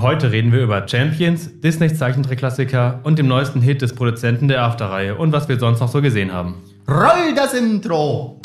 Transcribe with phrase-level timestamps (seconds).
[0.00, 5.16] Heute reden wir über Champions, Disneys Zeichentrickklassiker und dem neuesten Hit des Produzenten der After-Reihe
[5.16, 6.62] und was wir sonst noch so gesehen haben.
[6.88, 8.40] Roll das Intro!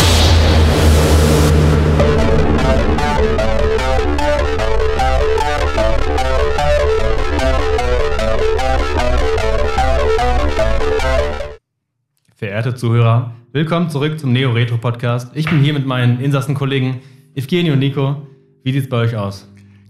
[12.35, 15.35] Verehrte Zuhörer, willkommen zurück zum Neo Retro Podcast.
[15.35, 17.01] Ich bin hier mit meinen Insassenkollegen
[17.35, 18.25] Evgeny und Nico.
[18.63, 19.47] Wie sieht's bei euch aus?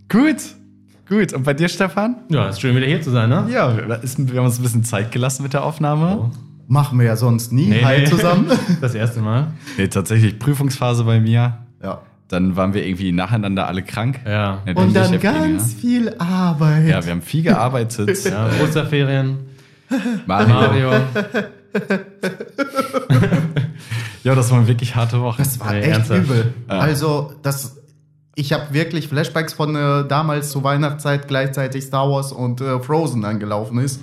[0.09, 0.55] Gut,
[1.13, 1.33] gut.
[1.33, 2.17] Und bei dir, Stefan?
[2.29, 3.47] Ja, ist schön wieder hier zu sein, ne?
[3.49, 6.17] Ja, wir wir haben uns ein bisschen Zeit gelassen mit der Aufnahme.
[6.19, 6.31] Oh.
[6.67, 7.67] Machen wir ja sonst nie.
[7.67, 8.05] Nee, Hi nee.
[8.05, 8.47] zusammen.
[8.81, 9.47] Das erste Mal.
[9.77, 11.57] Nee, tatsächlich Prüfungsphase bei mir.
[11.83, 12.01] ja.
[12.29, 14.21] Dann waren wir irgendwie nacheinander alle krank.
[14.25, 14.59] Ja.
[14.65, 16.87] Ja, Und dann ganz viel Arbeit.
[16.87, 18.17] Ja, wir haben viel gearbeitet.
[18.25, 19.39] Ja, Osterferien,
[20.25, 20.47] Mario.
[20.55, 20.91] Mario.
[24.23, 25.43] Ja, das waren wirklich harte Wochen.
[25.43, 26.23] Das war Nee, echt ernsthaft.
[26.23, 26.53] übel.
[26.69, 26.79] Ja.
[26.79, 27.75] Also, das,
[28.35, 33.25] ich habe wirklich Flashbacks von äh, damals zur Weihnachtszeit gleichzeitig Star Wars und äh, Frozen
[33.25, 34.01] angelaufen ist.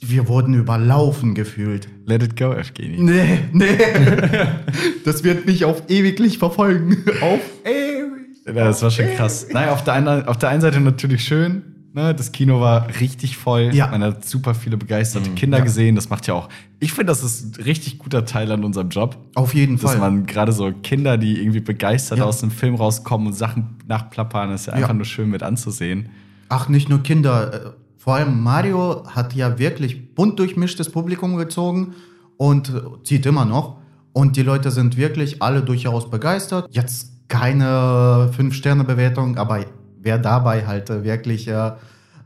[0.00, 1.88] Wir wurden überlaufen gefühlt.
[2.06, 2.96] Let it go, Evgeny.
[2.98, 3.76] Nee, nee.
[5.04, 7.04] das wird mich auf ewiglich verfolgen.
[7.20, 8.14] Auf ewig.
[8.46, 9.46] Ja, das war schon krass.
[9.50, 11.73] Naja, auf der, einen, auf der einen Seite natürlich schön.
[11.94, 12.12] Ne?
[12.14, 13.70] Das Kino war richtig voll.
[13.72, 13.86] Ja.
[13.86, 15.64] Man hat super viele begeisterte Kinder Ja.
[15.64, 15.94] gesehen.
[15.94, 16.48] Das macht ja auch.
[16.80, 19.16] Ich finde, das ist ein richtig guter Teil an unserem Job.
[19.36, 20.00] Auf jeden Dass Fall.
[20.00, 22.24] man gerade so Kinder, die irgendwie begeistert Ja.
[22.24, 24.94] aus dem Film rauskommen und Sachen nachplappern, ist ja einfach Ja.
[24.94, 26.08] nur schön mit anzusehen.
[26.48, 27.54] Ach, nicht nur Kinder.
[27.54, 31.94] äh, Vor allem Mario hat ja wirklich bunt durchmischtes Publikum gezogen
[32.36, 33.78] und äh, zieht immer noch.
[34.12, 36.68] Und die Leute sind wirklich alle durchaus begeistert.
[36.70, 39.64] Jetzt keine Fünf-Sterne-Bewertung, aber
[40.04, 41.72] wer dabei halt äh, wirklich äh,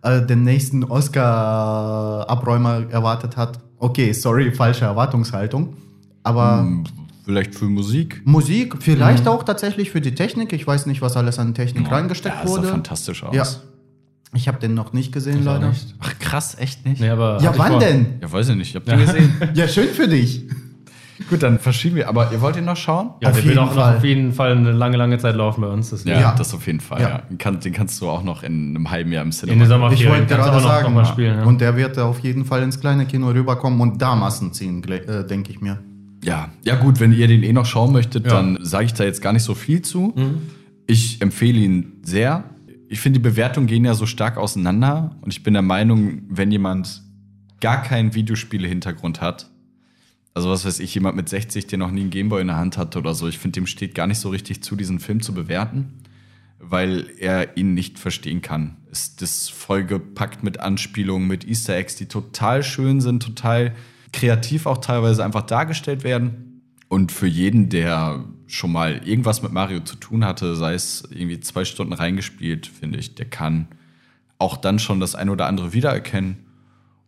[0.03, 5.75] äh, den nächsten Oscar-Abräumer erwartet hat, okay, sorry, falsche Erwartungshaltung.
[6.23, 6.85] Aber Hm,
[7.25, 8.23] Vielleicht für Musik.
[8.25, 10.55] Musik, vielleicht auch tatsächlich für die Technik.
[10.55, 12.69] Ich weiß nicht, was alles an Technik Ja, reingesteckt sah wurde.
[12.69, 13.35] fantastisch aus.
[13.35, 13.45] Ja.
[14.35, 15.69] Ich habe den noch nicht gesehen, Ich leider.
[15.69, 15.95] nicht.
[16.01, 17.03] Ach krass, echt nicht?
[17.03, 18.07] Nee, aber Ja, wann denn?
[18.23, 18.71] Ja, weiß ich nicht.
[18.71, 19.31] Ich hab den gesehen.
[19.55, 20.47] Ja, schön für dich.
[21.29, 22.09] Gut, dann verschieben wir.
[22.09, 23.11] Aber ihr wollt ihn noch schauen?
[23.21, 23.97] Ja, Auf der wird auch noch Fall.
[23.97, 25.91] auf jeden Fall eine lange, lange Zeit laufen bei uns.
[25.91, 26.19] deswegen.
[26.21, 26.35] Ja.
[26.35, 27.01] das auf jeden Fall.
[27.01, 27.09] Ja.
[27.09, 27.19] Ja.
[27.29, 29.55] Den, kann, den kannst du auch noch in einem halben Jahr im Cinema.
[29.55, 31.39] In den Sommerferien Ich wollte kannst du gerade sagen, noch mal spielen.
[31.39, 31.45] Ja.
[31.45, 35.27] Und der wird auf jeden Fall ins kleine Kino rüberkommen und da Massen ziehen, äh,
[35.27, 35.79] denke ich mir.
[36.23, 38.33] Ja, ja gut, wenn ihr den eh noch schauen möchtet, Ja.
[38.35, 40.15] dann sage ich da jetzt gar nicht so viel zu.
[40.87, 42.45] Ich empfehle ihn sehr.
[42.89, 46.51] Ich finde, die Bewertungen gehen ja so stark auseinander und ich bin der Meinung, wenn
[46.51, 47.03] jemand
[47.61, 49.51] gar keinen Videospiele-Hintergrund hat,
[50.39, 52.79] also was weiß ich, jemand mit 60, der noch nie einen Gameboy in der Hand
[52.79, 55.35] hatte oder so, ich finde, dem steht gar nicht so richtig zu, diesen Film zu
[55.35, 55.95] bewerten,
[56.61, 58.77] weil er ihn nicht verstehen kann.
[58.89, 63.75] Ist das vollgepackt mit Anspielungen, mit Easter Eggs, die total schön sind, total
[64.13, 66.63] kreativ auch teilweise einfach dargestellt werden.
[66.87, 71.41] Und für jeden, der schon mal irgendwas mit Mario zu tun hatte, sei es irgendwie
[71.41, 73.67] zwei Stunden reingespielt, finde ich, der kann
[74.39, 76.47] auch dann schon das eine oder andere wiedererkennen.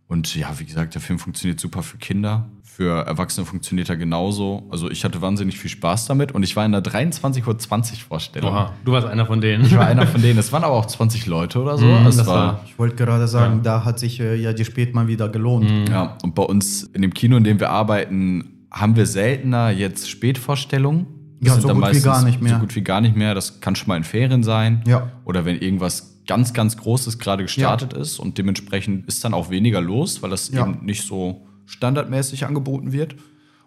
[0.08, 2.50] Und ja, wie gesagt, der Film funktioniert super für Kinder.
[2.80, 4.62] Für Erwachsene funktioniert er genauso.
[4.70, 8.52] Also ich hatte wahnsinnig viel Spaß damit und ich war in der 23.20 Uhr Vorstellung.
[8.52, 9.66] Oha, du warst einer von denen.
[9.66, 10.38] Ich war einer von denen.
[10.38, 11.84] Es waren aber auch 20 Leute oder so.
[11.86, 14.94] Es das war, war- Ich wollte gerade sagen, da hat sich äh, ja die Spät
[14.94, 15.90] mal wieder gelohnt.
[15.90, 20.08] ja, und bei uns in dem Kino, in dem wir arbeiten, haben wir seltener jetzt
[20.08, 21.06] Spätvorstellungen.
[21.42, 22.54] Das Ja, so gut wie gar nicht mehr.
[22.54, 23.34] So gut wie gar nicht mehr.
[23.34, 24.82] Das kann schon mal in Ferien sein.
[24.86, 25.12] Ja.
[25.26, 29.82] Oder wenn irgendwas ganz, ganz Großes gerade gestartet ist und dementsprechend ist dann auch weniger
[29.82, 30.62] los, weil das Ja.
[30.66, 33.16] eben nicht so standardmäßig angeboten wird.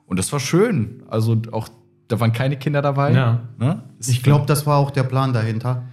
[0.05, 1.03] Und das war schön.
[1.07, 1.69] Also auch,
[2.07, 3.13] da waren keine Kinder dabei.
[3.13, 3.47] Ja.
[3.57, 3.83] Ne?
[4.05, 5.83] Ich glaube, das war auch der Plan dahinter.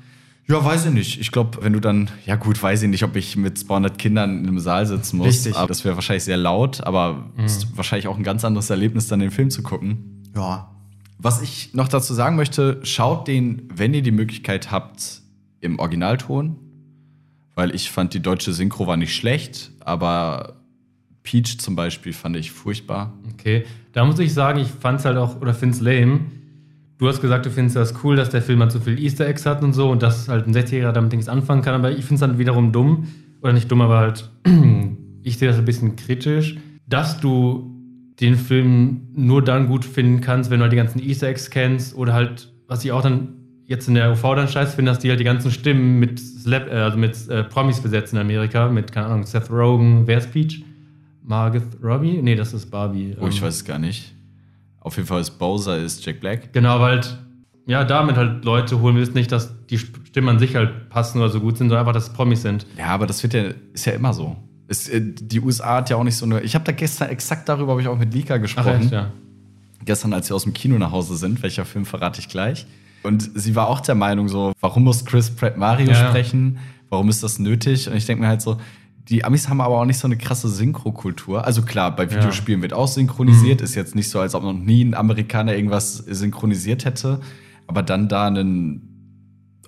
[0.49, 1.21] Ja, weiß ich nicht.
[1.21, 4.41] Ich glaube, wenn du dann, ja gut, weiß ich nicht, ob ich mit 200 Kindern
[4.41, 5.29] in einem Saal sitzen muss.
[5.29, 5.57] Richtig.
[5.57, 9.07] Aber das wäre wahrscheinlich sehr laut, aber es ist wahrscheinlich auch ein ganz anderes Erlebnis,
[9.07, 10.25] dann den Film zu gucken.
[10.35, 10.75] Ja.
[11.19, 15.23] Was ich noch dazu sagen möchte, schaut den, wenn ihr die Möglichkeit habt,
[15.61, 16.57] im Originalton.
[17.55, 20.60] Weil ich fand, die deutsche Synchro war nicht schlecht, aber
[21.31, 23.13] Peach zum Beispiel fand ich furchtbar.
[23.33, 26.23] Okay, da muss ich sagen, ich fand's halt auch, oder find's lame.
[26.99, 29.47] Du hast gesagt, du findest das cool, dass der Film halt so viel Easter Eggs
[29.47, 32.21] hat und so und dass halt ein 60-Jähriger damit nichts anfangen kann, aber ich find's
[32.21, 33.07] dann wiederum dumm,
[33.43, 34.29] oder nicht dumm, aber halt,
[35.23, 37.77] ich sehe das ein bisschen kritisch, dass du
[38.21, 41.95] den Film nur dann gut finden kannst, wenn du halt die ganzen Easter Eggs kennst
[41.95, 43.37] oder halt, was ich auch dann
[43.67, 46.67] jetzt in der UV dann scheiße finde, dass die halt die ganzen Stimmen mit, Slap,
[46.67, 50.33] äh, also mit äh, Promis besetzen in Amerika, mit, keine Ahnung, Seth Rogen, wer ist
[50.33, 50.65] Peach?
[51.23, 52.21] Margaret Robbie?
[52.23, 53.17] Nee, das ist Barbie.
[53.21, 54.15] Oh, ich Ähm, weiß es gar nicht.
[54.81, 56.53] Auf jeden Fall ist Bowser ist Jack Black.
[56.53, 57.19] Genau, weil halt,
[57.67, 61.19] ja, damit halt Leute holen wir es nicht, dass die Stimmen an sich halt passen
[61.19, 62.67] oder so gut sind, sondern einfach, dass es Promis sind.
[62.79, 64.37] Ja, aber das wird ja, ist ja immer so.
[64.69, 66.41] Es, äh, die USA hat ja auch nicht so eine.
[66.41, 68.83] Ich habe da gestern exakt darüber habe ich auch mit Lika Ach, gesprochen.
[68.83, 69.11] echt, ja.
[69.85, 72.67] Gestern, als wir aus dem Kino nach Hause sind, welcher Film verrate ich gleich.
[73.03, 76.09] Und sie war auch der Meinung so, warum muss Chris Pratt Mario Ja.
[76.09, 76.59] sprechen?
[76.91, 77.89] Warum ist das nötig?
[77.89, 78.59] Und ich denke mir halt so,
[79.09, 81.45] die Amis haben aber auch nicht so eine krasse Synchrokultur.
[81.45, 83.61] Also klar, bei Videospielen wird auch synchronisiert.
[83.61, 87.21] Ist jetzt nicht so, als ob noch nie ein Amerikaner irgendwas synchronisiert hätte.
[87.67, 88.87] Aber dann da einen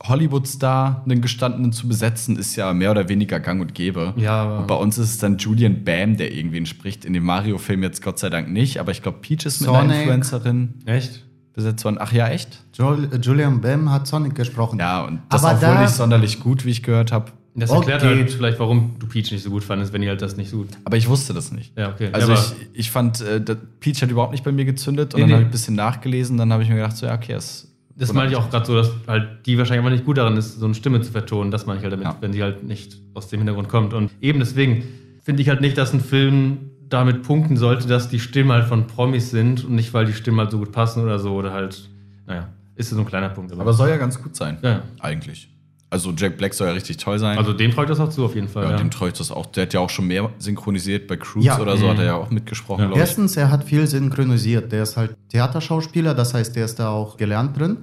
[0.03, 4.15] Hollywood-Star, einen gestandenen zu besetzen, ist ja mehr oder weniger gang und gäbe.
[4.17, 7.05] Ja, und bei uns ist es dann Julian Bam, der irgendwen spricht.
[7.05, 8.79] In dem Mario-Film jetzt Gott sei Dank nicht.
[8.79, 9.95] Aber ich glaube, Peach ist mit einer.
[10.01, 11.25] Influencerin Echt?
[11.53, 11.99] besetzt worden.
[12.01, 12.65] Ach ja, echt?
[12.75, 14.79] Jul Julian Bam hat Sonic gesprochen.
[14.79, 17.31] Ja, und das Aber obwohl da- nicht sonderlich gut, wie ich gehört habe.
[17.55, 17.91] Das Okay.
[17.91, 20.49] erklärt halt vielleicht, warum du Peach nicht so gut fandest, wenn die halt das nicht
[20.51, 20.69] so gut.
[20.85, 21.77] Aber ich wusste das nicht.
[21.77, 22.09] Ja, okay.
[22.13, 23.41] Also Ja, ich, ich fand, äh,
[23.81, 25.13] Peach hat überhaupt nicht bei mir gezündet.
[25.15, 25.35] Und Nee, dann nee.
[25.35, 26.39] habe ich ein bisschen nachgelesen.
[26.39, 28.75] Dann habe ich mir gedacht, so ja, okay, das Das meine ich auch gerade so,
[28.75, 31.51] dass halt die wahrscheinlich einfach nicht gut darin ist, so eine Stimme zu vertonen.
[31.51, 32.17] Das meine ich halt damit, Ja.
[32.21, 33.93] wenn sie halt nicht aus dem Hintergrund kommt.
[33.93, 34.85] Und eben deswegen
[35.23, 38.87] finde ich halt nicht, dass ein Film damit punkten sollte, dass die Stimmen halt von
[38.87, 41.35] Promis sind und nicht, weil die Stimmen halt so gut passen oder so.
[41.35, 41.89] Oder halt,
[42.27, 43.53] naja, ist so ein kleiner Punkt.
[43.53, 44.57] Aber soll ja ganz gut sein.
[44.63, 44.83] Ja.
[45.01, 45.49] Eigentlich.
[45.93, 47.37] Also Jack Black soll ja richtig toll sein.
[47.39, 48.65] Also dem traue ich das auch zu, auf jeden Fall.
[48.65, 49.47] ja, Ja, dem traue ich das auch.
[49.47, 51.61] Der hat ja auch schon mehr synchronisiert bei Cruise Ja.
[51.61, 52.07] oder so, hat er Mhm.
[52.07, 52.97] ja auch mitgesprochen, Ja.
[52.97, 54.73] Erstens, er hat viel synchronisiert.
[54.73, 57.77] Der ist halt Theaterschauspieler, das heißt, der ist da auch gelernt drin.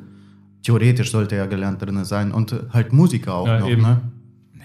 [0.63, 3.69] Theoretisch sollte er gelernt drin sein und halt Musiker auch Ja, noch.
[3.69, 3.81] eben.
[3.83, 4.01] Ne?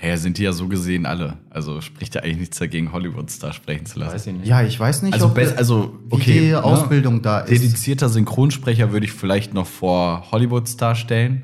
[0.02, 1.34] Naja, sind die ja so gesehen alle.
[1.50, 4.14] Also spricht ja eigentlich nichts dagegen, Hollywood-Star sprechen zu lassen.
[4.14, 4.46] weiß ich nicht.
[4.46, 6.64] Ja, ich weiß nicht, Also, ob also wie okay, die ne?
[6.64, 7.50] Ausbildung da ist.
[7.62, 11.42] Dedizierter Synchronsprecher würde ich vielleicht noch vor Hollywood-Star stellen,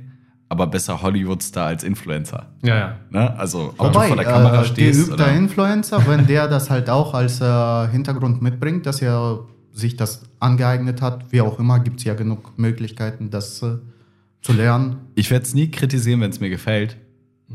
[0.51, 2.47] aber besser Hollywood-Star als Influencer.
[2.63, 2.97] ja, ja.
[3.11, 3.39] Ne?
[3.39, 6.69] Also, ob Wobei, du vor der Kamera äh, stehst geübter oder Influencer, wenn der das
[6.69, 9.41] halt auch als äh, Hintergrund mitbringt, dass er
[9.73, 13.77] sich das angeeignet hat, wie auch immer, gibt es ja genug Möglichkeiten, das äh,
[14.43, 14.97] zu lernen.
[15.15, 16.97] Ich werde es nie kritisieren, wenn es mir gefällt.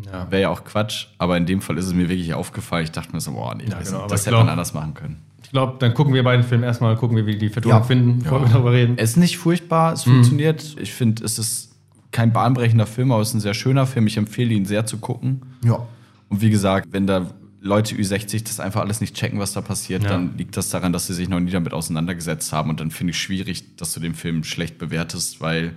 [0.05, 0.31] ja.
[0.31, 2.85] Wäre ja auch Quatsch, aber in dem Fall ist es mir wirklich aufgefallen.
[2.85, 4.73] Ich dachte mir so, boah, nee, Ja, das, genau, das ich hätte glaub- man anders
[4.73, 5.17] machen können.
[5.43, 7.83] Ich glaube, dann gucken wir beiden Film erstmal, gucken wir, wie die Vertonung Ja.
[7.83, 8.93] finden, bevor wir darüber reden.
[8.97, 10.75] Es ist nicht furchtbar, es funktioniert.
[10.79, 11.74] Ich finde, es ist
[12.15, 14.07] kein bahnbrechender Film, aber es ist ein sehr schöner Film.
[14.07, 15.41] Ich empfehle ihn sehr zu gucken.
[15.65, 15.85] Ja.
[16.29, 17.29] Und wie gesagt, wenn da
[17.59, 20.09] Leute Ü60 das einfach alles nicht checken, was da passiert, Ja.
[20.11, 22.69] dann liegt das daran, dass sie sich noch nie damit auseinandergesetzt haben.
[22.69, 25.73] Und dann finde ich schwierig, dass du den Film schlecht bewertest, weil,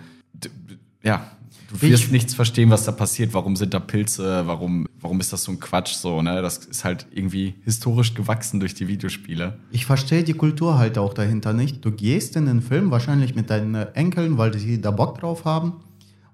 [1.03, 1.27] ja,
[1.71, 3.35] du wirst Ich- nichts verstehen, was da passiert.
[3.35, 4.47] Warum sind da Pilze?
[4.47, 5.95] Warum, warum ist das so ein Quatsch?
[5.95, 6.41] So, ne?
[6.43, 9.59] Das ist halt irgendwie historisch gewachsen durch die Videospiele.
[9.71, 11.85] Ich verstehe die Kultur halt auch dahinter nicht.
[11.85, 15.73] Du gehst in den Film wahrscheinlich mit deinen Enkeln, weil sie da Bock drauf haben.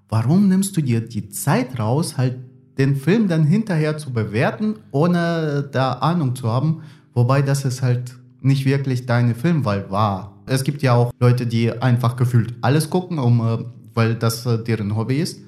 [0.09, 2.37] Warum nimmst du dir die Zeit raus, halt
[2.77, 6.81] den Film dann hinterher zu bewerten, ohne da Ahnung zu haben?
[7.13, 10.33] Wobei das ist halt nicht wirklich deine Filmwahl war.
[10.45, 13.57] Es gibt ja auch Leute, die einfach gefühlt alles gucken, um, äh,
[13.95, 15.39] weil das äh, deren Hobby ist.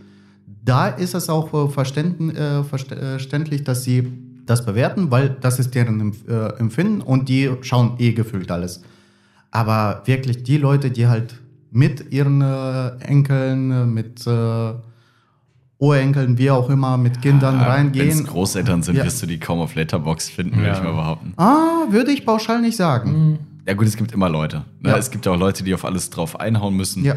[0.66, 1.70] Da ist es auch äh,
[2.64, 4.12] verständlich, dass sie
[4.46, 8.82] das bewerten, weil das ist deren Empf- Empfinden und die schauen eh gefühlt alles.
[9.52, 11.36] Aber wirklich die Leute, die halt
[11.72, 14.74] mit ihren äh, Enkeln, äh, mit äh,
[15.80, 18.24] Urenkeln, wie auch immer, mit Kindern Wenn es reingehen.
[18.26, 19.06] Großeltern sind, Ja.
[19.06, 20.78] wirst du die kaum auf Letterbox finden, würde Ja.
[20.78, 21.34] ich mal behaupten.
[21.38, 23.40] Ah, würde ich pauschal nicht sagen.
[23.68, 24.64] Ja gut, es gibt immer Leute.
[24.80, 24.90] Ne?
[24.90, 24.98] Ja.
[24.98, 27.04] Es gibt ja auch Leute, die auf alles drauf einhauen müssen.
[27.04, 27.16] Ja.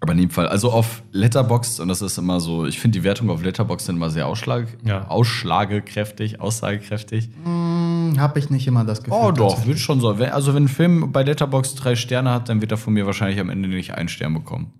[0.00, 3.04] Aber in dem Fall, also auf Letterboxd, und das ist immer so, ich finde die
[3.04, 5.08] Wertungen auf Letterboxd sind immer sehr ausschlag, Ja.
[5.08, 7.30] ausschlagekräftig, aussagekräftig.
[7.44, 9.18] Hm, Habe ich nicht immer das Gefühl.
[9.20, 10.18] Oh doch, würde schon so.
[10.18, 13.06] Wenn, also wenn ein Film bei Letterboxd drei Sterne hat, dann wird er von mir
[13.06, 14.72] wahrscheinlich am Ende nicht einen Stern bekommen.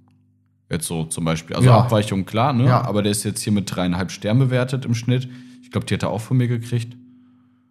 [0.70, 1.56] Jetzt so zum Beispiel.
[1.56, 1.79] Also Ja.
[1.79, 2.67] Abweichung, klar, ne?
[2.67, 2.82] Ja.
[2.82, 5.29] Aber der ist jetzt hier mit dreieinhalb Sternen bewertet im Schnitt.
[5.62, 6.97] Ich glaube, die hat er auch von mir gekriegt.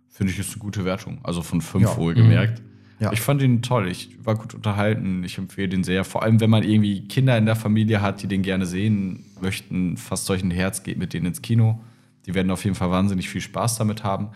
[0.10, 1.20] Finde ich, ist eine gute Wertung.
[1.24, 1.96] Also von fünf Ja.
[1.98, 2.62] wohlgemerkt.
[3.00, 3.12] Ja.
[3.12, 3.88] Ich fand ihn toll.
[3.88, 5.24] Ich war gut unterhalten.
[5.24, 6.04] Ich empfehle den sehr.
[6.04, 9.98] Vor allem, wenn man irgendwie Kinder in der Familie hat, die den gerne sehen möchten,
[9.98, 11.80] fasst euch ein Herz, geht mit denen ins Kino.
[12.26, 14.30] Die werden auf jeden Fall wahnsinnig viel Spaß damit haben.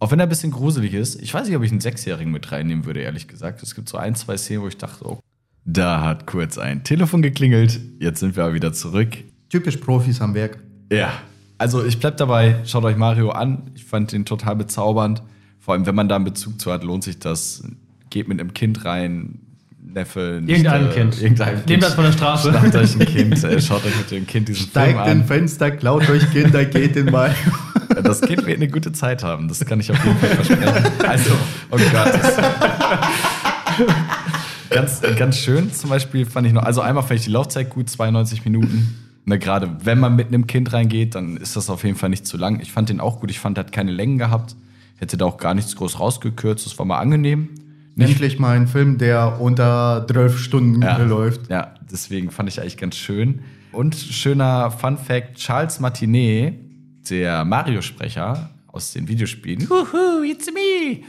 [0.00, 1.20] Auch wenn er ein bisschen gruselig ist.
[1.22, 3.62] Ich weiß nicht, ob ich einen Sechsjährigen mit reinnehmen würde, ehrlich gesagt.
[3.62, 5.20] Es gibt so ein, zwei Szenen, wo ich dachte, oh,
[5.64, 7.80] da hat kurz ein Telefon geklingelt.
[8.00, 9.18] Jetzt sind wir aber wieder zurück.
[9.50, 10.58] Typisch Profis am Werk.
[10.90, 11.12] Ja,
[11.58, 12.62] also ich bleib dabei.
[12.64, 13.70] Schaut euch Mario an.
[13.74, 15.22] Ich fand den total bezaubernd.
[15.58, 17.62] Vor allem, wenn man da einen Bezug zu hat, lohnt sich das.
[18.10, 19.40] Geht mit einem Kind rein.
[19.80, 21.22] Neffe, Nichte, Irgendein Kind.
[21.22, 21.82] Irgendein Nehmt Kind.
[21.82, 22.50] das von der Straße.
[22.50, 23.42] Schnappt euch ein Kind.
[23.44, 25.24] Äh, schaut euch mit dem Kind diesen Film Steigt in an.
[25.24, 27.34] Fenster, klaut euch Kinder, geht in mal.
[28.02, 29.48] Das Kind wird eine gute Zeit haben.
[29.48, 30.92] Das kann ich auf jeden Fall versprechen.
[31.04, 31.30] Also,
[31.70, 32.12] oh Gott.
[34.70, 37.88] Ganz, ganz schön zum Beispiel fand ich noch, also einmal fand ich die Laufzeit gut,
[37.88, 38.94] 92 Minuten.
[39.24, 42.26] Ne, Gerade wenn man mit einem Kind reingeht, dann ist das auf jeden Fall nicht
[42.26, 42.60] zu lang.
[42.60, 43.30] Ich fand den auch gut.
[43.30, 44.54] Ich fand, er hat keine Längen gehabt.
[44.96, 46.66] Hätte da auch gar nichts groß rausgekürzt.
[46.66, 47.48] Das war mal angenehm.
[47.98, 50.96] Endlich mal ein Film, der unter 12 Stunden Ja.
[50.98, 51.50] läuft.
[51.50, 53.40] Ja, deswegen fand ich eigentlich ganz schön.
[53.72, 56.54] Und schöner Fun Fact: Charles Martinet,
[57.10, 61.00] der Mario-Sprecher aus den Videospielen, Huhu, it's me.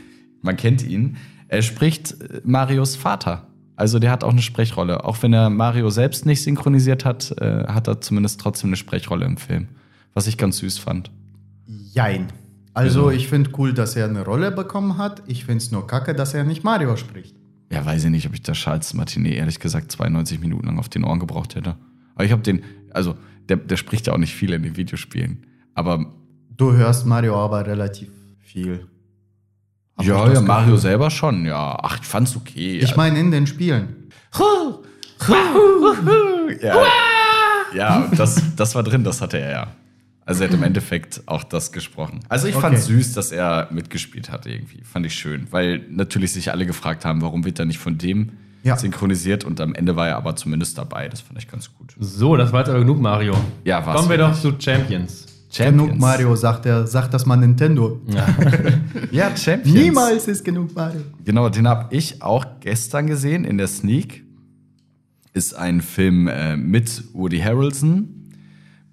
[0.42, 1.18] Man kennt ihn.
[1.48, 3.48] Er spricht äh, Marios Vater.
[3.76, 5.06] Also der hat auch eine Sprechrolle.
[5.06, 9.26] Auch wenn er Mario selbst nicht synchronisiert hat, äh, hat er zumindest trotzdem eine Sprechrolle
[9.26, 9.68] im Film.
[10.14, 11.12] Was ich ganz süß fand.
[11.94, 12.28] Jein.
[12.80, 15.24] Also ich finde cool, dass er eine Rolle bekommen hat.
[15.28, 17.36] Ich finde es nur kacke, dass er nicht Mario spricht.
[17.72, 20.90] Ja, weiß ich nicht, ob ich da Charles Martinet ehrlich gesagt 92 Minuten lang auf
[20.90, 21.76] den Ohren gebraucht hätte.
[22.16, 23.16] Aber ich habe den, also
[23.48, 25.46] der, der spricht ja auch nicht viel in den Videospielen.
[25.76, 26.14] Aber
[26.60, 28.10] Du hörst Mario aber relativ
[28.42, 28.86] viel.
[29.98, 31.78] Hab ja, das ja, Mario selber schon, ja.
[31.82, 32.80] Ach, ich fand's okay.
[32.80, 34.10] Ich meine in den Spielen.
[36.62, 36.84] ja,
[37.74, 39.68] ja das, das war drin, das hatte er ja.
[40.30, 42.20] Also er hat im Endeffekt auch das gesprochen.
[42.30, 42.84] Also ich fand Okay.
[42.86, 44.82] süß, dass er mitgespielt hat irgendwie.
[44.84, 45.48] Fand ich schön.
[45.52, 48.30] Weil natürlich sich alle gefragt haben, warum wird er nicht von dem
[48.64, 48.78] Ja.
[48.78, 51.08] synchronisiert und am Ende war er aber zumindest dabei.
[51.10, 51.96] Das fand ich ganz gut.
[52.00, 53.34] So, das war jetzt aber genug Mario.
[53.66, 55.26] Ja, war's Kommen wir doch zu Champions.
[55.58, 58.00] Genug Mario, sagt er, sagt das mal Nintendo.
[59.12, 59.76] Ja, Champions.
[59.80, 61.02] Niemals ist genug Mario.
[61.26, 64.24] Genau, den habe ich auch gestern gesehen in der Sneak.
[65.34, 68.30] Ist ein Film äh, mit Woody Harrelson,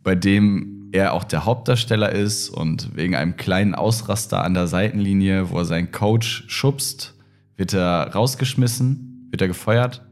[0.03, 5.51] bei dem er auch der Hauptdarsteller ist und wegen einem kleinen Ausraster an der Seitenlinie,
[5.51, 7.15] wo er seinen Coach schubst,
[7.57, 10.05] wird er rausgeschmissen, wird er gefeuert.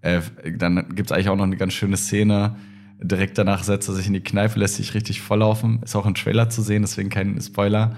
[0.00, 0.20] Äh,
[0.56, 2.56] dann gibt es eigentlich auch noch eine ganz schöne Szene.
[3.02, 5.82] Direkt danach setzt er sich in die Kneipe, lässt sich richtig volllaufen.
[5.82, 7.96] Ist auch im Trailer zu sehen, deswegen kein Spoiler.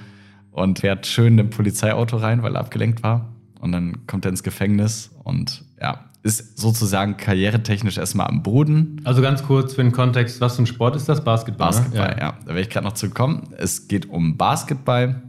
[0.51, 3.33] Und fährt schön in ein Polizeiauto rein, weil er abgelenkt war.
[3.61, 9.01] Und dann kommt er ins Gefängnis und ja, ist sozusagen karrieretechnisch erstmal am Boden.
[9.05, 11.25] Also ganz kurz für den Kontext, was für ein Sport ist das?
[11.25, 11.69] Basketball.
[11.69, 12.21] Basketball, ne?
[12.21, 12.39] ja.
[12.41, 13.55] Da werde ich gerade noch zu kommen.
[13.57, 15.23] Es geht um Basketball,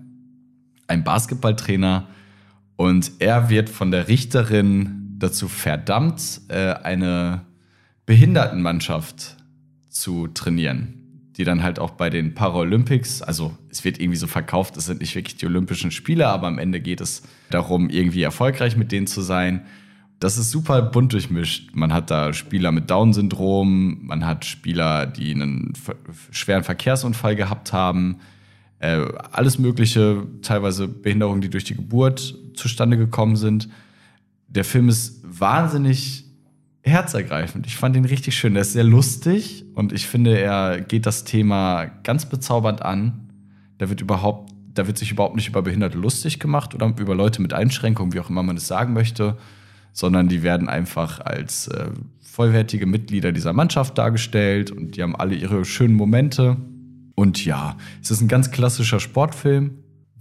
[0.88, 2.08] ein Basketballtrainer
[2.76, 7.42] und er wird von der Richterin dazu verdammt, äh, eine
[8.06, 9.36] Behindertenmannschaft
[9.90, 14.78] zu trainieren, die dann halt auch bei den Paralympics, also es wird irgendwie so verkauft,
[14.78, 18.76] es sind nicht wirklich die Olympischen Spiele, aber am Ende geht es darum, irgendwie erfolgreich
[18.78, 19.66] mit denen zu sein.
[20.20, 21.70] Das ist super bunt durchmischt.
[21.74, 25.74] Man hat da Spieler mit Down-Syndrom, man hat Spieler, die einen
[26.32, 28.18] schweren Verkehrsunfall gehabt haben,
[28.80, 33.70] äh, alles Mögliche, teilweise Behinderungen, die durch die Geburt zustande gekommen sind.
[34.48, 36.26] Der Film ist wahnsinnig
[36.82, 37.66] herzergreifend.
[37.66, 38.54] Ich fand ihn richtig schön.
[38.54, 43.30] Der ist sehr lustig und ich finde, er geht das Thema ganz bezaubernd an.
[43.78, 47.42] Da wird überhaupt, da wird sich überhaupt nicht über Behinderte lustig gemacht oder über Leute
[47.42, 49.38] mit Einschränkungen, wie auch immer man es sagen möchte,
[50.00, 51.90] sondern die werden einfach als äh,
[52.22, 56.56] vollwertige Mitglieder dieser Mannschaft dargestellt und die haben alle ihre schönen Momente.
[57.16, 59.72] Und ja, es ist ein ganz klassischer Sportfilm,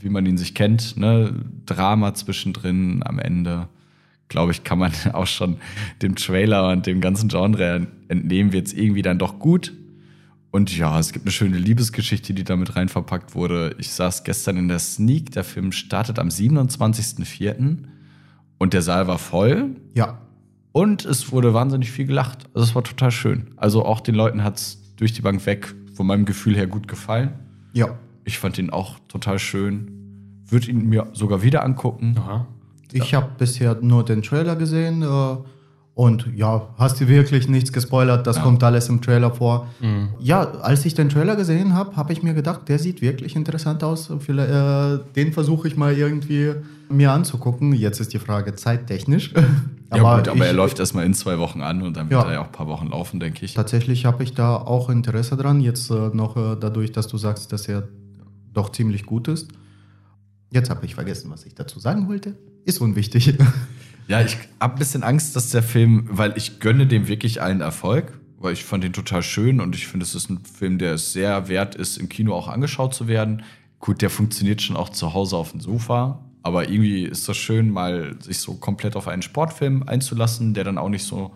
[0.01, 0.97] wie man ihn sich kennt.
[0.97, 1.33] Ne?
[1.65, 3.69] Drama zwischendrin am Ende.
[4.27, 5.59] Glaube ich, kann man auch schon
[6.03, 9.73] dem Trailer und dem ganzen Genre entnehmen, wird es irgendwie dann doch gut.
[10.51, 13.77] Und ja, es gibt eine schöne Liebesgeschichte, die damit rein verpackt wurde.
[13.79, 15.31] Ich saß gestern in der Sneak.
[15.31, 17.85] Der Film startet am 27.04.
[18.59, 19.77] und der Saal war voll.
[19.95, 20.19] Ja.
[20.73, 22.45] Und es wurde wahnsinnig viel gelacht.
[22.55, 23.49] Also es war total schön.
[23.57, 26.87] Also auch den Leuten hat es durch die Bank weg von meinem Gefühl her gut
[26.87, 27.33] gefallen.
[27.73, 27.99] Ja.
[28.25, 30.43] Ich fand ihn auch total schön.
[30.47, 32.17] Würde ihn mir sogar wieder angucken.
[32.19, 32.47] Aha.
[32.93, 35.07] Ich habe bisher nur den Trailer gesehen äh,
[35.95, 39.67] und ja, hast du wirklich nichts gespoilert, das kommt alles im Trailer vor.
[40.21, 43.83] Ja, als ich den Trailer gesehen habe, habe ich mir gedacht, der sieht wirklich interessant
[43.83, 44.09] aus.
[44.21, 46.55] Vielleicht, äh, den versuche ich mal irgendwie
[46.91, 47.73] mir anzugucken.
[47.73, 49.33] Jetzt ist die Frage zeittechnisch.
[49.91, 52.19] Ja, gut, aber ich- er läuft erstmal in zwei Wochen an und dann Ja.
[52.19, 53.55] wird er ja auch ein paar Wochen laufen, denke ich.
[53.55, 55.63] Tatsächlich habe ich da auch Interesse dran.
[55.63, 57.89] Jetzt äh, noch äh, dadurch, dass du sagst, dass er
[58.53, 59.49] doch ziemlich gut ist.
[60.51, 62.37] Jetzt habe ich vergessen, was ich dazu sagen wollte.
[62.67, 63.35] Ist unwichtig.
[64.09, 67.61] Ja, ich habe ein bisschen Angst, dass der Film, weil ich gönne dem wirklich allen
[67.61, 70.95] Erfolg, weil ich fand ihn total schön und ich finde, es ist ein Film, der
[70.95, 73.43] es sehr wert ist, im Kino auch angeschaut zu werden.
[73.81, 77.71] Gut, der funktioniert schon auch zu Hause auf dem Sofa, aber irgendwie ist das schön,
[77.71, 81.35] mal sich so komplett auf einen Sportfilm einzulassen, der dann auch nicht so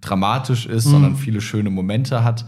[0.00, 2.44] dramatisch ist, sondern viele schöne Momente hat.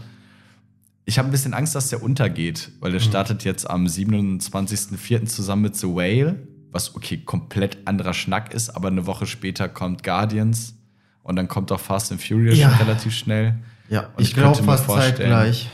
[1.05, 5.25] Ich habe ein bisschen Angst, dass der untergeht, weil der startet jetzt am 27.04.
[5.25, 10.03] zusammen mit The Whale, was okay, komplett anderer Schnack ist, aber eine Woche später kommt
[10.03, 10.75] Guardians
[11.23, 12.69] und dann kommt auch Fast and Furious Ja.
[12.77, 13.55] relativ schnell.
[13.89, 14.87] ja, Und ich glaube könnte mir fast
[15.17, 15.69] zeitgleich.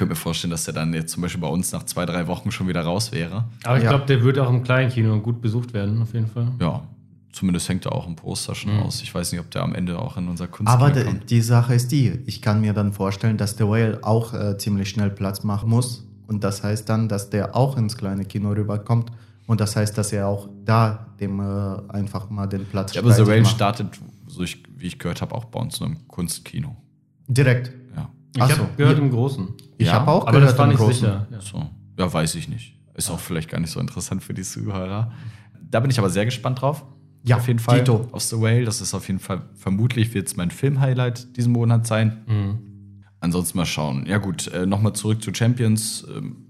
[0.00, 2.26] Ich könnte mir vorstellen, dass der dann jetzt zum Beispiel bei uns nach zwei, drei
[2.26, 3.44] Wochen schon wieder raus wäre.
[3.64, 3.90] Aber ich Ja.
[3.90, 6.52] glaube, der wird auch im kleinen Kino gut besucht werden, auf jeden Fall.
[6.58, 6.84] Ja,
[7.32, 9.02] zumindest hängt er auch im Poster schon aus.
[9.02, 10.80] Ich weiß nicht, ob der am Ende auch in unser Kunst Mhm.
[10.82, 11.28] Aber die, kommt.
[11.30, 14.88] die Sache ist die, ich kann mir dann vorstellen, dass der Whale auch äh, ziemlich
[14.88, 16.02] schnell Platz machen muss.
[16.26, 19.12] Und das heißt dann, dass der auch ins kleine Kino rüberkommt.
[19.46, 23.12] Und das heißt, dass er auch da dem äh, einfach mal den Platz Ja, aber
[23.12, 26.74] The Whale startet, so ich, wie ich gehört habe, auch bei uns in einem Kunstkino.
[27.28, 27.72] Direkt.
[27.94, 28.08] Ja.
[28.34, 28.66] Ich habe so.
[28.76, 29.04] gehört Ja.
[29.04, 29.48] im Großen.
[29.78, 30.94] Ich Ja, habe auch Aber das gehört war im nicht Großen.
[30.94, 31.26] sicher.
[31.30, 31.40] Ja.
[31.40, 31.70] So.
[31.98, 32.76] Ja, weiß ich nicht.
[32.94, 35.12] Ist auch vielleicht gar nicht so interessant für die Zuhörer.
[35.60, 36.84] Da bin ich aber sehr gespannt drauf.
[37.22, 37.80] Ja, auf jeden Fall.
[37.80, 38.08] Dito.
[38.12, 38.64] Auf The Whale.
[38.64, 42.22] Das ist auf jeden Fall, vermutlich wird es mein Film-Highlight diesen Monat sein.
[42.26, 42.58] Mhm.
[43.20, 44.06] Ansonsten mal schauen.
[44.06, 46.06] Ja, gut, äh, nochmal zurück zu Champions.
[46.14, 46.46] Ähm,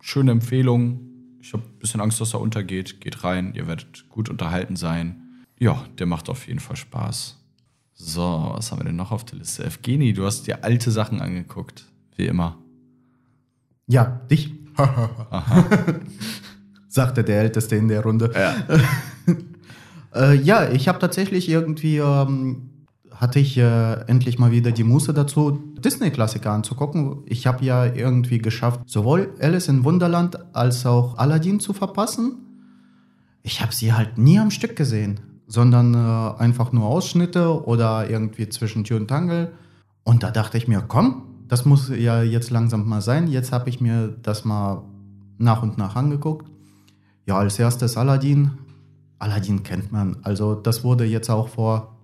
[0.00, 1.00] schöne Empfehlung.
[1.40, 3.00] Ich habe ein bisschen Angst, dass er untergeht.
[3.00, 5.22] Geht rein, ihr werdet gut unterhalten sein.
[5.58, 7.41] Ja, der macht auf jeden Fall Spaß.
[8.04, 9.64] So, was haben wir denn noch auf der Liste?
[9.64, 11.84] Evgeni, du hast dir alte Sachen angeguckt,
[12.16, 12.58] wie immer.
[13.86, 14.52] Ja, dich.
[16.88, 18.32] Sagte der Älteste in der Runde.
[18.34, 18.54] Ja.
[20.14, 22.68] Äh, ja, ich habe tatsächlich irgendwie, ähm,
[23.14, 27.22] hatte ich äh, endlich mal wieder die Muße dazu, Disney-Klassiker anzugucken.
[27.24, 32.34] Ich habe ja irgendwie geschafft, sowohl Alice in Wunderland als auch Aladdin zu verpassen.
[33.42, 38.48] Ich habe sie halt nie am Stück gesehen, sondern äh, einfach nur Ausschnitte oder irgendwie
[38.48, 39.52] zwischen Tür und Tangel.
[40.04, 43.28] Und da dachte ich mir, komm, das muss ja jetzt langsam mal sein.
[43.28, 44.82] Jetzt habe ich mir das mal
[45.38, 46.50] nach und nach angeguckt.
[47.26, 48.52] Ja, als erstes Aladdin.
[49.18, 50.16] Aladdin kennt man.
[50.22, 51.96] Also das wurde jetzt auch vor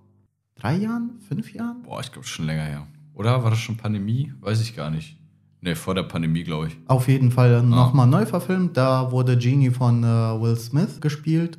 [0.55, 1.81] drei Jahren, fünf Jahren?
[1.83, 2.87] Boah, ich glaube schon länger her.
[3.13, 4.33] Oder war das schon Pandemie?
[4.39, 5.17] Weiß ich gar nicht.
[5.61, 6.77] Nee, vor der Pandemie, glaube ich.
[6.87, 8.77] Auf jeden Fall nochmal neu verfilmt.
[8.77, 11.57] Da wurde Genie von äh, Will Smith gespielt.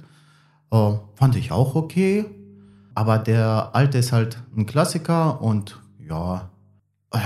[0.71, 2.25] Äh, fand ich auch okay.
[2.95, 6.51] Aber der alte ist halt ein Klassiker und ja,
[7.13, 7.19] äh,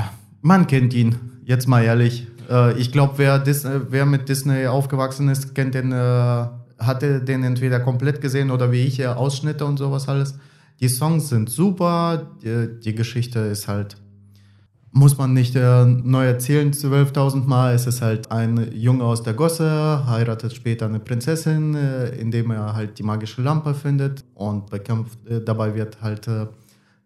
[0.43, 1.17] man kennt ihn.
[1.45, 2.27] Jetzt mal ehrlich.
[2.51, 3.43] Äh, ich glaube, wer,
[3.91, 6.47] wer mit Disney aufgewachsen ist, kennt den, äh,
[6.79, 10.39] hatte den entweder komplett gesehen oder wie ich, äh, Ausschnitte und sowas alles.
[10.81, 12.31] Die Songs sind super.
[12.43, 13.97] Die, die Geschichte ist halt
[14.97, 17.75] muss man nicht äh, neu erzählen, 12.000 Mal.
[17.75, 22.75] Es ist halt ein Junge aus der Gosse, heiratet später eine Prinzessin, äh, indem er
[22.75, 26.47] halt die magische Lampe findet und bekämpft, äh, dabei wird halt äh,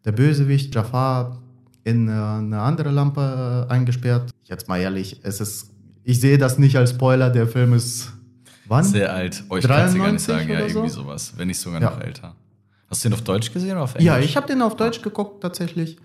[0.05, 1.39] der Bösewicht Jafar
[1.83, 4.31] in äh, eine andere Lampe äh, eingesperrt.
[4.45, 5.71] Jetzt mal ehrlich, es ist,
[6.05, 8.13] ich sehe das nicht als Spoiler, der Film ist
[8.67, 8.85] wann?
[8.85, 9.45] Sehr alt.
[9.49, 10.51] Oh, ich kann es gar nicht 93 sagen.
[10.51, 10.79] Ja, oder so?
[10.81, 11.33] irgendwie sowas.
[11.39, 11.89] Wenn nicht sogar Ja.
[11.91, 12.35] noch älter.
[12.91, 14.05] Hast du den auf Deutsch gesehen oder auf Englisch?
[14.07, 15.97] Ja, ich habe den auf Deutsch geguckt tatsächlich.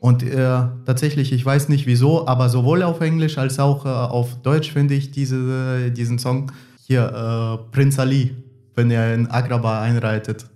[0.00, 4.40] Und äh, tatsächlich, ich weiß nicht wieso, aber sowohl auf Englisch als auch äh, auf
[4.42, 6.50] Deutsch finde ich diese, diesen Song
[6.86, 8.34] hier, äh, Prinz Ali,
[8.74, 10.46] wenn er in Agrabah einreitet.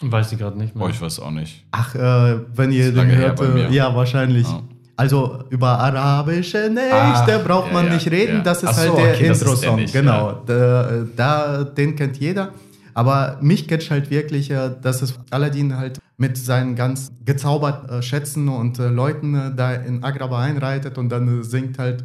[0.00, 0.84] Weiß ich gerade nicht mehr.
[0.84, 1.64] Boah, ich weiß auch nicht.
[1.70, 4.48] Ach, äh, wenn ihr den hört, äh, ja, wahrscheinlich.
[4.48, 4.62] Ja.
[4.96, 8.42] Also über arabische Nächte Ah, braucht man ja, nicht reden, ja.
[8.42, 9.86] das ist Ach halt so, der okay, Intro-Song.
[9.92, 10.42] genau, ja.
[10.44, 12.50] da, da, den kennt jeder.
[12.98, 18.02] Aber mich catcht halt wirklich, äh, dass es Aladdin halt mit seinen ganz gezaubert äh,
[18.02, 22.02] Schätzen und äh, Leuten da in Agrabah einreitet und dann singt halt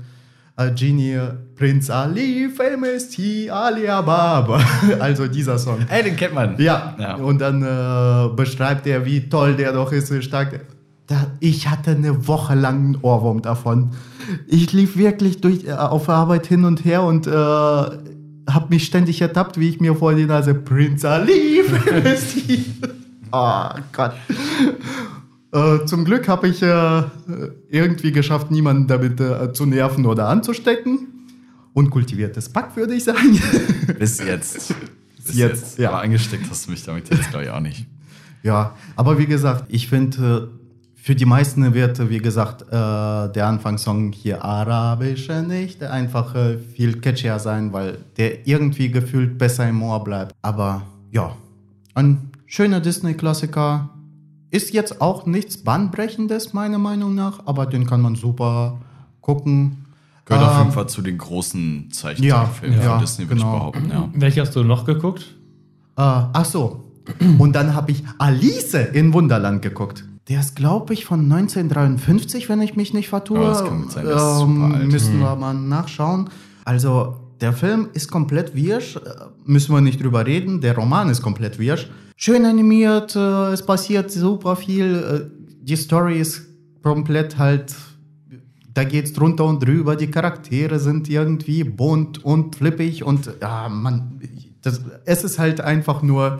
[0.75, 1.17] Genie
[1.55, 4.61] Prinz Ali, famous he Ali Ababa.
[4.99, 5.79] also dieser Song.
[5.89, 6.59] Ey, den kennt man.
[6.59, 7.15] Ja, Ja.
[7.15, 10.59] und dann äh, beschreibt er, wie toll der doch ist, wie stark.
[11.07, 13.93] Da, ich hatte eine Woche lang einen Ohrwurm davon.
[14.47, 17.31] Ich lief wirklich durch, äh, auf der Arbeit hin und her und äh,
[18.49, 21.61] habe mich ständig ertappt, wie ich mir vor die Nase Prinz Ali
[23.31, 24.13] Oh Gott.
[25.51, 27.03] Äh, zum Glück habe ich äh,
[27.69, 31.07] irgendwie geschafft, niemanden damit äh, zu nerven oder anzustecken.
[31.73, 33.39] Unkultiviertes Pack, würde ich sagen.
[33.99, 34.75] Bis jetzt.
[35.25, 35.89] Bis jetzt, ja.
[35.89, 37.87] Aber angesteckt hast du mich damit jetzt, glaube ich, auch nicht.
[38.43, 40.49] Ja, aber wie gesagt, ich finde,
[41.03, 47.01] für die meisten wird, wie gesagt, äh, der Anfangssong hier Arabische nicht einfach äh, viel
[47.01, 50.33] catchier sein, weil der irgendwie gefühlt besser im Ohr bleibt.
[50.41, 51.35] Aber ja,
[51.93, 53.89] ein schöner Disney-Klassiker.
[54.49, 58.79] Ist jetzt auch nichts Bahnbrechendes, meiner Meinung nach, aber den kann man super
[59.19, 59.87] gucken.
[60.23, 63.41] Gehört auf Ähm, jeden Fall zu den großen Zeichentrickfilmen ja, von ja, Disney, würde ich
[63.41, 63.57] genau.
[63.57, 63.89] behaupten.
[63.89, 64.09] Ja.
[64.13, 65.35] Welche hast du noch geguckt?
[65.97, 66.93] Äh, ach so.
[67.39, 70.05] Und dann habe ich Alice in Wunderland geguckt.
[70.29, 73.41] Der ist, glaube ich, von 1953, wenn ich mich nicht vertue.
[73.41, 74.91] Ja, das kann gut sein, super alt.
[74.91, 76.29] Müssen wir mal nachschauen.
[76.65, 78.95] Also, der Film ist komplett wirsch.
[78.95, 78.99] äh,
[79.45, 80.61] Müssen wir nicht drüber reden.
[80.61, 81.89] Der Roman ist komplett wirsch.
[82.15, 84.95] Schön animiert, äh, es passiert super viel.
[84.95, 86.43] äh, Die Story ist
[86.81, 87.73] komplett halt
[88.75, 89.95] da geht's drunter und drüber.
[89.95, 94.19] Die Charaktere sind irgendwie bunt und flippig und ja, man,
[94.63, 96.39] das, es ist halt einfach nur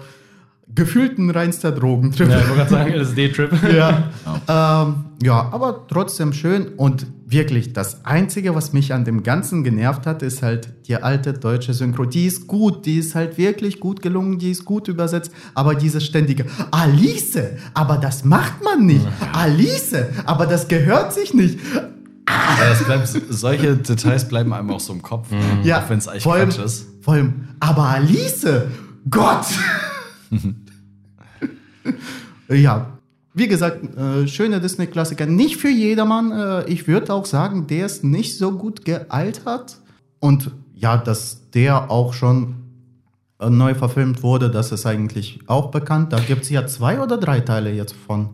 [0.76, 2.30] gefühlt ein reinster Drogentrip.
[2.30, 3.52] Ja, ich wollte sagen, LSD-Trip.
[3.76, 4.10] Ja.
[4.48, 6.70] Ähm, ja, aber trotzdem schön.
[6.78, 11.34] Und wirklich, das Einzige, was mich an dem Ganzen genervt hat, ist halt die alte
[11.34, 12.06] deutsche Synchro.
[12.06, 15.32] Die ist gut, die ist halt wirklich gut gelungen, die ist gut übersetzt.
[15.54, 17.38] Aber dieses ständige Alice,
[17.74, 19.06] aber das macht man nicht.
[19.34, 19.96] Alice,
[20.26, 21.60] aber das gehört sich nicht.
[22.28, 25.28] Ja, bleibt, solche Details bleiben einem auch so im Kopf,
[25.64, 26.88] Ja, auch wenn es eigentlich vor allem- ist.
[27.02, 28.48] Vor allem, aber Alice,
[29.10, 29.46] Gott!
[32.50, 32.98] ja,
[33.34, 35.26] wie gesagt, äh, schöner Disney-Klassiker.
[35.26, 36.32] Nicht für jedermann.
[36.32, 39.78] Äh, ich würde auch sagen, der ist nicht so gut gealtert.
[40.20, 42.56] Und ja, dass der auch schon
[43.40, 46.14] äh, neu verfilmt wurde, das ist eigentlich auch bekannt.
[46.14, 48.30] Da gibt es ja zwei oder drei Teile jetzt von.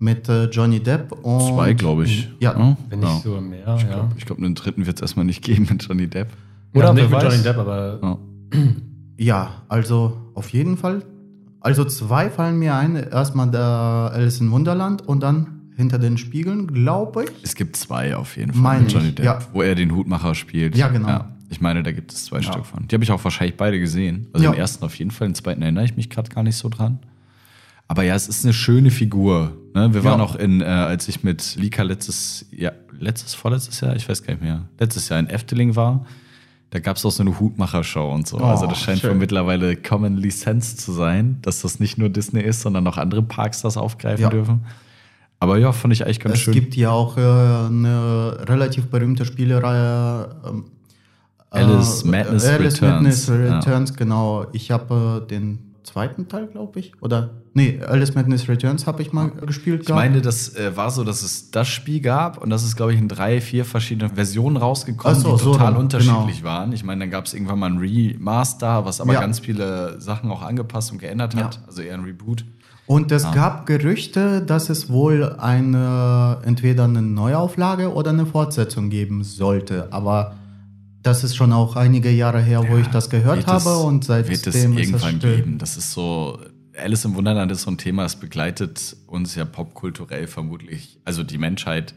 [0.00, 1.54] Mit äh, Johnny Depp und.
[1.54, 2.28] Zwei, glaube ich.
[2.40, 2.76] Ja.
[2.90, 3.20] Wenn nicht Ja.
[3.20, 3.88] sogar mehr, Ich ja.
[3.90, 6.28] glaube, glaub, einen dritten wird es erstmal nicht geben mit Johnny Depp.
[6.74, 7.42] Oder Ja, nicht mit Johnny weiß.
[7.44, 8.18] Depp, aber Ja.
[9.16, 11.02] Ja, also auf jeden Fall.
[11.64, 12.94] Also zwei fallen mir ein.
[12.96, 13.60] Erstmal der
[14.12, 17.30] Alice in Wunderland und dann hinter den Spiegeln, glaube ich.
[17.42, 19.38] Es gibt zwei auf jeden Fall Meine Johnny ich, Depp, ja.
[19.52, 20.76] wo er den Hutmacher spielt.
[20.76, 21.24] Ja, genau.
[21.48, 22.86] ich meine, da gibt es zwei Stück von.
[22.86, 24.28] Die habe ich auch wahrscheinlich beide gesehen.
[24.34, 24.52] Also Ja.
[24.52, 26.98] den ersten auf jeden Fall, den zweiten erinnere ich mich gerade gar nicht so dran.
[27.88, 29.56] Aber ja, es ist eine schöne Figur.
[29.74, 29.92] Ne?
[29.94, 30.24] Wir waren Ja.
[30.26, 34.34] auch in, äh, als ich mit Lika letztes, ja, letztes, vorletztes Jahr, ich weiß gar
[34.34, 36.04] nicht mehr, letztes Jahr in Efteling war,
[36.74, 38.38] da gab es auch so eine Hutmacher-Show und so.
[38.40, 39.10] Oh, also das scheint schön.
[39.10, 43.22] wohl mittlerweile commonly sense zu sein, dass das nicht nur Disney ist, sondern auch andere
[43.22, 44.28] Parks das aufgreifen Ja.
[44.28, 44.66] dürfen.
[45.38, 46.52] Aber ja, fand ich eigentlich ganz Es schön.
[46.54, 50.34] gibt ja auch äh, eine relativ berühmte Spielereihe.
[50.48, 50.64] Ähm,
[51.50, 53.28] Alice äh, Madness Alice Returns.
[53.28, 54.46] Madness Returns, genau.
[54.52, 56.92] Ich habe äh, den zweiten Teil, glaube ich.
[57.00, 59.82] Oder, nee, Alice Madness Returns habe ich mal gespielt.
[59.82, 62.92] Ich meine, das äh, war so, dass es das Spiel gab und das ist, glaube
[62.94, 66.72] ich, in drei, vier verschiedenen Versionen rausgekommen, so, die so total rum, unterschiedlich waren.
[66.72, 69.20] Ich meine, dann gab es irgendwann mal ein Remaster, was aber Ja.
[69.20, 71.60] ganz viele Sachen auch angepasst und geändert hat.
[71.66, 72.44] Also eher ein Reboot.
[72.86, 79.24] Und es gab Gerüchte, dass es wohl eine, entweder eine Neuauflage oder eine Fortsetzung geben
[79.24, 79.88] sollte.
[79.90, 80.34] Aber
[81.04, 84.30] das ist schon auch einige Jahre her, wo ich das gehört habe es- und wird
[84.30, 85.58] es seitdem ist es irgendwann geben.
[85.58, 86.40] Das ist so.
[86.76, 91.38] Alice im Wunderland ist so ein Thema, es begleitet uns ja popkulturell vermutlich, also die
[91.38, 91.94] Menschheit,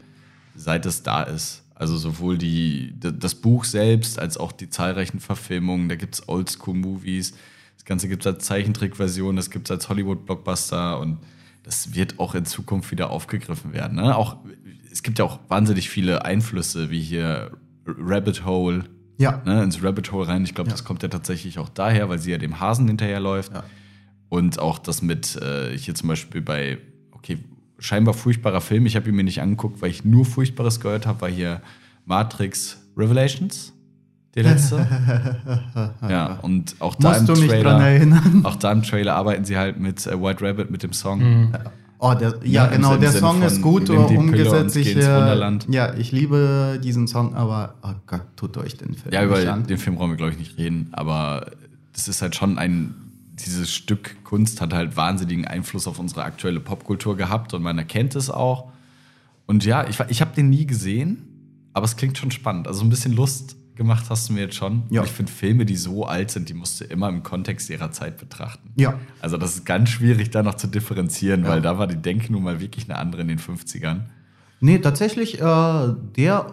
[0.54, 1.64] seit es da ist.
[1.74, 5.88] Also sowohl die, das Buch selbst als auch die zahlreichen Verfilmungen.
[5.88, 7.32] Da gibt es Oldschool-Movies.
[7.76, 11.18] Das Ganze gibt es als Zeichentrickversion, das gibt es als Hollywood-Blockbuster und
[11.62, 13.96] das wird auch in Zukunft wieder aufgegriffen werden.
[13.96, 14.16] Ne?
[14.16, 14.36] Auch,
[14.92, 17.52] es gibt ja auch wahnsinnig viele Einflüsse, wie hier
[17.86, 18.84] Rabbit Hole,
[19.18, 19.42] Ja.
[19.44, 20.44] ne, ins Rabbit Hole rein.
[20.44, 23.52] Ich glaube, das kommt ja tatsächlich auch daher, weil sie ja dem Hasen hinterherläuft.
[23.52, 23.64] Ja.
[24.28, 26.78] Und auch das mit, äh, hier zum Beispiel bei,
[27.12, 27.38] okay,
[27.78, 28.86] scheinbar furchtbarer Film.
[28.86, 31.60] Ich habe ihn mir nicht angeguckt, weil ich nur Furchtbares gehört habe, war hier
[32.04, 33.72] Matrix Revelations,
[34.34, 34.86] der letzte.
[36.08, 38.40] ja, und auch da Musst im du mich Trailer, dran erinnern?
[38.44, 41.52] auch da im Trailer arbeiten sie halt mit äh, White Rabbit, mit dem Song.
[42.00, 44.76] Oh, der, ja, im genau, der von, Song ist gut umgesetzt.
[44.76, 49.40] Ich, ja, ich liebe diesen Song, aber oh Gott, tut euch den Film Ja, über
[49.40, 51.50] den Film brauchen wir, glaube ich, nicht reden, aber
[51.92, 52.94] das ist halt schon ein,
[53.44, 58.14] dieses Stück Kunst hat halt wahnsinnigen Einfluss auf unsere aktuelle Popkultur gehabt und man erkennt
[58.14, 58.70] es auch.
[59.46, 61.24] Und ja, ich, ich habe den nie gesehen,
[61.72, 62.68] aber es klingt schon spannend.
[62.68, 64.82] Also ein bisschen Lust gemacht hast du mir jetzt schon.
[64.90, 65.00] Ja.
[65.00, 67.90] Und ich finde Filme, die so alt sind, die musst du immer im Kontext ihrer
[67.92, 68.70] Zeit betrachten.
[68.76, 68.98] Ja.
[69.22, 72.42] Also das ist ganz schwierig, da noch zu differenzieren, weil da war die Denke nun
[72.42, 74.00] mal wirklich eine andere in den 50ern.
[74.60, 76.52] Nee, tatsächlich, äh, der,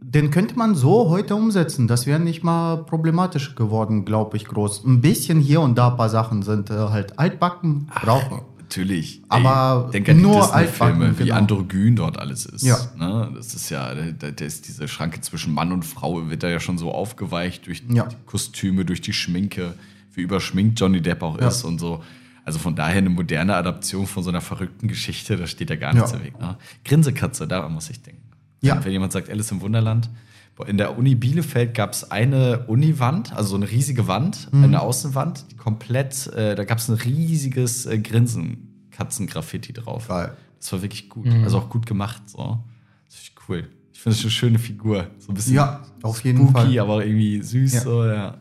[0.00, 1.88] den könnte man so heute umsetzen.
[1.88, 4.84] Das wäre nicht mal problematisch geworden, glaube ich, groß.
[4.84, 8.42] Ein bisschen hier und da ein paar Sachen sind äh, halt altbacken, brauchen.
[8.68, 9.22] Natürlich.
[9.28, 11.34] Aber Ey, an die nur Disney-Filme, altbacken, wie genau.
[11.36, 12.62] androgyn dort alles ist.
[12.64, 12.76] Ja.
[12.96, 13.30] Ne?
[13.34, 16.58] Das ist ja, da, da ist diese Schranke zwischen Mann und Frau, wird da ja
[16.60, 18.06] schon so aufgeweicht durch Ja.
[18.06, 19.74] die Kostüme, durch die Schminke,
[20.14, 21.48] wie überschminkt Johnny Depp auch Ja.
[21.48, 22.02] ist und so.
[22.44, 25.92] Also von daher eine moderne Adaption von so einer verrückten Geschichte, da steht ja gar
[25.94, 26.18] nichts Ja.
[26.18, 26.40] im Weg.
[26.40, 26.56] Ne?
[26.84, 28.22] Grinsekatze, daran muss ich denken.
[28.62, 28.84] Ja.
[28.84, 30.08] Wenn jemand sagt, Alice im Wunderland.
[30.66, 34.64] In der Uni Bielefeld gab es eine Uniwand, also so eine riesige Wand, Mhm.
[34.64, 40.08] eine Außenwand, die komplett, äh, da gab es ein riesiges äh, Grinsen-Katzen-Graffiti drauf.
[40.08, 40.32] Geil.
[40.58, 41.28] Das war wirklich gut.
[41.44, 42.22] Also auch gut gemacht.
[42.26, 42.58] So.
[43.06, 43.68] Das ist cool.
[43.92, 45.08] Ich finde es eine schöne Figur.
[45.18, 46.78] So ein bisschen Ja, auf jeden spooky, Fall.
[46.78, 47.74] aber irgendwie süß.
[47.74, 47.80] Ja.
[47.80, 48.34] So, ja.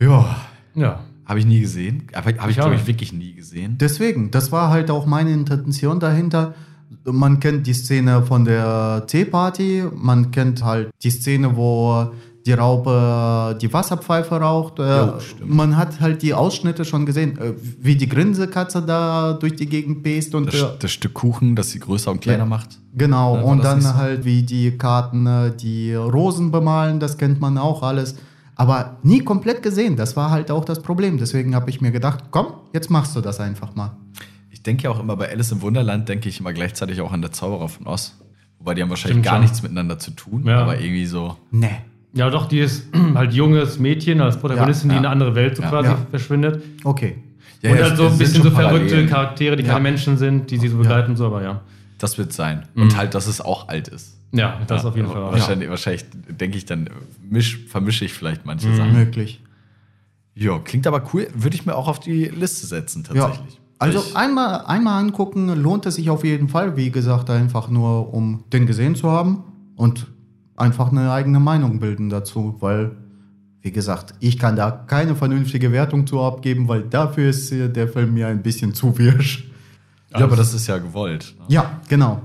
[0.00, 0.36] ja,
[0.74, 1.04] ja.
[1.24, 2.08] habe ich nie gesehen.
[2.12, 3.78] Aber habe ich, glaube ich, wirklich nie gesehen.
[3.78, 6.54] Deswegen, das war halt auch meine Intention dahinter.
[7.04, 12.06] Man kennt die Szene von der Teeparty, man kennt halt die Szene, wo
[12.46, 14.78] die Raupe die Wasserpfeife raucht.
[14.78, 15.54] Äh, stimmt.
[15.54, 20.02] man hat halt die Ausschnitte schon gesehen, äh, wie die Grinsekatze da durch die Gegend
[20.02, 22.44] best und Das, äh, das Stück Kuchen, das sie größer und kleiner Ja.
[22.44, 22.78] macht.
[22.94, 23.94] Genau, Ja, war und dann so?
[23.94, 28.14] halt wie die Karten, äh, die Rosen bemalen, das kennt man auch alles.
[28.56, 31.16] Aber nie komplett gesehen, das war halt auch das Problem.
[31.18, 33.96] Deswegen habe ich mir gedacht, komm, jetzt machst du das einfach mal.
[34.64, 37.20] Ich denke ja auch immer bei Alice im Wunderland, denke ich immer gleichzeitig auch an
[37.20, 38.18] der Zauberer von Oz.
[38.58, 39.42] Wobei die haben wahrscheinlich Stimmt gar schon.
[39.42, 40.62] nichts miteinander zu tun, Ja.
[40.62, 41.36] aber irgendwie so.
[41.50, 41.68] Nee.
[42.14, 45.10] Ja, doch, die ist halt junges Mädchen als Protagonistin, Ja, die in ja.
[45.10, 45.68] eine andere Welt so Ja.
[45.68, 45.98] quasi Ja.
[46.08, 46.62] verschwindet.
[46.82, 47.16] Okay.
[47.60, 49.06] Ja, und ja, dann so ein bisschen so verrückte Parallelen.
[49.10, 49.68] Charaktere, die Ja.
[49.72, 51.60] keine Menschen sind, die sie so begleiten und so, aber ja.
[51.98, 52.62] Das wird sein.
[52.74, 52.82] Mhm.
[52.84, 54.16] Und halt, dass es auch alt ist.
[54.32, 55.24] Ja, das Ja, auf jeden Fall.
[55.24, 55.32] auch.
[55.32, 56.88] Wahrscheinlich, wahrscheinlich denke ich dann,
[57.28, 58.76] misch, vermische ich vielleicht manche Mhm.
[58.76, 58.92] Sachen.
[58.94, 59.42] Möglich.
[60.34, 61.28] Ja, klingt aber cool.
[61.34, 63.26] Würde ich mir auch auf die Liste setzen, Ja.
[63.26, 63.60] tatsächlich.
[63.84, 66.76] Also einmal, einmal angucken lohnt es sich auf jeden Fall.
[66.76, 69.44] Wie gesagt, einfach nur, um den gesehen zu haben
[69.76, 70.06] und
[70.56, 72.92] einfach eine eigene Meinung bilden dazu, weil,
[73.60, 78.14] wie gesagt, ich kann da keine vernünftige Wertung zu abgeben, weil dafür ist der Film
[78.14, 79.50] mir ein bisschen zu wirsch.
[80.12, 81.34] ja, aber das ist ja gewollt.
[81.38, 81.44] ne?
[81.48, 82.20] Ja, genau.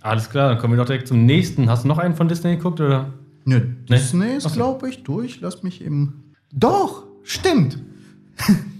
[0.00, 1.70] Alles klar, dann kommen wir doch direkt zum nächsten.
[1.70, 3.12] Hast du noch einen von Disney geguckt oder?
[3.46, 5.40] Nö, Disney ist, glaube ich, durch.
[5.40, 6.32] Lass mich eben.
[6.52, 7.78] Doch, stimmt.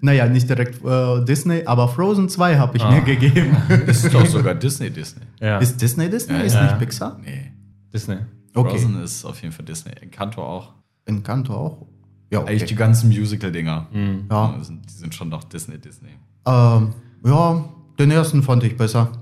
[0.00, 2.90] naja, nicht direkt äh, Disney, aber Frozen 2 habe ich Ah.
[2.90, 3.56] mir gegeben.
[3.86, 5.22] Ist doch sogar Disney, Disney.
[5.40, 5.58] Ja.
[5.58, 6.34] Ist Disney Disney?
[6.36, 6.64] Ja, ist ja.
[6.64, 7.18] nicht Pixar?
[7.24, 7.52] Nee.
[7.92, 8.16] Disney.
[8.54, 8.70] Okay.
[8.78, 9.92] Frozen ist auf jeden Fall Disney.
[10.00, 10.72] Encanto auch.
[11.04, 11.86] Encanto auch?
[12.30, 12.74] Ja, Eigentlich die okay.
[12.74, 13.86] ganzen Musical-Dinger.
[14.30, 14.54] Ja.
[14.58, 16.10] Die sind- Die sind schon noch Disney, Disney.
[16.46, 16.92] Ähm,
[17.24, 17.64] ja,
[17.98, 19.12] den ersten fand ich besser.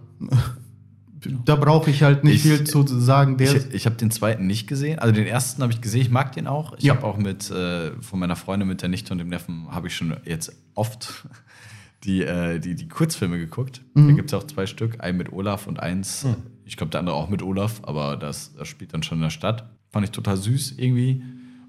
[1.44, 3.36] Da brauche ich halt nicht Ich- viel zu sagen.
[3.36, 4.98] Der Ich, ich habe den zweiten nicht gesehen.
[4.98, 6.76] Also den ersten habe ich gesehen, ich mag den auch.
[6.78, 6.94] Ich Ja.
[6.96, 9.96] habe auch mit äh, von meiner Freundin, mit der Nichte und dem Neffen, habe ich
[9.96, 11.26] schon jetzt oft
[12.04, 13.82] die, äh, die, die Kurzfilme geguckt.
[13.94, 16.26] Da gibt es auch zwei Stück, einen mit Olaf und eins,
[16.64, 19.30] ich glaube der andere auch mit Olaf, aber das, das spielt dann schon in der
[19.30, 19.68] Stadt.
[19.90, 21.22] Fand ich total süß irgendwie.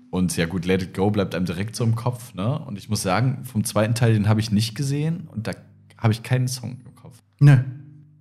[0.09, 2.33] Und ja gut, Let It Go bleibt einem direkt so im Kopf.
[2.33, 2.59] Ne?
[2.59, 5.51] Und ich muss sagen, vom zweiten Teil, den habe ich nicht gesehen und da
[5.97, 7.21] habe ich keinen Song im Kopf.
[7.39, 7.65] ne.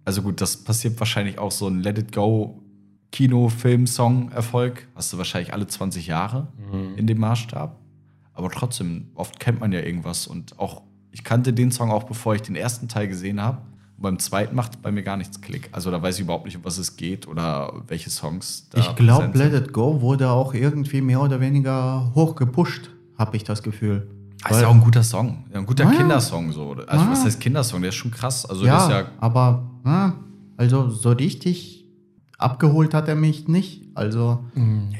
[0.07, 2.63] Also gut, das passiert wahrscheinlich auch so ein Let It Go
[3.13, 4.87] Kino, Film, Song Erfolg.
[4.95, 6.49] Hast du wahrscheinlich alle 20 Jahre
[6.97, 7.79] in dem Maßstab.
[8.35, 10.27] Aber trotzdem, oft kennt man ja irgendwas.
[10.27, 13.63] Und auch, ich kannte den Song auch, bevor ich den ersten Teil gesehen habe.
[13.97, 15.71] Und beim zweiten macht bei mir gar nichts Klick.
[15.73, 18.95] Also da weiß ich überhaupt nicht, um was es geht oder welche Songs da Ich
[18.97, 19.55] glaube, Let.
[19.55, 24.11] It Go wurde auch irgendwie mehr oder weniger hoch gepusht, habe ich das Gefühl.
[24.49, 25.45] Ah, ist ja auch ein guter Song.
[25.53, 25.99] Ein guter Ah, ja.
[25.99, 26.73] Kindersong so.
[26.87, 27.09] Also Ah.
[27.11, 27.81] was heißt Kindersong?
[27.83, 28.45] Der ist schon krass.
[28.47, 30.15] Also der ja, ist ja aber na,
[30.57, 31.85] also so richtig
[32.39, 33.83] abgeholt hat er mich nicht.
[33.95, 34.41] Also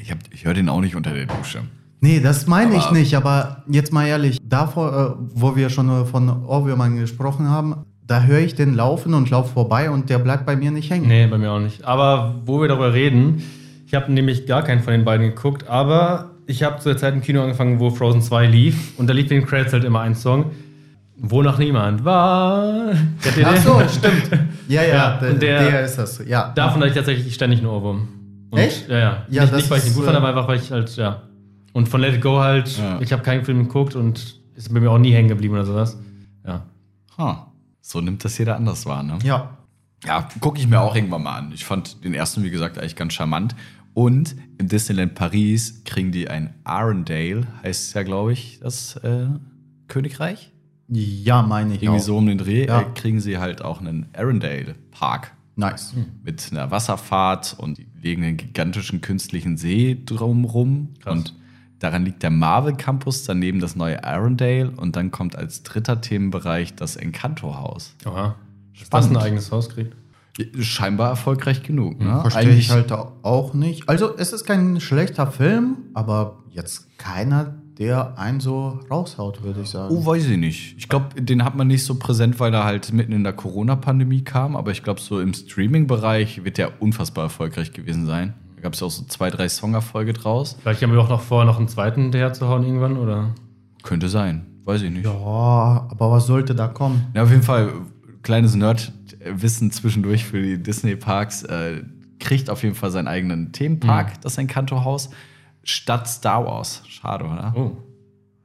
[0.01, 1.59] ich, hab- ich höre den auch nicht unter der Dusche.
[2.01, 3.15] nee, das meine ich nicht.
[3.15, 8.21] Aber jetzt mal ehrlich, davor, äh, wo wir schon äh, von Ohrwürmern gesprochen haben, da
[8.23, 11.07] höre ich den laufen und lauf vorbei und der bleibt bei mir nicht hängen.
[11.07, 11.83] Nee, bei mir auch nicht.
[11.85, 13.43] Aber wo wir darüber reden,
[13.85, 17.13] ich habe nämlich gar keinen von den beiden geguckt, aber ich habe zu der Zeit
[17.13, 20.01] im Kino angefangen, wo Frozen 2 lief und da lief in den Credits halt immer
[20.01, 20.51] ein Song,
[21.17, 22.93] wo noch niemand war.
[23.45, 24.29] Ach so, stimmt.
[24.67, 26.21] Ja, ja, Ja, der, und der- der ist das.
[26.27, 26.51] Ja.
[26.55, 28.07] Davon hatte ich tatsächlich ständig einen Ohrwurm.
[28.49, 28.87] Und, Echt?
[28.89, 29.25] Ja, ja.
[29.29, 30.95] Ja, nicht, das nicht, weil ich ihn gut fand, äh, aber einfach, weil ich halt,
[30.95, 31.21] ja.
[31.73, 32.99] Und von Let It Go halt, Ja.
[33.01, 35.97] ich habe keinen Film geguckt und ist bei mir auch nie hängen geblieben oder sowas.
[36.45, 36.63] Ja.
[37.17, 37.51] Ha.
[37.81, 39.17] So nimmt das jeder anders wahr, ne?
[39.23, 39.49] ja.
[40.05, 41.51] Ja, gucke ich mir auch irgendwann mal an.
[41.55, 43.55] Ich fand den ersten, wie gesagt, eigentlich ganz charmant.
[43.97, 49.25] Und im Disneyland Paris kriegen die ein Arendelle, heißt es ja, glaube ich, das äh,
[49.87, 50.51] Königreich.
[50.87, 52.05] Ja, meine ich Irgendwie auch.
[52.05, 52.81] so um den Dreh Ja.
[52.81, 55.95] äh, kriegen sie halt auch einen Arendelle Park Nice.
[56.23, 60.89] mit einer Wasserfahrt und die legen einen gigantischen künstlichen See drumrum.
[61.01, 61.13] Krass.
[61.13, 61.33] Und
[61.79, 66.75] daran liegt der Marvel Campus, daneben das neue Arendelle und dann kommt als dritter Themenbereich
[66.75, 67.95] das Encanto Haus.
[68.05, 68.35] Oha.
[68.79, 69.95] Dass das ein eigenes Haus kriegt.
[70.59, 71.99] Scheinbar erfolgreich genug.
[71.99, 72.19] Ne?
[72.21, 73.87] Verstehe Eigentlich- ich halt auch nicht.
[73.89, 79.69] Also, es ist kein schlechter Film, aber jetzt keiner, der einen so raushaut, würde ich
[79.69, 79.93] sagen.
[79.95, 80.75] Oh, weiß ich nicht.
[80.77, 84.23] Ich glaube, den hat man nicht so präsent, weil er halt mitten in der Corona-Pandemie
[84.23, 84.55] kam.
[84.55, 88.33] Aber ich glaube, so im Streaming-Bereich wird der unfassbar erfolgreich gewesen sein.
[88.55, 90.57] Da gab es ja auch so zwei, drei Songerfolge draus.
[90.61, 93.35] Vielleicht haben wir auch noch vor, noch einen zweiten hinterher zu hauen irgendwann, oder?
[93.83, 94.45] Könnte sein.
[94.65, 95.05] Weiß ich nicht.
[95.05, 97.07] Ja, aber was sollte da kommen?
[97.13, 97.71] Ja, auf jeden Fall,
[98.27, 101.43] kleines Nerd-Wissen zwischendurch für die Disney-Parks.
[101.43, 101.83] Äh,
[102.19, 105.11] kriegt auf jeden Fall seinen eigenen Themenpark, das Encanto-Haus,
[105.63, 106.83] statt Star Wars.
[106.89, 107.53] Schade, oder?
[107.55, 107.77] Oh.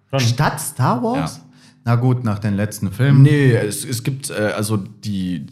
[0.08, 0.20] Schon.
[0.20, 1.38] Statt Star Wars?
[1.38, 1.42] Ja.
[1.84, 3.22] Na gut, nach den letzten Filmen.
[3.22, 5.46] Nee, es, es gibt äh, also die,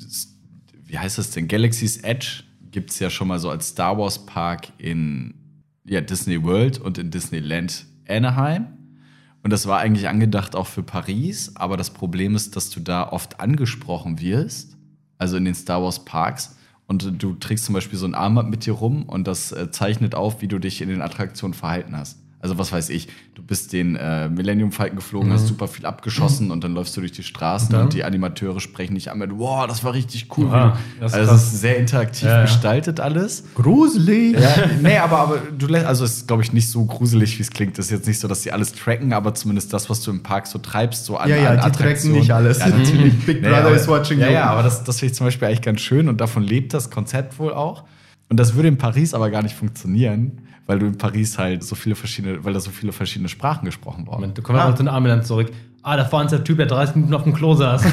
[0.84, 1.48] wie heißt das denn?
[1.48, 5.34] Galaxy's Edge gibt es ja schon mal so als Star Wars Park in
[5.84, 8.68] ja, Disney World und in Disneyland Anaheim.
[9.42, 13.08] Und das war eigentlich angedacht auch für Paris, aber das Problem ist, dass du da
[13.08, 14.76] oft angesprochen wirst,
[15.18, 16.56] also in den Star Wars Parks.
[16.86, 20.14] Und du trägst zum Beispiel so ein Armband mit dir rum und das äh, zeichnet
[20.14, 22.18] auf, wie du dich in den Attraktionen verhalten hast.
[22.40, 23.08] Also was weiß ich,
[23.50, 27.10] bist den äh, Millennium Falcon geflogen, hast super viel abgeschossen und dann läufst du durch
[27.10, 27.82] die Straßen Und dann?
[27.82, 30.46] und, die Animateure sprechen dich an mit, wow, das war richtig cool.
[30.46, 32.42] Oha, das also es ist sehr interaktiv Ja, ja.
[32.42, 33.42] gestaltet alles.
[33.56, 34.38] Gruselig.
[34.38, 37.42] Ja, nee, aber, aber du lässt, also es ist, glaube ich, nicht so gruselig, wie
[37.42, 37.76] es klingt.
[37.80, 40.22] Es ist jetzt nicht so, dass sie alles tracken, aber zumindest das, was du im
[40.22, 42.60] Park so treibst, so an Ja, ja, an die tracken nicht alles.
[42.60, 43.18] Ja, natürlich.
[43.26, 44.32] Big Brother aber, is watching ja, you.
[44.32, 46.88] Ja, aber das, das finde ich zum Beispiel eigentlich ganz schön und davon lebt das
[46.88, 47.82] Konzept wohl auch.
[48.28, 51.74] Und das würde in Paris aber gar nicht funktionieren, weil du in Paris halt so
[51.74, 54.20] viele verschiedene, weil da so viele verschiedene Sprachen gesprochen wurden.
[54.20, 54.74] Moment, du kommst ah.
[54.74, 55.50] zu den Armland zurück.
[55.82, 57.84] Ah, da vorne ist der Typ, der 30 Minuten auf dem Klo saß.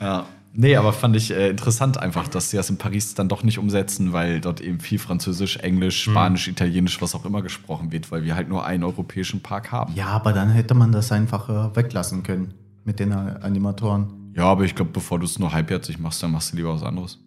[0.00, 0.26] Ja.
[0.60, 3.58] Nee, aber fand ich äh, interessant einfach, dass sie das in Paris dann doch nicht
[3.58, 8.24] umsetzen, weil dort eben viel Französisch, Englisch, Spanisch, Italienisch, was auch immer gesprochen wird, weil
[8.24, 9.94] wir halt nur einen europäischen Park haben.
[9.94, 14.32] Ja, aber dann hätte man das einfach äh, weglassen können mit den Animatoren.
[14.34, 16.82] Ja, aber ich glaube, bevor du es nur halbherzig machst, dann machst du lieber was
[16.82, 17.18] anderes.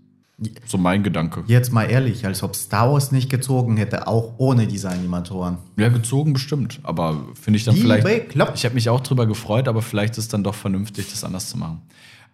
[0.65, 1.43] So mein Gedanke.
[1.47, 5.57] Jetzt mal ehrlich, als ob Star Wars nicht gezogen hätte, auch ohne diese Animatoren.
[5.77, 6.79] Ja, gezogen bestimmt.
[6.83, 8.03] Aber finde ich dann Die vielleicht.
[8.03, 8.57] bekloppt.
[8.57, 11.57] Ich habe mich auch drüber gefreut, aber vielleicht ist dann doch vernünftig, das anders zu
[11.57, 11.81] machen.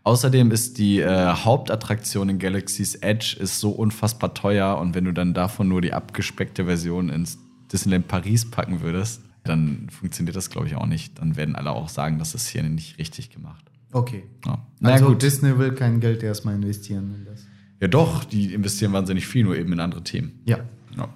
[0.04, 5.12] Außerdem ist die äh, Hauptattraktion in Galaxy's Edge ist so unfassbar teuer und wenn du
[5.12, 7.38] dann davon nur die abgespeckte Version ins
[7.74, 11.20] Disneyland Paris packen würdest, dann funktioniert das, glaube ich, auch nicht.
[11.20, 13.65] Dann werden alle auch sagen, das ist hier nicht richtig gemacht.
[13.91, 14.24] Okay.
[14.46, 14.65] Ja.
[14.80, 15.22] Na also gut.
[15.22, 17.47] Disney will kein Geld erstmal investieren in das.
[17.80, 20.40] Ja, doch, die investieren wahnsinnig viel, nur eben in andere Themen.
[20.46, 20.60] Ja.
[20.96, 21.10] Ja.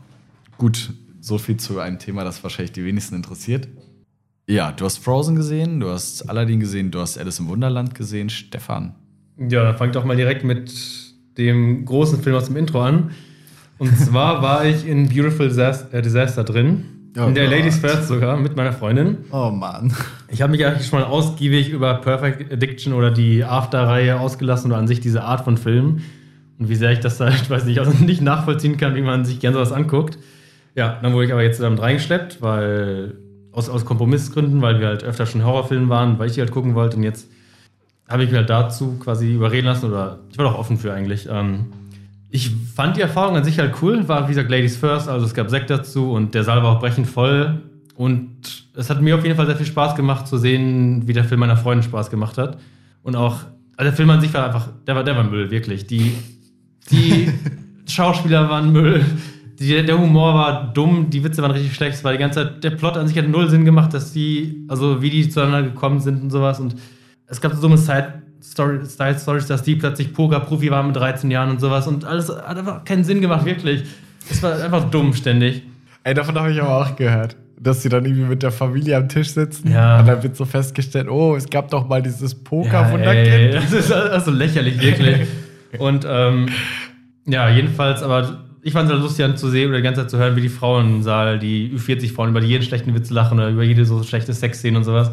[0.58, 3.68] Gut, so viel zu einem Thema, das wahrscheinlich die wenigsten interessiert.
[4.48, 8.30] Ja, du hast Frozen gesehen, du hast Aladdin gesehen, du hast Alice im Wunderland gesehen.
[8.30, 8.96] Stefan.
[9.38, 10.72] Ja, dann fang doch mal direkt mit
[11.38, 13.12] dem großen Film aus dem Intro an.
[13.78, 16.86] Und zwar war ich in Beautiful äh, Disaster drin.
[17.18, 17.58] Oh in der Gott.
[17.58, 19.18] Ladies First sogar, mit meiner Freundin.
[19.32, 19.94] Oh Mann.
[20.30, 24.80] Ich habe mich eigentlich schon mal ausgiebig über Perfect Addiction oder die After-Reihe ausgelassen oder
[24.80, 26.02] an sich diese Art von Film.
[26.62, 29.26] Und wie sehr ich das da, ich weiß nicht, also nicht nachvollziehen kann, wie man
[29.26, 30.20] sich gern sowas anguckt.
[30.76, 33.16] Ja, dann wurde ich aber jetzt damit reingeschleppt, weil
[33.52, 36.76] aus, aus Kompromissgründen, weil wir halt öfter schon Horrorfilme waren, weil ich die halt gucken
[36.76, 36.98] wollte.
[36.98, 37.28] Und jetzt
[38.08, 41.28] habe ich mich halt dazu quasi überreden lassen oder ich war doch offen für eigentlich.
[41.30, 41.74] Ähm,
[42.30, 45.34] ich fand die Erfahrung an sich halt cool, war wie gesagt Ladies First, also es
[45.34, 47.60] gab Sekt dazu und der Saal war auch brechend voll.
[47.96, 51.24] Und es hat mir auf jeden Fall sehr viel Spaß gemacht zu sehen, wie der
[51.24, 52.60] Film meiner Freundin Spaß gemacht hat.
[53.02, 53.40] Und auch,
[53.76, 55.88] also der Film an sich war einfach, der war, der war Müll, wirklich.
[55.88, 56.14] Die,
[56.90, 57.30] die
[57.88, 59.04] Schauspieler waren Müll.
[59.60, 61.96] Die, der Humor war dumm, die Witze waren richtig schlecht.
[61.98, 64.66] Es war die ganze Zeit, der Plot an sich hat null Sinn gemacht, dass die,
[64.68, 66.60] also wie die zueinander gekommen sind und sowas.
[66.60, 66.76] Und
[67.28, 71.52] es gab so dumme Side-Stories, Side Stories, dass die plötzlich Poker-Profi waren mit 13 Jahren
[71.52, 71.88] und sowas.
[71.88, 73.84] Und alles hat einfach keinen Sinn gemacht, wirklich.
[74.30, 75.62] Es war einfach dumm ständig.
[76.04, 77.36] Ey, davon habe ich aber auch gehört.
[77.60, 80.00] Dass sie dann irgendwie mit der Familie am Tisch sitzen Ja.
[80.00, 83.28] und dann wird so festgestellt, oh, es gab doch mal dieses Ja, Poker-Wunderkind.
[83.28, 85.28] ey, das ist also lächerlich, wirklich.
[85.80, 86.48] Und ähm,
[87.26, 90.36] ja, jedenfalls, aber ich fand es halt lustig anzusehen oder die ganze Zeit zu hören,
[90.36, 93.64] wie die Frauen im Saal, die Ü40-Frauen, über die jeden schlechten Witz lachen oder über
[93.64, 95.12] jede so schlechte Sexszene und sowas.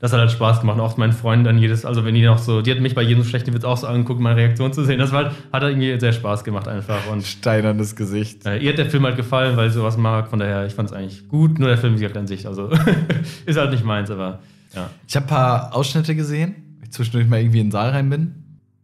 [0.00, 0.78] Das hat halt Spaß gemacht.
[0.78, 3.02] Und auch mein Freund dann jedes, also wenn die noch so, die hat mich bei
[3.02, 4.98] jedem schlechten Witz auch so angeguckt, meine Reaktion zu sehen.
[4.98, 7.06] Das war halt, hat halt irgendwie sehr Spaß gemacht einfach.
[7.10, 8.46] Und Steinernes Gesicht.
[8.46, 10.28] äh, ihr hat der Film halt gefallen, weil ich sowas mag.
[10.28, 11.58] Von daher, ich fand es eigentlich gut.
[11.58, 12.46] Nur der Film, wie gesagt, an sich.
[12.46, 12.70] Also
[13.46, 14.40] ist halt nicht meins, aber
[14.74, 14.88] ja.
[15.06, 18.08] Ich habe ein paar Ausschnitte gesehen, weil ich zwischendurch mal irgendwie in den Saal rein
[18.08, 18.39] bin.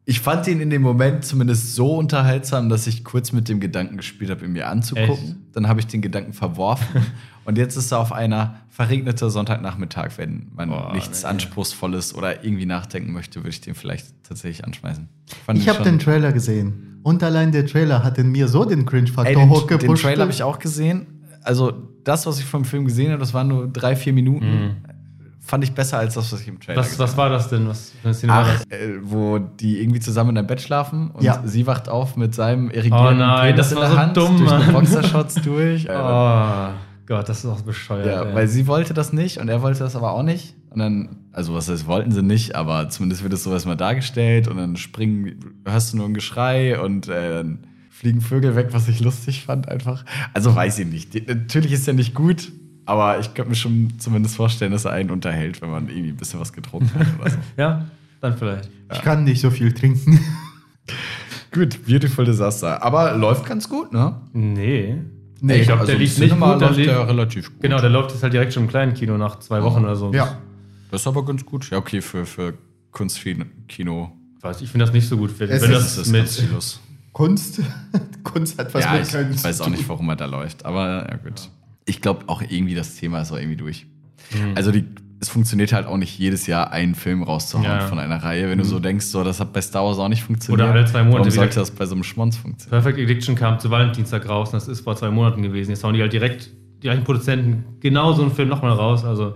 [0.08, 3.96] Ich fand ihn in dem Moment zumindest so unterhaltsam, dass ich kurz mit dem Gedanken
[3.96, 5.12] gespielt habe, ihn mir anzugucken.
[5.12, 5.36] Echt?
[5.52, 6.86] Dann habe ich den Gedanken verworfen.
[7.44, 11.28] Und jetzt ist er auf einer verregneter Sonntagnachmittag, wenn man Boah, nichts nee.
[11.28, 15.08] Anspruchsvolles oder irgendwie nachdenken möchte, würde ich den vielleicht tatsächlich anschmeißen.
[15.44, 17.00] Fand Ich habe den Trailer gesehen.
[17.02, 20.02] Und allein der Trailer hat in mir so den Cringe-Faktor Ey, den, hochgepusht.
[20.04, 21.06] Trailer habe ich auch gesehen.
[21.42, 21.72] Also
[22.04, 24.76] das, was ich vom Film gesehen habe, das waren nur drei, vier Minuten.
[25.46, 26.78] Fand ich besser als das, was ich im Trailer.
[26.80, 27.68] Was, gesehen was war das denn?
[27.68, 28.78] Was für eine Szene war Ach, das?
[28.78, 31.40] äh, wo die irgendwie zusammen in einem Bett schlafen und Ja.
[31.44, 34.16] sie wacht auf mit seinem irrigierten Oh nein, Penis das in war der so Hand
[34.16, 35.88] dumm, durch Boxershorts durch.
[35.90, 36.74] Alter.
[37.06, 38.04] Oh Gott, das ist auch bescheuert.
[38.06, 38.34] ja, ey.
[38.34, 40.56] weil sie wollte das nicht und er wollte das aber auch nicht.
[40.70, 44.48] Und dann, also was heißt, wollten sie nicht, aber zumindest wird es so erstmal dargestellt
[44.48, 47.58] und dann springen, hörst du nur ein Geschrei und äh, dann
[47.90, 50.04] fliegen Vögel weg, was ich lustig fand einfach.
[50.34, 51.14] Also weiß ich nicht.
[51.14, 52.50] Die, natürlich ist er nicht gut,
[52.86, 56.16] aber ich könnte mir schon zumindest vorstellen, dass er einen unterhält, wenn man irgendwie ein
[56.16, 57.36] bisschen was getrunken hat oder so.
[57.58, 57.84] ja,
[58.20, 58.70] dann vielleicht.
[58.92, 60.18] Ich kann nicht so viel trinken.
[61.52, 62.82] Gut, Beautiful Disaster.
[62.82, 64.14] Aber läuft ganz gut, ne?
[64.32, 64.96] Nee.
[65.40, 66.40] Nee, ich glaube, also der lief nicht gut.
[66.42, 67.60] Der läuft lief, der relativ gut.
[67.62, 70.12] genau, der läuft jetzt halt direkt schon im kleinen Kino nach zwei Wochen oder so.
[70.12, 70.38] ja.
[70.90, 71.68] Das ist aber ganz gut.
[71.70, 72.54] Ja, okay, für, für
[72.92, 74.12] Kunstkino.
[74.40, 75.38] Weiß, ich finde das nicht so gut.
[75.38, 76.48] Wenn Es wenn ist- das mit.
[77.12, 77.60] Kunst.
[78.22, 80.64] Kunst hat was Ja, mit ich, Kunst ich weiß auch nicht, warum er da läuft.
[80.64, 81.48] Aber ja, gut.
[81.86, 83.86] Ich glaube auch irgendwie, das Thema ist auch irgendwie durch.
[84.34, 84.52] Mhm.
[84.56, 84.84] Also die,
[85.20, 87.84] es funktioniert halt auch nicht jedes Jahr einen Film rauszuhauen Ja.
[87.84, 87.88] Mhm.
[87.88, 88.50] von einer Reihe.
[88.50, 90.60] Wenn du so denkst, so, das hat bei Star Wars auch nicht funktioniert.
[90.68, 92.82] Oder alle zwei Monate Warum sollte das bei so einem Schmonz funktionieren?
[92.82, 95.70] Perfect Addiction kam zu Valentinstag raus und das ist vor zwei Monaten gewesen.
[95.70, 99.04] Jetzt hauen die halt direkt, die gleichen Produzenten, genau so einen Film nochmal raus.
[99.04, 99.34] Also,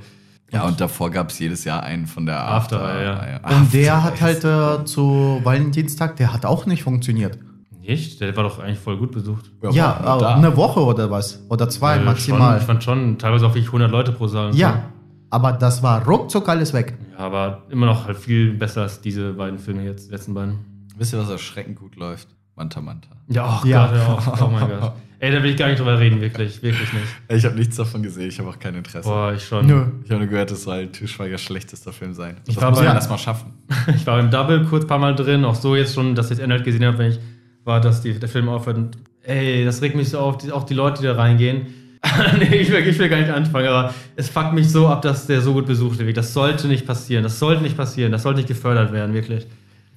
[0.52, 3.02] Ja, und davor gab es jedes Jahr einen von der After, After.
[3.30, 3.58] ja.
[3.60, 7.38] Und der After, hat halt äh, zu Valentinstag, der hat auch nicht funktioniert.
[7.80, 8.20] Nicht?
[8.20, 9.50] Der war doch eigentlich voll gut besucht.
[9.72, 10.34] Ja, aber da.
[10.34, 11.44] eine Woche oder was?
[11.48, 12.52] Oder zwei Äh, maximal.
[12.52, 14.54] Schon, ich fand schon teilweise auch wirklich 100 Leute pro Saal.
[14.54, 14.84] ja,
[15.30, 16.96] aber das war ruckzuck alles weg.
[16.98, 17.18] So.
[17.18, 20.58] Ja, aber immer noch halt viel besser als diese beiden Filme jetzt, die letzten beiden.
[20.96, 22.28] Wisst ihr, was erschreckend gut läuft?
[22.56, 23.08] Manta Manta.
[23.28, 23.86] Ja, oh Ja.
[23.86, 24.92] Gott, ja, oh, oh mein Gott.
[25.22, 27.04] Ey, da will ich gar nicht drüber reden, wirklich, wirklich nicht.
[27.28, 29.06] Ich habe nichts davon gesehen, ich habe auch kein Interesse.
[29.06, 29.66] Boah, ich schon.
[29.66, 29.84] Nö.
[30.02, 32.38] Ich habe nur gehört, es soll Schweigers schlechtester Film sein.
[32.48, 33.52] Ich das war muss man erstmal schaffen.
[33.94, 36.38] Ich war im Double kurz ein paar Mal drin, auch so jetzt schon, dass ich
[36.38, 37.20] das Ende halt gesehen habe, wenn ich
[37.64, 38.76] war, dass die, der Film aufhört.
[38.76, 41.66] Und, ey, das regt mich so auf, die, auch die Leute, die da reingehen.
[42.38, 45.26] nee, ich will, ich will gar nicht anfangen, aber es fuckt mich so ab, dass
[45.26, 46.16] der so gut besucht wird.
[46.16, 47.22] Das sollte nicht passieren.
[47.22, 48.10] Das sollte nicht passieren.
[48.12, 49.46] Das sollte nicht gefördert werden, wirklich.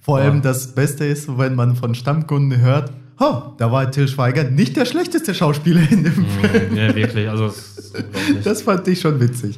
[0.02, 0.26] Vor Ja.
[0.26, 2.92] allem das Beste ist, wenn man von Stammkunden hört,
[3.22, 6.76] oh, da war Till Schweiger nicht der schlechteste Schauspieler in dem Film.
[6.76, 7.30] ja, wirklich.
[7.30, 7.46] Also,
[7.94, 8.44] unglaublich.
[8.44, 9.58] Das fand ich schon witzig.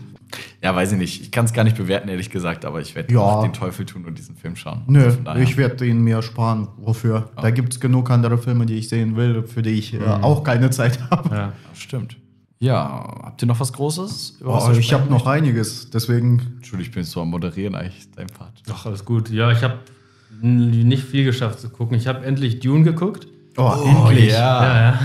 [0.66, 1.22] Ja, weiß ich nicht.
[1.22, 3.20] Ich kann es gar nicht bewerten, ehrlich gesagt, aber ich werde Ja.
[3.20, 4.82] auch den Teufel tun und diesen Film schauen.
[4.88, 6.68] Nö, Also ich werde ihn mir sparen.
[6.78, 7.30] Wofür?
[7.40, 10.44] Da gibt es genug andere Filme, die ich sehen will, für die ich äh, auch
[10.44, 11.30] keine Zeit habe.
[11.36, 11.54] Ja.
[11.76, 12.18] Stimmt.
[12.58, 14.40] Ja, habt ihr noch was Großes?
[14.44, 16.40] Oh, ich habe noch einiges, deswegen.
[16.56, 18.64] Entschuldigung, ich bin jetzt so am Moderieren, eigentlich dein Part.
[18.72, 19.30] Ach, alles gut.
[19.30, 19.76] Ja, ich habe
[20.42, 21.96] nicht viel geschafft zu gucken.
[21.96, 23.28] Ich habe endlich Dune geguckt.
[23.58, 23.72] Oh,
[24.08, 24.32] endlich.
[24.32, 24.64] ja.
[24.64, 25.00] Ja, ja.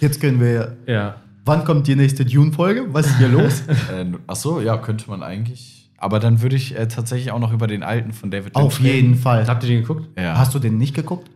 [0.00, 0.76] Jetzt können wir.
[0.86, 1.16] ja.
[1.46, 2.86] Wann kommt die nächste Dune-Folge?
[2.92, 3.62] Was ist hier los?
[3.92, 5.90] Äh, ach so, ja, könnte man eigentlich.
[5.98, 8.86] Aber dann würde ich äh, tatsächlich auch noch über den alten von David Auf reden.
[8.94, 9.46] jeden Fall.
[9.46, 10.08] Habt ihr den geguckt?
[10.18, 10.36] Ja.
[10.36, 11.30] Hast du den nicht geguckt?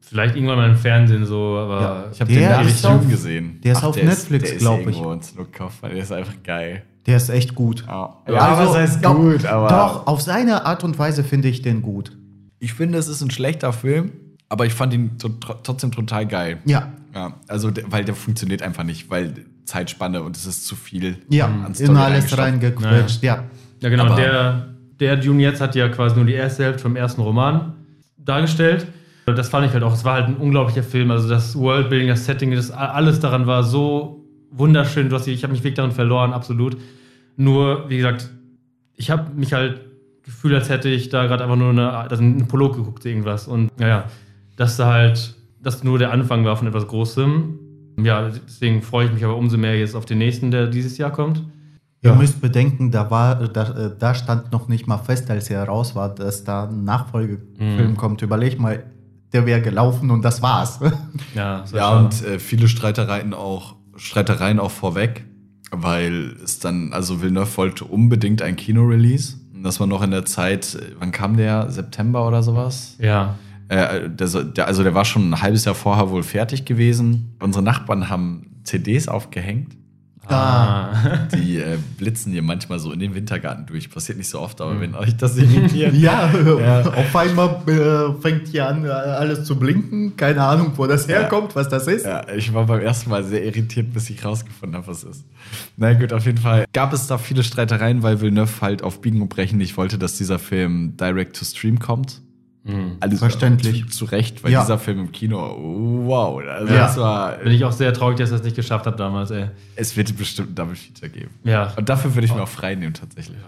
[0.00, 2.04] Vielleicht irgendwann mal im Fernsehen so, aber Ja.
[2.12, 2.50] ich habe den
[2.86, 3.60] auf- gesehen.
[3.62, 4.96] der ist auf Netflix, der ist glaub ich.
[4.98, 5.48] Look
[5.82, 6.82] Der ist einfach geil.
[7.06, 7.84] Der ist echt gut.
[7.86, 9.68] Ja, Also, was heißt doch, gut, aber.
[9.68, 12.16] Doch, auf seine Art und Weise finde ich den gut.
[12.60, 14.12] Ich finde, es ist ein schlechter Film,
[14.48, 16.58] aber ich fand ihn trotzdem total geil.
[16.64, 16.88] Ja.
[17.14, 19.34] Ja, also, weil der funktioniert einfach nicht, weil
[19.64, 21.18] Zeitspanne und es ist zu viel.
[21.30, 21.46] Ja,
[21.78, 23.44] in alles reingequetscht, ja.
[23.80, 24.06] Ja, genau.
[24.06, 24.68] Aber- der,
[25.00, 27.74] der Dune jetzt hat ja quasi nur die erste Hälfte vom ersten Roman
[28.16, 28.86] dargestellt.
[29.26, 29.92] Das fand ich halt auch.
[29.92, 31.10] Es war halt ein unglaublicher Film.
[31.10, 35.10] Also das Worldbuilding, das Setting, das alles daran war so wunderschön.
[35.10, 36.78] Du hast, ich habe mich wirklich darin verloren, absolut.
[37.36, 38.30] Nur, wie gesagt,
[38.96, 39.82] ich habe mich halt
[40.24, 43.46] gefühlt, als hätte ich da gerade einfach nur eine, also einen Prolog geguckt, irgendwas.
[43.46, 44.04] Und naja,
[44.56, 47.58] dass da halt, das nur der Anfang war von etwas Großem.
[48.02, 51.10] Ja, deswegen freue ich mich aber umso mehr jetzt auf den nächsten, der dieses Jahr
[51.10, 51.42] kommt.
[52.00, 52.16] Ihr Ja.
[52.16, 55.96] müsst bedenken, da, war, da, äh, da stand noch nicht mal fest, als er raus
[55.96, 57.96] war, dass da ein Nachfolgefilm Mhm.
[57.96, 58.22] kommt.
[58.22, 58.84] Überleg mal,
[59.32, 60.78] der wäre gelaufen und das war's.
[61.34, 65.24] Ja, Ja, und äh, viele Streitereien auch, Streitereien auch vorweg,
[65.72, 69.36] weil es dann, also Villeneuve wollte unbedingt ein Kino-Release.
[69.54, 71.68] Und Das war noch in der Zeit, äh, wann kam der?
[71.70, 72.94] September oder sowas?
[73.00, 73.34] ja.
[73.68, 77.34] Äh, der, so- der, also der war schon ein halbes Jahr vorher wohl fertig gewesen.
[77.40, 79.76] Unsere Nachbarn haben CDs aufgehängt.
[80.30, 81.26] Ah.
[81.34, 83.90] Die äh, blitzen hier manchmal so in den Wintergarten durch.
[83.90, 85.94] Passiert nicht so oft, aber wenn euch das irritiert.
[85.94, 86.80] ja, Ja.
[86.82, 90.16] auf einmal äh, fängt hier an, äh, alles zu blinken.
[90.18, 92.04] Keine Ahnung, wo das herkommt, was das ist.
[92.04, 95.24] Ja, ich war beim ersten Mal sehr irritiert, bis ich rausgefunden habe, was es ist.
[95.78, 99.22] Na gut, auf jeden Fall gab es da viele Streitereien, weil Villeneuve halt auf Biegen
[99.22, 102.20] und Brechen nicht wollte, dass dieser Film direct to stream kommt.
[103.00, 103.84] Alles Verständlich.
[103.88, 104.60] Zu, zu Recht, weil Ja.
[104.60, 105.38] dieser Film im Kino,
[106.06, 106.80] wow, also Ja.
[106.80, 109.48] das war, Bin ich auch sehr traurig, dass er es nicht geschafft hat damals, ey.
[109.76, 111.30] es wird bestimmt ein Double Feature geben.
[111.44, 111.72] Ja.
[111.76, 113.38] Und dafür würde ich mir auch frei nehmen, tatsächlich.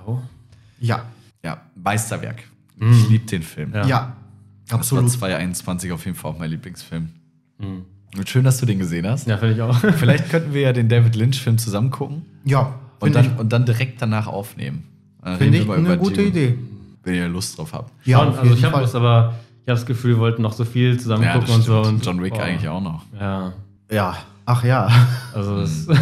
[0.80, 1.04] Ja,
[1.44, 2.44] Ja, Meisterwerk.
[2.80, 3.72] Ich liebe den Film.
[3.74, 3.86] Ja.
[3.86, 4.16] ja,
[4.64, 5.10] Das war absolut.
[5.10, 7.10] 2021 auf jeden Fall auch mein Lieblingsfilm.
[7.58, 9.26] Und schön, dass du den gesehen hast.
[9.28, 9.76] Ja, finde ich auch.
[9.98, 12.22] Vielleicht könnten wir ja den David Lynch-Film zusammen gucken.
[12.44, 14.84] Ja, Und finde dann, und dann direkt danach aufnehmen.
[15.22, 16.54] Dann ich, ich eine gute Dune, Idee.
[17.02, 17.92] Wenn ihr Lust drauf habt.
[18.04, 19.34] Ja, Schon, auf also ich habe das aber,
[19.64, 21.80] ich habe das Gefühl, wir wollten noch so viel zusammen Ja, gucken das und so.
[21.82, 22.42] Und, John Wick boah.
[22.42, 23.04] eigentlich auch noch.
[23.18, 23.52] Ja.
[23.90, 24.88] Ja, ach ja.
[25.34, 25.86] Also das.
[25.86, 25.96] Hm.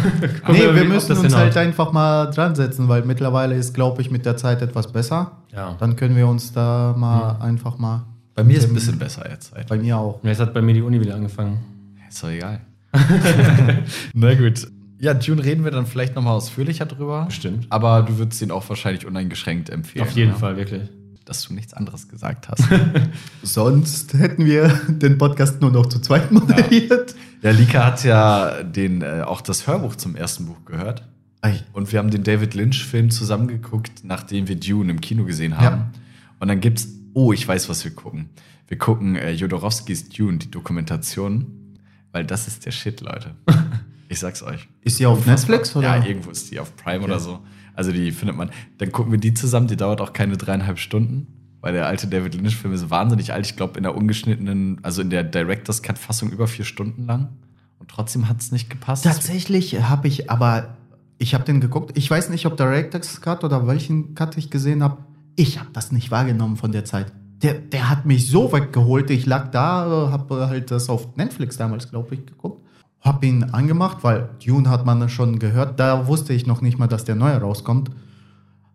[0.51, 1.41] Nee, wir müssen das uns hinhaut.
[1.41, 5.31] halt einfach mal dran setzen, weil mittlerweile ist, glaube ich, mit der Zeit etwas besser.
[5.53, 5.75] Ja.
[5.79, 8.03] Dann können wir uns da mal einfach mal.
[8.35, 9.53] Bei mir ist ein bisschen besser jetzt.
[9.67, 10.19] Bei mir auch.
[10.23, 11.59] Jetzt hat bei mir die Uni wieder angefangen.
[12.07, 12.61] Ist doch egal.
[14.13, 14.67] Na gut.
[14.99, 17.25] Ja, Dune reden wir dann vielleicht nochmal ausführlicher drüber.
[17.25, 17.67] Bestimmt.
[17.69, 20.05] Aber du würdest ihn auch wahrscheinlich uneingeschränkt empfehlen.
[20.05, 20.37] Auf jeden ja?
[20.37, 20.89] Fall, wirklich.
[21.23, 22.63] Dass du nichts anderes gesagt hast.
[23.43, 27.15] Sonst hätten wir den Podcast nur noch zu zweit moderiert.
[27.41, 31.07] ja, Lika hat ja den, äh, auch das Hörbuch zum ersten Buch gehört.
[31.41, 31.61] Ei.
[31.71, 35.77] Und wir haben den David Lynch-Film zusammengeguckt, nachdem wir Dune im Kino gesehen haben.
[35.77, 35.91] Ja.
[36.39, 38.29] Und dann gibt's, oh, ich weiß, was wir gucken.
[38.67, 41.77] Wir gucken äh, Jodorowskis Dune, die Dokumentation,
[42.11, 43.35] weil das ist der Shit, Leute.
[44.09, 44.67] Ich sag's euch.
[44.81, 45.97] Ist sie auf Netflix oder?
[45.97, 47.39] Ja, irgendwo ist die auf Prime oder so.
[47.75, 48.49] Also die findet man.
[48.79, 51.27] Dann gucken wir die zusammen, die dauert auch keine dreieinhalb Stunden.
[51.61, 53.45] Weil der alte David Lynch-Film ist wahnsinnig alt.
[53.45, 57.29] Ich glaube, in der ungeschnittenen, also in der Director's Cut-Fassung über vier Stunden lang.
[57.77, 59.03] Und trotzdem hat's nicht gepasst.
[59.03, 60.77] Tatsächlich habe ich, aber
[61.17, 61.97] ich habe den geguckt.
[61.97, 65.03] Ich weiß nicht, ob Director's Cut oder welchen Cut ich gesehen habe.
[65.35, 67.11] Ich habe das nicht wahrgenommen von der Zeit.
[67.43, 69.09] Der, der hat mich so weggeholt.
[69.11, 72.65] Ich lag da, habe halt das auf Netflix damals, glaube ich, geguckt.
[73.01, 75.79] Hab ihn angemacht, weil Dune hat man schon gehört.
[75.79, 77.91] Da wusste ich noch nicht mal, dass der neue rauskommt.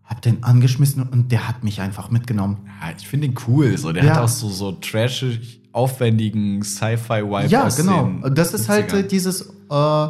[0.03, 2.57] Hab den angeschmissen und der hat mich einfach mitgenommen.
[2.81, 3.77] Ja, ich finde ihn cool.
[3.77, 3.91] So.
[3.91, 4.15] Der Ja.
[4.15, 7.47] hat auch so, so trashig, aufwendigen Sci-Fi-Vibe.
[7.49, 8.09] Ja, genau.
[8.29, 8.97] Das ist halt 70ern.
[8.99, 10.07] äh, dieses, äh,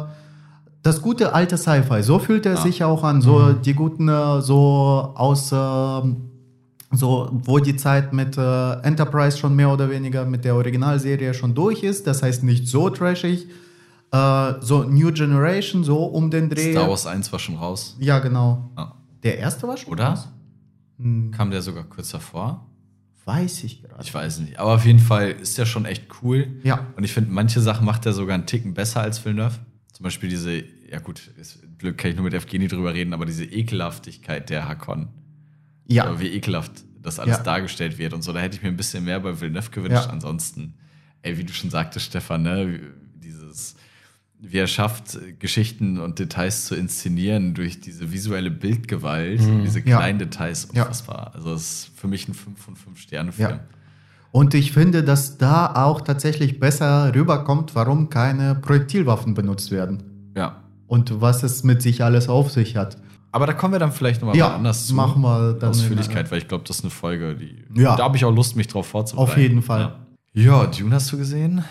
[0.82, 2.02] das gute alte Sci-Fi.
[2.02, 2.60] So fühlt er Ja.
[2.60, 3.20] sich auch an.
[3.20, 6.16] So die guten, äh, so aus, ähm,
[6.92, 11.54] so, wo die Zeit mit äh, Enterprise schon mehr oder weniger mit der Originalserie schon
[11.54, 12.06] durch ist.
[12.06, 13.46] Das heißt nicht so trashig.
[14.16, 16.72] Äh, so New Generation, so um den Dreh.
[16.72, 17.96] Star Wars 1 war schon raus.
[18.00, 18.70] Ja, genau.
[18.76, 18.94] Ja.
[19.22, 20.04] Der erste war schon Oder?
[20.10, 20.28] raus?
[20.98, 22.66] Hm, Kam der sogar kurz davor?
[23.24, 24.00] weiß ich gerade.
[24.04, 24.58] Ich weiß nicht.
[24.60, 26.60] Aber auf jeden Fall ist der schon echt cool.
[26.62, 26.86] Ja.
[26.96, 29.58] Und ich finde, manche Sachen macht er sogar einen Ticken besser als Villeneuve.
[29.92, 33.26] Zum Beispiel diese ja gut, ist, blöd, kann ich nur mit Evgeny drüber reden, aber
[33.26, 35.08] diese Ekelhaftigkeit der Hakon.
[35.88, 36.08] Ja.
[36.08, 37.42] Oder wie ekelhaft das alles Ja.
[37.42, 38.32] dargestellt wird und so.
[38.32, 40.04] Da hätte ich mir ein bisschen mehr bei Villeneuve gewünscht.
[40.06, 40.10] Ja.
[40.10, 40.74] Ansonsten,
[41.22, 42.78] ey, wie du schon sagtest, Stefan, ne,
[44.48, 49.86] wie er schafft, Geschichten und Details zu inszenieren durch diese visuelle Bildgewalt und diese Mhm.
[49.88, 49.96] Ja.
[49.98, 50.82] kleinen Details Ja.
[50.82, 51.32] unfassbar.
[51.34, 53.50] Also, es ist für mich ein 5 von 5 Sterne-Film.
[53.50, 53.60] Ja.
[54.32, 60.02] Und ich finde, dass da auch tatsächlich besser rüberkommt, warum keine Projektilwaffen benutzt werden.
[60.36, 60.62] ja.
[60.88, 62.96] Und was es mit sich alles auf sich hat.
[63.32, 64.94] Aber da kommen wir dann vielleicht nochmal Ja, anders zu.
[64.94, 67.64] machen wir dann Ausführlichkeit, weil ich glaube, das ist eine Folge, die.
[67.74, 67.96] Ja.
[67.96, 69.30] Da habe ich auch Lust, mich drauf vorzubereiten.
[69.32, 69.94] Auf jeden Fall.
[70.32, 71.64] Ja, ja Dune hast du gesehen?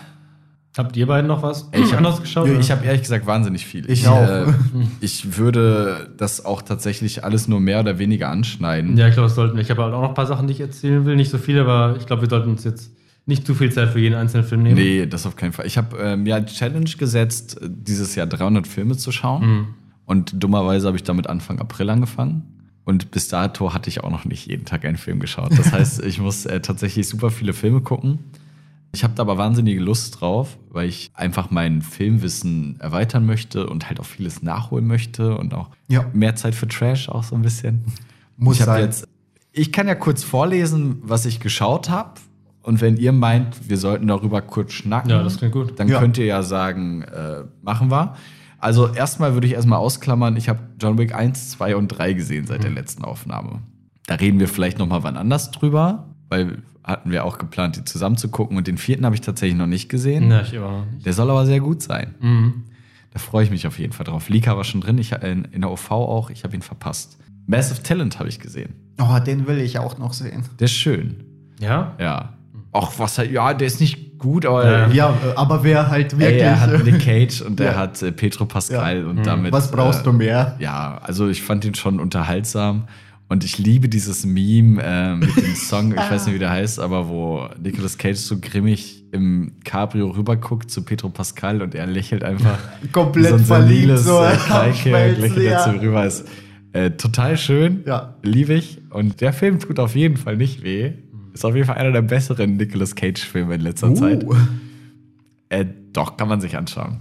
[0.76, 2.48] Habt ihr beiden noch was Ich hab- anderes geschaut?
[2.60, 3.90] Ich habe ehrlich gesagt wahnsinnig viel.
[3.90, 4.20] Ich auch.
[4.22, 4.44] Äh,
[5.00, 8.96] ich würde das auch tatsächlich alles nur mehr oder weniger anschneiden.
[8.96, 9.62] Ja, ich glaube, das sollten wir.
[9.62, 11.16] Ich habe halt auch noch ein paar Sachen, die ich erzählen will.
[11.16, 12.90] Nicht so viel, aber ich glaube, wir sollten uns jetzt
[13.24, 14.76] nicht zu viel Zeit für jeden einzelnen Film nehmen.
[14.76, 15.66] Nee, das auf keinen Fall.
[15.66, 19.46] Ich habe äh, mir die Challenge gesetzt, äh, dieses Jahr 300 Filme zu schauen.
[19.46, 19.66] Mhm.
[20.04, 22.42] Und dummerweise habe ich damit Anfang April angefangen.
[22.84, 25.58] Und bis dato hatte ich auch noch nicht jeden Tag einen Film geschaut.
[25.58, 28.18] Das heißt, ich muss äh, tatsächlich super viele Filme gucken.
[28.92, 33.88] Ich habe da aber wahnsinnige Lust drauf, weil ich einfach mein Filmwissen erweitern möchte und
[33.88, 36.06] halt auch vieles nachholen möchte und auch Ja.
[36.14, 37.84] mehr Zeit für Trash auch so ein bisschen.
[38.38, 38.82] Muss ich sein.
[38.82, 39.06] Jetzt,
[39.52, 42.12] ich kann ja kurz vorlesen, was ich geschaut habe.
[42.62, 45.78] Und wenn ihr meint, wir sollten darüber kurz schnacken, Ja, das klingt gut.
[45.78, 46.00] dann Ja.
[46.00, 48.14] könnt ihr ja sagen, äh, machen wir.
[48.58, 52.46] Also erstmal würde ich erstmal ausklammern, ich habe John Wick 1, 2 und 3 gesehen
[52.46, 53.60] seit der letzten Aufnahme.
[54.06, 57.84] Da reden wir vielleicht noch mal wann anders drüber, weil hatten wir auch geplant, die
[57.84, 58.56] zusammen zu gucken.
[58.56, 60.28] Und den vierten habe ich tatsächlich noch nicht gesehen.
[60.28, 61.04] Na, ich nicht.
[61.04, 62.14] Der soll aber sehr gut sein.
[62.20, 62.62] Mhm.
[63.12, 64.28] Da freue ich mich auf jeden Fall drauf.
[64.28, 67.18] Lika war schon drin, ich, in, in der OV auch, ich habe ihn verpasst.
[67.46, 68.74] Massive Talent habe ich gesehen.
[69.00, 70.44] Oh, den will ich auch noch sehen.
[70.58, 71.24] Der ist schön.
[71.60, 71.94] Ja?
[71.98, 72.34] Ja.
[72.72, 74.88] Auch was halt, ja, der ist nicht gut, aber Ja.
[74.88, 76.42] Ja, äh, aber wer halt ey, wirklich.
[76.42, 77.76] er hat Nick Cage und er Ja.
[77.78, 79.06] hat äh, Petro Pascal Ja.
[79.06, 79.50] und damit.
[79.52, 80.56] was brauchst äh, du mehr?
[80.58, 82.84] Ja, also ich fand ihn schon unterhaltsam.
[83.28, 86.78] Und ich liebe dieses Meme äh, mit dem Song, ich weiß nicht, wie der heißt,
[86.78, 92.22] aber wo Nicolas Cage so grimmig im Cabrio rüberguckt zu Petro Pascal und er lächelt
[92.22, 92.58] einfach.
[92.92, 95.66] Komplett so ein verliebt, so äh, am Kreike Schmelzen, lächelt ja.
[95.66, 96.06] dazu rüber.
[96.06, 96.28] Ist
[96.72, 97.82] äh, total schön.
[97.84, 98.14] Ja.
[98.22, 98.78] Liebe ich.
[98.90, 100.92] Und der Film tut auf jeden Fall nicht weh.
[101.32, 104.24] Ist auf jeden Fall einer der besseren Nicolas Cage-Filme in letzter Zeit.
[104.24, 104.36] Uh.
[105.48, 107.00] Äh, doch, kann man sich anschauen.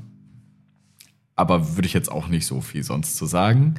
[1.36, 3.76] Aber würde ich jetzt auch nicht so viel sonst zu sagen.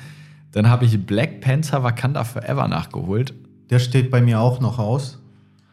[0.52, 3.34] Dann habe ich Black Panther Wakanda Forever nachgeholt.
[3.70, 5.18] Der steht bei mir auch noch aus.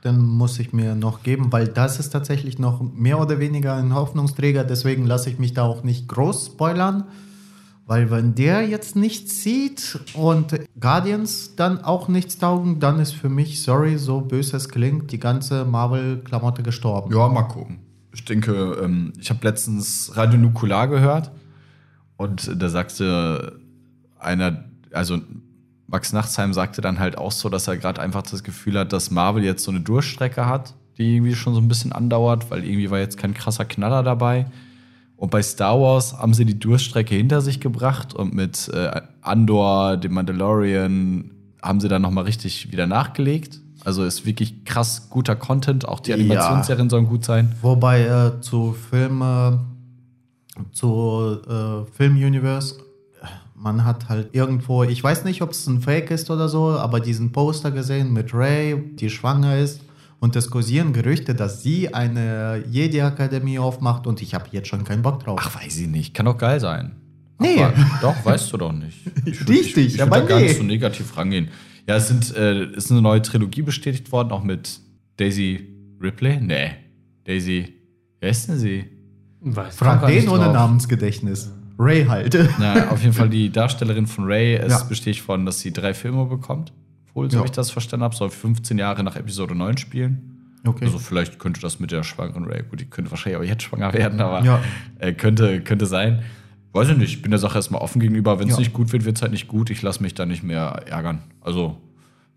[0.03, 3.93] Den muss ich mir noch geben, weil das ist tatsächlich noch mehr oder weniger ein
[3.93, 4.65] Hoffnungsträger.
[4.65, 7.05] Deswegen lasse ich mich da auch nicht groß spoilern.
[7.85, 13.29] Weil wenn der jetzt nichts sieht und Guardians dann auch nichts taugen, dann ist für
[13.29, 17.13] mich, sorry, so böse es klingt, die ganze Marvel-Klamotte gestorben.
[17.13, 17.79] Ja, mal gucken.
[18.13, 21.31] Ich denke, ähm, ich habe letztens Radio Nukular gehört
[22.15, 23.59] und da sagte
[24.23, 25.19] einer, also
[25.87, 29.11] Max Nachtsheim sagte dann halt auch so, dass er gerade einfach das Gefühl hat, dass
[29.11, 32.89] Marvel jetzt so eine Durchstrecke hat, die irgendwie schon so ein bisschen andauert, weil irgendwie
[32.89, 34.47] war jetzt kein krasser Knaller dabei.
[35.15, 39.97] Und bei Star Wars haben sie die Durststrecke hinter sich gebracht und mit äh, Andor,
[39.97, 43.61] dem Mandalorian, haben sie dann nochmal richtig wieder nachgelegt.
[43.85, 45.87] Also ist wirklich krass guter Content.
[45.87, 46.15] Auch die Ja.
[46.17, 47.53] Animationsserien sollen gut sein.
[47.61, 49.51] Wobei äh, zu Film, äh,
[50.71, 52.75] zu äh, Film-Universe,
[53.63, 56.99] man hat halt irgendwo, ich weiß nicht, ob es ein Fake ist oder so, aber
[56.99, 59.81] diesen Poster gesehen mit Ray, die schwanger ist.
[60.19, 65.01] Und es kursieren Gerüchte, dass sie eine Jedi-Akademie aufmacht und ich habe jetzt schon keinen
[65.01, 65.39] Bock drauf.
[65.41, 66.13] Ach, weiß ich nicht.
[66.13, 66.95] Kann doch geil sein.
[67.39, 67.61] Nee.
[67.61, 68.97] Aber, doch, weißt du doch nicht.
[69.25, 70.47] Ich würd- Richtig, ich, ich aber da gar nee.
[70.47, 71.49] nicht so negativ rangehen.
[71.87, 74.79] Ja, es sind, äh, ist eine neue Trilogie bestätigt worden, auch mit
[75.17, 75.69] Daisy
[76.01, 76.39] Ripley?
[76.41, 76.71] Nee.
[77.25, 77.73] Daisy,
[78.19, 78.85] wer ist denn sie?
[79.41, 80.53] Weiß den ohne drauf.
[80.53, 81.51] Namensgedächtnis.
[81.83, 82.37] Ray halt.
[82.59, 84.83] Na, auf jeden Fall die Darstellerin von Ray ist Ja.
[84.83, 86.73] bestätigt worden, dass sie drei Filme bekommt.
[87.13, 87.45] Wohl, so Ja.
[87.45, 90.29] ich das verstanden habe, soll 15 Jahre nach Episode 9 spielen.
[90.65, 90.85] Okay.
[90.85, 93.93] Also vielleicht könnte das mit der schwangeren Ray, gut, die könnte wahrscheinlich auch jetzt schwanger
[93.93, 94.61] werden, aber Ja.
[94.99, 96.23] äh, könnte, könnte sein.
[96.71, 98.39] Weiß ich nicht, ich bin der Sache erstmal offen gegenüber.
[98.39, 98.59] Wenn es Ja.
[98.59, 99.69] nicht gut wird, wird es halt nicht gut.
[99.69, 101.21] Ich lasse mich da nicht mehr ärgern.
[101.41, 101.77] Also,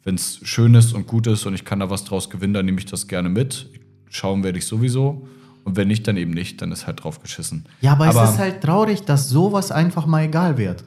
[0.04, 2.66] wenn es schön ist und gut ist und ich kann da was draus gewinnen, dann
[2.66, 3.70] nehme ich das gerne mit.
[4.10, 5.26] Schauen werde ich sowieso.
[5.66, 7.64] Und wenn nicht, dann eben nicht, dann ist halt drauf geschissen.
[7.80, 10.84] Ja, aber, es ist halt traurig, dass sowas einfach mal egal wird.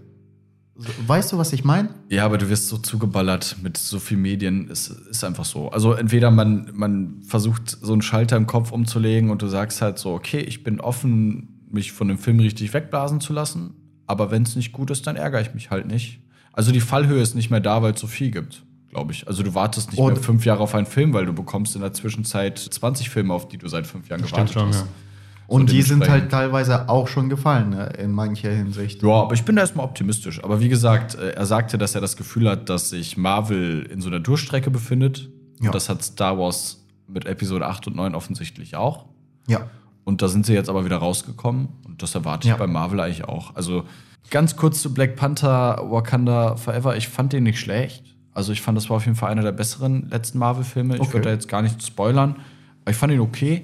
[1.06, 1.90] Weißt du, was ich meine?
[2.08, 4.70] Ja, aber du wirst so zugeballert mit so viel Medien.
[4.72, 5.70] Es ist einfach so.
[5.70, 10.00] Also entweder man, man versucht, so einen Schalter im Kopf umzulegen und du sagst halt
[10.00, 13.74] so, okay, ich bin offen, mich von dem Film richtig wegblasen zu lassen.
[14.08, 16.22] Aber wenn es nicht gut ist, dann ärgere ich mich halt nicht.
[16.54, 19.28] Also die Fallhöhe ist nicht mehr da, weil es so viel gibt, glaube ich.
[19.28, 21.82] Also du wartest nicht Und- mehr fünf Jahre auf einen Film, weil du bekommst in
[21.82, 24.82] der Zwischenzeit 20 Filme, auf die du seit fünf Jahren gewartet schon, hast.
[24.82, 24.88] ja.
[25.48, 29.02] Und die sind halt teilweise auch schon gefallen, ne, in mancher Hinsicht.
[29.02, 30.44] Ja, aber ich bin da erstmal optimistisch.
[30.44, 34.00] Aber wie gesagt, äh, er sagte, dass er das Gefühl hat, dass sich Marvel in
[34.00, 35.28] so einer Durchstrecke befindet.
[35.60, 35.70] Ja.
[35.70, 39.06] Und das hat Star Wars mit Episode 8 und 9 offensichtlich auch.
[39.48, 39.62] Ja.
[40.04, 41.70] Und da sind sie jetzt aber wieder rausgekommen.
[41.84, 42.58] Und das erwarte ich Ja.
[42.58, 43.56] bei Marvel eigentlich auch.
[43.56, 43.86] Also
[44.30, 46.96] ganz kurz zu Black Panther Wakanda Forever.
[46.96, 48.04] Ich fand den nicht schlecht.
[48.40, 50.96] Also ich fand, das war auf jeden Fall einer der besseren letzten Marvel-Filme.
[50.96, 51.12] Ich Okay.
[51.16, 52.38] würde da jetzt gar nicht spoilern.
[52.84, 53.64] Aber ich fand ihn okay.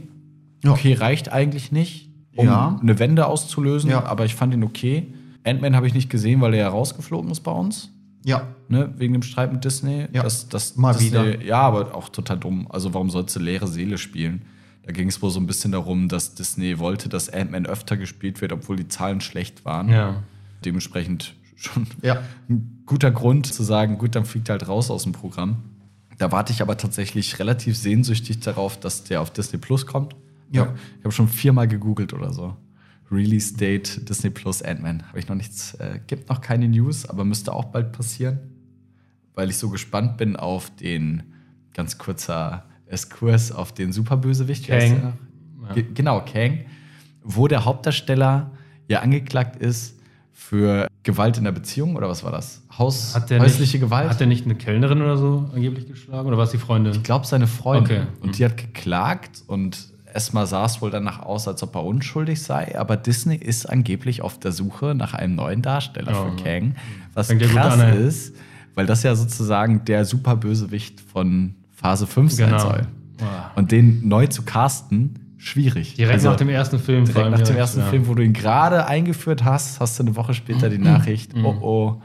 [0.66, 0.72] Ja.
[0.72, 2.78] Okay reicht eigentlich nicht, um Ja.
[2.82, 3.90] eine Wende auszulösen.
[3.90, 4.04] Ja.
[4.04, 5.14] Aber ich fand ihn okay.
[5.46, 7.90] Ant-Man habe ich nicht gesehen, weil er ja rausgeflogen ist bei uns.
[8.26, 8.48] Ja.
[8.68, 10.08] Ne, wegen dem Streit mit Disney.
[10.12, 11.42] Ja, das, das, mal Disney, wieder.
[11.42, 12.68] Ja, aber auch total dumm.
[12.70, 14.42] Also warum sollst du leere Seele spielen?
[14.84, 18.42] Da ging es wohl so ein bisschen darum, dass Disney wollte, dass Ant-Man öfter gespielt
[18.42, 19.88] wird, obwohl die Zahlen schlecht waren.
[19.88, 20.24] Ja.
[20.66, 22.22] Dementsprechend schon Ja.
[22.50, 25.58] ein guter Grund zu sagen, gut, dann fliegt er halt raus aus dem Programm.
[26.18, 30.16] Da warte ich aber tatsächlich relativ sehnsüchtig darauf, dass der auf Disney Plus kommt.
[30.52, 30.74] Ja.
[31.00, 32.56] Ich habe schon viermal gegoogelt oder so.
[33.12, 35.08] Release Date Disney Plus Ant-Man.
[35.08, 38.40] Habe ich noch nichts, äh, gibt noch keine News, aber müsste auch bald passieren.
[39.34, 41.24] Weil ich so gespannt bin auf den,
[41.74, 44.68] ganz kurzer Eskurs, auf den Superbösewicht.
[44.68, 45.14] Kang.
[45.74, 46.60] Ge genau, Kang.
[47.24, 48.52] Wo der Hauptdarsteller
[48.88, 49.96] ja angeklagt ist
[50.38, 52.62] für Gewalt in der Beziehung oder was war das?
[52.78, 54.10] Haus, häusliche nicht, Gewalt?
[54.10, 56.28] Hat der nicht eine Kellnerin oder so angeblich geschlagen?
[56.28, 56.94] Oder war es die Freundin?
[56.94, 58.02] Ich glaube, seine Freundin.
[58.02, 58.08] Okay.
[58.22, 62.44] Und die hat geklagt und erstmal sah es wohl danach aus, als ob er unschuldig
[62.44, 62.78] sei.
[62.78, 66.30] Aber Disney ist angeblich auf der Suche nach einem neuen Darsteller Oh.
[66.38, 66.76] für Kang.
[67.14, 68.36] Was Fängt ja krass an, ist,
[68.76, 72.60] weil das ja sozusagen der Superbösewicht von Phase 5 sein Genau.
[72.60, 72.82] soll.
[73.18, 73.52] Boah.
[73.56, 75.96] Und den neu zu casten, schwierig.
[75.96, 77.06] Direkt Also, nach dem ersten Film.
[77.06, 77.86] Direkt nach dem ersten Ja.
[77.88, 81.56] Film, wo du ihn gerade eingeführt hast, hast du eine Woche später die Nachricht, oh
[81.62, 82.02] oh,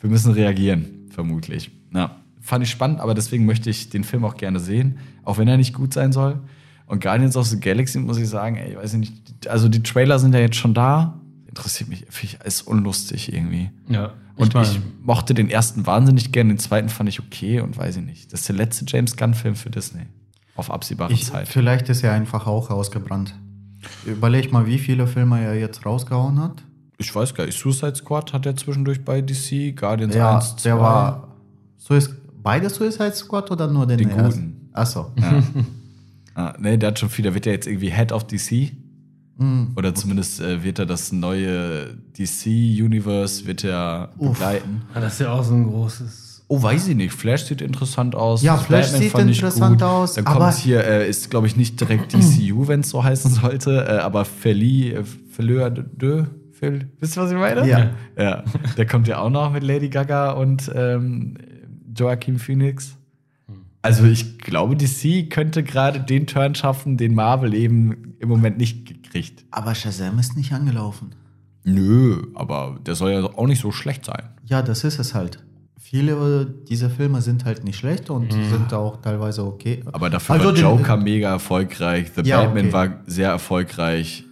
[0.00, 1.70] wir müssen reagieren, vermutlich.
[1.94, 5.48] Ja, fand ich spannend, aber deswegen möchte ich den Film auch gerne sehen, auch wenn
[5.48, 6.40] er nicht gut sein soll.
[6.86, 9.14] Und Guardians of the Galaxy muss ich sagen, ey, ich weiß nicht,
[9.48, 11.18] also die Trailer sind ja jetzt schon da,
[11.48, 13.70] interessiert mich, ich, ist unlustig irgendwie.
[13.88, 14.12] Ja.
[14.36, 17.96] Und mein, ich mochte den ersten wahnsinnig gern, den zweiten fand ich okay und weiß
[17.96, 18.32] ich nicht.
[18.32, 20.02] Das ist der letzte James Gunn-Film für Disney.
[20.56, 21.48] Auf absehbare Ich, Zeit.
[21.48, 23.34] vielleicht ist er einfach auch rausgebrannt.
[24.06, 26.62] Überleg mal, wie viele Filme er jetzt rausgehauen hat.
[26.98, 27.58] Ich weiß gar nicht.
[27.58, 30.62] Suicide Squad hat er zwischendurch bei DC, Guardians Ja, 1, 2.
[30.62, 31.28] der war.
[32.42, 34.40] Beide Suicide Squad oder nur den, Den ersten?
[34.40, 34.68] guten.
[34.72, 35.10] Achso.
[35.18, 35.42] Ja.
[36.34, 37.22] ah, nee, der hat schon viel.
[37.24, 38.72] Der wird ja jetzt irgendwie Head of DC.
[39.36, 39.72] Mhm.
[39.76, 44.82] Oder zumindest äh, wird er das neue DC-Universe wird er begleiten.
[44.94, 46.23] Ah, das ist ja auch so ein großes.
[46.46, 47.12] Oh, weiß ich nicht.
[47.12, 48.42] Flash sieht interessant aus.
[48.42, 51.80] Ja, Flash sieht fand ich interessant aus, Dann kommt hier, äh, ist glaube ich nicht
[51.80, 56.88] direkt DCU, wenn es so heißen sollte, äh, aber Feli, äh, Fleur de, de Fel,
[57.00, 57.66] wisst ihr, was ich meine?
[57.66, 57.90] Ja.
[58.18, 58.44] ja.
[58.76, 61.36] Der kommt ja auch noch mit Lady Gaga und ähm,
[61.96, 62.96] Joaquin Phoenix.
[63.82, 68.86] Also ich glaube, DC könnte gerade den Turn schaffen, den Marvel eben im Moment nicht
[68.86, 69.44] gekriegt.
[69.50, 71.14] Aber Shazam ist nicht angelaufen.
[71.64, 74.30] Nö, aber der soll ja auch nicht so schlecht sein.
[74.44, 75.44] Ja, das ist es halt.
[75.86, 79.84] Viele dieser Filme sind halt nicht schlecht und sind auch teilweise okay.
[79.92, 82.10] Aber dafür Also war den- Joker mega erfolgreich.
[82.16, 82.72] The Ja, Batman okay.
[82.72, 84.24] war sehr erfolgreich.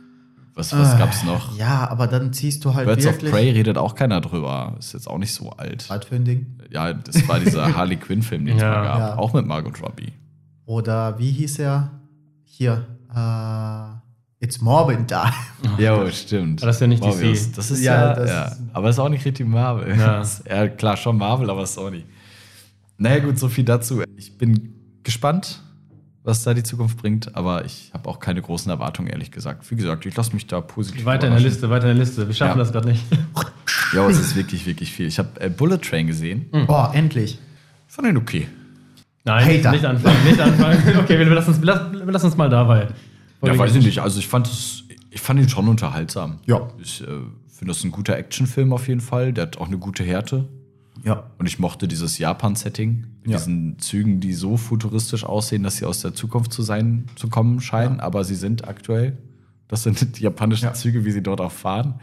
[0.54, 1.56] Was, was Äh, gab's noch?
[1.58, 3.30] Ja, aber dann ziehst du halt Birds of wirklich.
[3.32, 4.76] Prey redet auch keiner drüber.
[4.78, 5.88] Ist jetzt auch nicht so alt.
[5.90, 6.58] Was für ein Ding?
[6.70, 8.70] Ja, das war dieser Harley Quinn-Film, den es Ja.
[8.70, 8.98] mal gab.
[8.98, 9.18] Ja.
[9.18, 10.12] Auch mit Margot Robbie.
[10.64, 11.90] Oder wie hieß er?
[12.44, 12.86] Hier.
[13.14, 14.01] Äh,
[14.42, 15.32] It's Morbin Time.
[15.78, 16.60] Ja, stimmt.
[16.62, 17.48] Aber das ist ja nicht Morbius.
[17.50, 17.56] DC.
[17.56, 18.44] Das ist Ja, ja, das ja.
[18.46, 19.96] ist- Aber ist auch nicht richtig Marvel.
[19.96, 20.20] Ja.
[20.20, 22.04] Ist- ja, klar, schon Marvel, aber Sony.
[22.98, 24.02] Naja, gut, so viel dazu.
[24.16, 24.74] Ich bin
[25.04, 25.62] gespannt,
[26.24, 29.68] was da die Zukunft bringt, aber ich habe auch keine großen Erwartungen, ehrlich gesagt.
[29.70, 31.40] Wie gesagt, ich lasse mich da positiv Weiter in der.
[31.42, 32.26] Liste, weiter in der Liste.
[32.26, 32.64] Wir schaffen Ja.
[32.64, 33.04] das gerade nicht.
[33.94, 35.06] Ja, es ist wirklich, wirklich viel.
[35.06, 36.46] Ich habe äh, Bullet Train gesehen.
[36.68, 37.38] Oh, endlich.
[37.86, 38.48] Fand den okay.
[39.24, 39.70] Nein, Hater.
[39.70, 40.78] nicht anfangen, nicht anfangen.
[40.98, 42.88] Okay, wir lassen uns, wir lassen, wir lassen uns mal dabei.
[43.44, 43.98] Ja, weiß ich nicht.
[44.00, 46.38] Also ich fand es, ich fand ihn schon unterhaltsam.
[46.46, 46.68] Ja.
[46.80, 49.32] Ich äh, finde das ein guter Actionfilm auf jeden Fall.
[49.32, 50.48] Der hat auch eine gute Härte.
[51.04, 51.24] Ja.
[51.38, 53.38] Und ich mochte dieses Japan-Setting mit Ja.
[53.38, 57.60] diesen Zügen, die so futuristisch aussehen, dass sie aus der Zukunft zu sein, zu kommen
[57.60, 59.18] scheinen, aber sie sind aktuell.
[59.68, 60.74] Das sind die japanischen Ja.
[60.74, 61.94] Züge, wie sie dort auch fahren.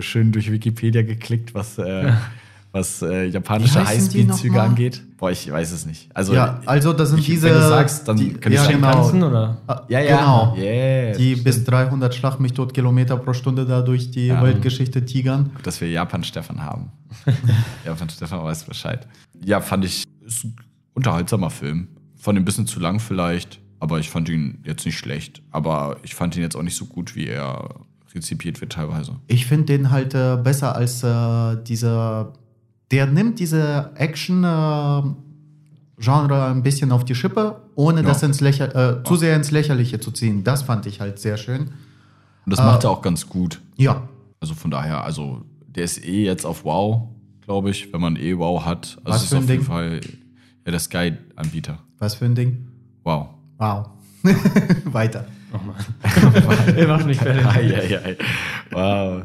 [0.00, 2.12] Schön durch Wikipedia geklickt, was, äh,
[2.76, 5.02] was äh, japanische Highspeed-Züge angeht.
[5.16, 6.08] Boah, ich weiß es nicht.
[6.14, 7.48] Also, Ja, also das sind ich, diese.
[7.48, 8.92] Wenn du sagst, dann die, kann ich ja, sagen, genau.
[8.92, 9.56] Ganzen, oder?
[9.66, 10.18] Ah, Ja, ja.
[10.18, 10.56] Genau.
[10.56, 11.16] Yeah.
[11.16, 14.42] Die bis 300 Schlag mich tot Kilometer pro Stunde da durch die Ja.
[14.42, 15.50] Weltgeschichte tigern.
[15.54, 16.90] Gut, dass wir Japan-Stefan haben.
[17.84, 19.06] Japan-Stefan weiß Bescheid.
[19.42, 20.56] Ja, fand ich, ist ein
[20.92, 21.88] unterhaltsamer Film.
[22.16, 25.42] Fand ihn ein bisschen zu lang vielleicht, aber ich fand ihn jetzt nicht schlecht.
[25.50, 29.16] Aber ich fand ihn jetzt auch nicht so gut, wie er rezipiert wird teilweise.
[29.28, 32.32] Ich finde den halt äh, besser als äh, dieser.
[32.90, 35.16] Der nimmt diese Action-Genre
[36.50, 38.06] ein bisschen auf die Schippe, ohne Ja.
[38.08, 40.44] das ins Lächer äh, zu sehr ins Lächerliche zu ziehen.
[40.44, 41.62] Das fand ich halt sehr schön.
[42.44, 43.60] Und das macht er auch ganz gut.
[43.76, 44.08] Ja.
[44.40, 47.08] Also von daher, also der ist eh jetzt auf Wow,
[47.42, 48.98] glaube ich, wenn man eh Wow hat.
[49.04, 49.66] Also Was ist für ein auf jeden Ding?
[49.66, 50.00] Fall
[50.64, 51.78] ja, der Sky-Anbieter.
[51.98, 52.68] Was für ein Ding?
[53.02, 53.28] Wow.
[53.58, 53.88] Wow.
[54.84, 55.26] Weiter.
[56.76, 57.46] Ihr macht mich fertig.
[57.46, 58.16] Eieiei.
[58.70, 59.22] Wow.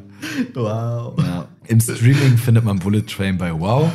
[0.53, 1.14] Wow.
[1.20, 1.47] Ja.
[1.68, 3.91] Im Streaming findet man Bullet Train bei Wow.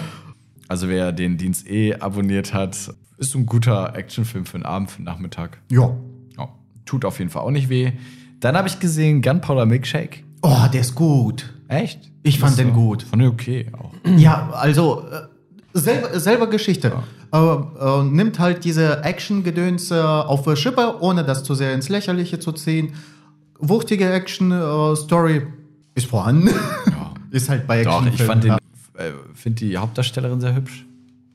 [0.69, 2.77] Also wer den Dienst eh abonniert hat,
[3.19, 5.59] ist ein guter Actionfilm für den Abend, für den Nachmittag.
[5.71, 5.97] Ja.
[6.37, 6.49] Ja.
[6.85, 7.93] Tut auf jeden Fall auch nicht weh.
[8.41, 10.25] Dann habe ich gesehen Gunpowder Milkshake.
[10.43, 11.53] Oh, der ist gut.
[11.69, 12.11] Echt?
[12.23, 13.03] Ich fand den gut.
[13.03, 13.93] Fand ich okay auch.
[14.17, 15.27] Ja, also äh,
[15.73, 16.93] selber, selber Geschichte.
[17.33, 21.89] Äh, äh, nimmt halt diese Action-Gedöns äh, auf die Schippe, ohne das zu sehr ins
[21.89, 22.95] Lächerliche zu ziehen.
[23.59, 25.47] Wuchtige Action-Story
[25.95, 26.51] ist vorhanden.
[27.31, 30.87] Ist halt bei Doch, ich fand den, äh, finde die Hauptdarstellerin sehr hübsch.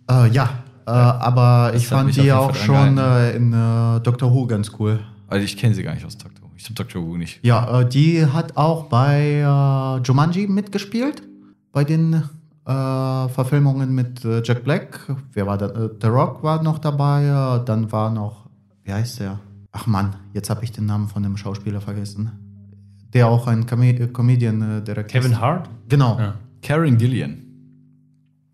[0.09, 4.47] Äh, ja, äh, aber ich hat fand die auch schon äh, in äh, Doctor Who
[4.47, 4.99] ganz cool.
[5.27, 6.51] Also ich kenne sie gar nicht aus Doctor Who.
[6.57, 7.39] Ich habe Doctor Who nicht.
[7.43, 9.41] Ja, äh, die hat auch bei
[10.03, 11.23] Jumanji mitgespielt.
[11.71, 12.23] Bei den
[12.63, 14.99] Verfilmungen mit Jack Black.
[15.33, 15.89] Wer war da?
[15.99, 17.59] The Rock war noch dabei.
[17.65, 18.49] Dann war noch,
[18.83, 19.39] wie heißt der?
[19.71, 22.31] Ach Mann, jetzt habe ich den Namen von dem Schauspieler vergessen.
[23.13, 25.39] Der auch ein Com äh, Comedian äh, Kevin ist.
[25.39, 25.69] Hart?
[25.89, 26.17] Genau.
[26.19, 26.35] Ja.
[26.63, 27.37] Karen Gillian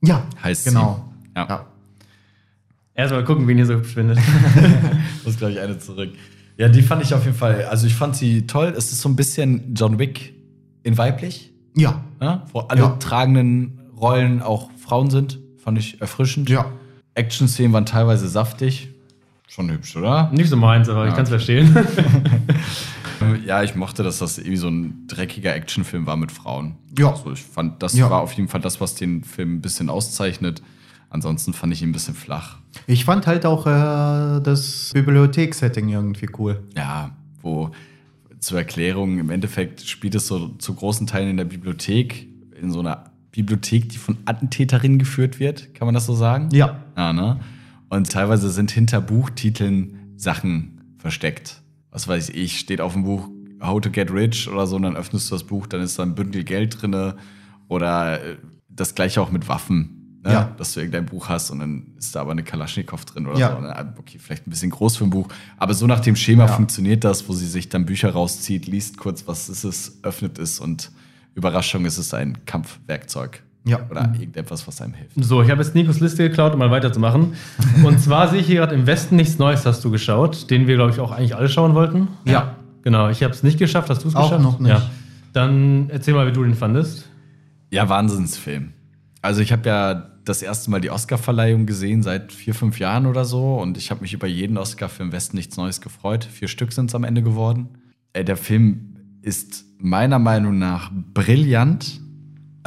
[0.03, 1.05] Ja, heißt genau.
[1.23, 1.29] sie.
[1.35, 1.47] Ja.
[1.47, 1.65] Ja.
[2.95, 4.17] Erstmal gucken, wen ihr so hübsch findet.
[5.25, 6.09] Muss gleich eine zurück.
[6.57, 7.65] Ja, die fand ich auf jeden Fall.
[7.65, 8.73] Also ich fand sie toll.
[8.75, 10.33] Es ist so ein bisschen John Wick
[10.83, 12.01] in weiblich, Ja.
[12.19, 12.41] ne?
[12.53, 12.87] wo alle Ja.
[12.99, 15.39] tragenden Rollen auch Frauen sind.
[15.57, 16.49] Fand ich erfrischend.
[16.49, 16.65] Ja.
[17.13, 18.89] Action-Szenen waren teilweise saftig.
[19.47, 20.31] Schon hübsch, oder?
[20.31, 21.15] Nicht so meins, aber ich Ja.
[21.15, 21.75] kann es verstehen.
[23.35, 26.75] Ja, ich mochte, dass das irgendwie so ein dreckiger Actionfilm war mit Frauen.
[26.97, 27.11] Ja.
[27.11, 28.09] Also ich fand, das Ja.
[28.09, 30.61] war auf jeden Fall das, was den Film ein bisschen auszeichnet.
[31.09, 32.57] Ansonsten fand ich ihn ein bisschen flach.
[32.85, 36.63] Ich fand halt auch äh, das Bibliothek-Setting irgendwie cool.
[36.75, 37.11] Ja,
[37.41, 37.71] wo
[38.39, 42.27] zur Erklärung, im Endeffekt spielt es so zu großen Teilen in der Bibliothek,
[42.61, 46.49] in so einer Bibliothek, die von Attentäterinnen geführt wird, kann man das so sagen?
[46.51, 46.83] Ja.
[46.95, 47.39] Ja, ne?
[47.89, 51.61] Und teilweise sind hinter Buchtiteln Sachen versteckt.
[51.97, 53.27] Was weiß ich, steht auf dem Buch
[53.59, 56.03] How to Get Rich oder so, und dann öffnest du das Buch, dann ist da
[56.03, 57.15] ein Bündel Geld drinne.
[57.69, 58.37] Oder äh,
[58.69, 60.19] das gleiche auch mit Waffen.
[60.23, 60.31] Ne?
[60.31, 60.55] Ja.
[60.59, 63.49] Dass du irgendein Buch hast und dann ist da aber eine Kalaschnikow drin oder Ja.
[63.49, 63.57] so.
[63.57, 65.27] Und dann, okay, vielleicht ein bisschen groß für ein Buch.
[65.57, 66.51] Aber so nach dem Schema Ja.
[66.53, 70.59] funktioniert das, wo sie sich dann Bücher rauszieht, liest kurz, was ist es, öffnet es
[70.59, 70.91] und
[71.33, 73.41] Überraschung ist es ein Kampfwerkzeug.
[73.65, 73.79] Ja.
[73.89, 75.13] Oder irgendetwas, was einem hilft.
[75.15, 77.33] So, ich habe jetzt Nikos Liste geklaut, um mal weiterzumachen.
[77.83, 80.75] Und zwar sehe ich hier gerade im Westen nichts Neues, hast du geschaut, den wir,
[80.75, 82.07] glaube ich, auch eigentlich alle schauen wollten.
[82.25, 82.55] Ja.
[82.83, 83.89] Genau, ich habe es nicht geschafft.
[83.89, 84.43] Hast du es Auch geschafft?
[84.43, 84.69] noch nicht.
[84.71, 84.89] Ja.
[85.33, 87.09] Dann erzähl mal, wie du den fandest.
[87.69, 88.71] Ja, Wahnsinnsfilm.
[89.21, 93.25] Also ich habe ja das erste Mal die Oscar-Verleihung gesehen seit vier, fünf Jahren oder
[93.25, 96.23] so und ich habe mich über jeden Oscar für im Westen nichts Neues gefreut.
[96.23, 97.69] Vier Stück sind es am Ende geworden.
[98.13, 101.99] Äh, der Film ist meiner Meinung nach brillant.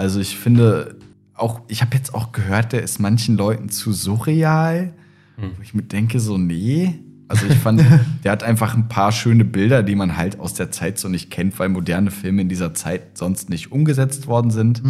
[0.00, 0.96] Also ich finde
[1.34, 4.94] auch, ich habe jetzt auch gehört, der ist manchen Leuten zu surreal,
[5.36, 6.98] wo ich mir denke so, nee.
[7.28, 7.82] Also ich fand,
[8.24, 11.30] der hat einfach ein paar schöne Bilder, die man halt aus der Zeit so nicht
[11.30, 14.82] kennt, weil moderne Filme in dieser Zeit sonst nicht umgesetzt worden sind.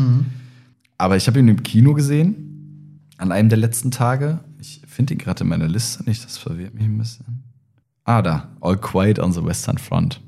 [0.97, 4.39] Aber ich habe ihn im Kino gesehen, an einem der letzten Tage.
[4.61, 7.43] Ich finde ihn gerade in meiner Liste nicht, das verwirrt mich ein bisschen.
[8.05, 8.49] Ah, da.
[8.61, 10.21] All Quiet on the Western Front.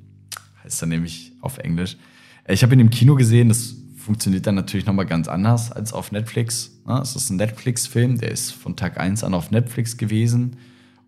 [0.64, 1.96] Heißt er nämlich auf Englisch.
[2.44, 5.92] Äh, Ich habe ihn im Kino gesehen, das funktioniert dann natürlich nochmal ganz anders als
[5.92, 6.72] auf Netflix.
[6.86, 6.98] ne?
[7.02, 10.56] Es ist ein Netflix-Film, der ist von Tag 1 an auf Netflix gewesen.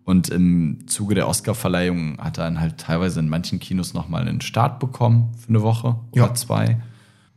[0.03, 4.41] Und im Zuge der Oscar-Verleihung hat er dann halt teilweise in manchen Kinos nochmal einen
[4.41, 6.25] Start bekommen für eine Woche Ja.
[6.25, 6.77] oder zwei.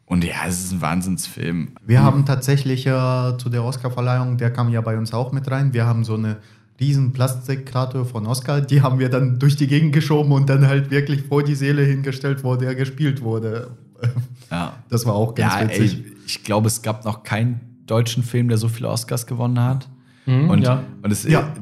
[0.05, 1.73] Und ja, es ist ein Wahnsinnsfilm.
[1.87, 2.91] Wir haben tatsächlich äh,
[3.39, 5.73] zu der Oscar-Verleihung, der kam ja bei uns auch mit rein.
[5.75, 6.37] Wir haben so eine
[6.81, 10.91] riesen Plastikstatue von Oscar, die haben wir dann durch die Gegend geschoben und dann halt
[10.91, 13.71] wirklich vor die Seele hingestellt, wo der gespielt wurde.
[14.51, 14.73] Ja.
[14.89, 16.05] Das war auch ganz Ja, witzig.
[16.07, 19.87] ey, ich glaube, es gab noch keinen deutschen Film, der so viele Oscars gewonnen hat.
[20.25, 20.85] Mhm, und, ja.
[21.03, 21.53] und es, Ja.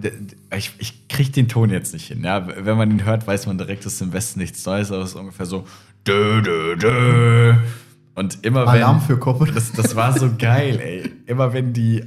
[0.56, 2.22] ich, ich kriege den Ton jetzt nicht hin.
[2.22, 2.46] Ja?
[2.46, 5.10] Wenn man ihn hört, weiß man direkt, es ist im Westen nichts Neues, aber es
[5.10, 5.64] ist ungefähr so.
[6.06, 7.54] Dö, dö, dö.
[8.14, 8.68] Und immer wenn.
[8.68, 9.46] Alarm für Cobra.
[9.52, 11.10] Das, das war so geil, ey.
[11.26, 12.04] Immer wenn die.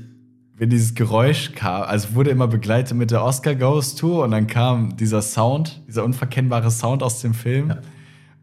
[0.55, 4.45] Wenn dieses Geräusch kam, also wurde immer begleitet mit der Oscar Goes Tour und dann
[4.47, 7.75] kam dieser Sound, dieser unverkennbare Sound aus dem Film.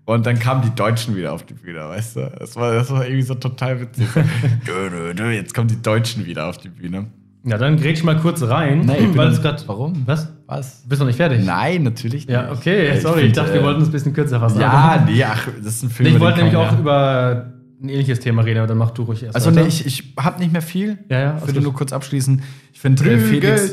[0.07, 2.33] Und dann kamen die Deutschen wieder auf die Bühne, weißt du?
[2.39, 4.07] Das war, das war irgendwie so total witzig.
[4.15, 4.21] So,
[4.67, 7.09] dö, dö, dö, jetzt kommen die Deutschen wieder auf die Bühne.
[7.45, 8.87] Ja, dann grätsch mal kurz rein.
[8.87, 10.05] Nee, ich bin weil grad, Warum?
[10.07, 10.33] Was?
[10.47, 10.83] Was?
[10.89, 11.45] Bist du noch nicht fertig?
[11.45, 12.31] Nein, natürlich nicht.
[12.31, 13.19] Ja, okay, Ich sorry.
[13.19, 14.61] Ich find, dachte, wir äh, wollten es ein bisschen kürzer fassen.
[14.61, 16.09] Ja, nee, ach, das ist ein Film.
[16.09, 17.53] Nee, ich wollte nämlich kann auch man über
[17.83, 19.37] ein ähnliches Thema reden, aber dann mach du ruhig erst.
[19.37, 19.63] Also, weiter.
[19.63, 20.99] nee, ich, ich habe nicht mehr viel.
[21.09, 22.43] Ja, ja, Ich würde nur kurz abschließen.
[22.73, 23.73] Ich finde, äh, Felix.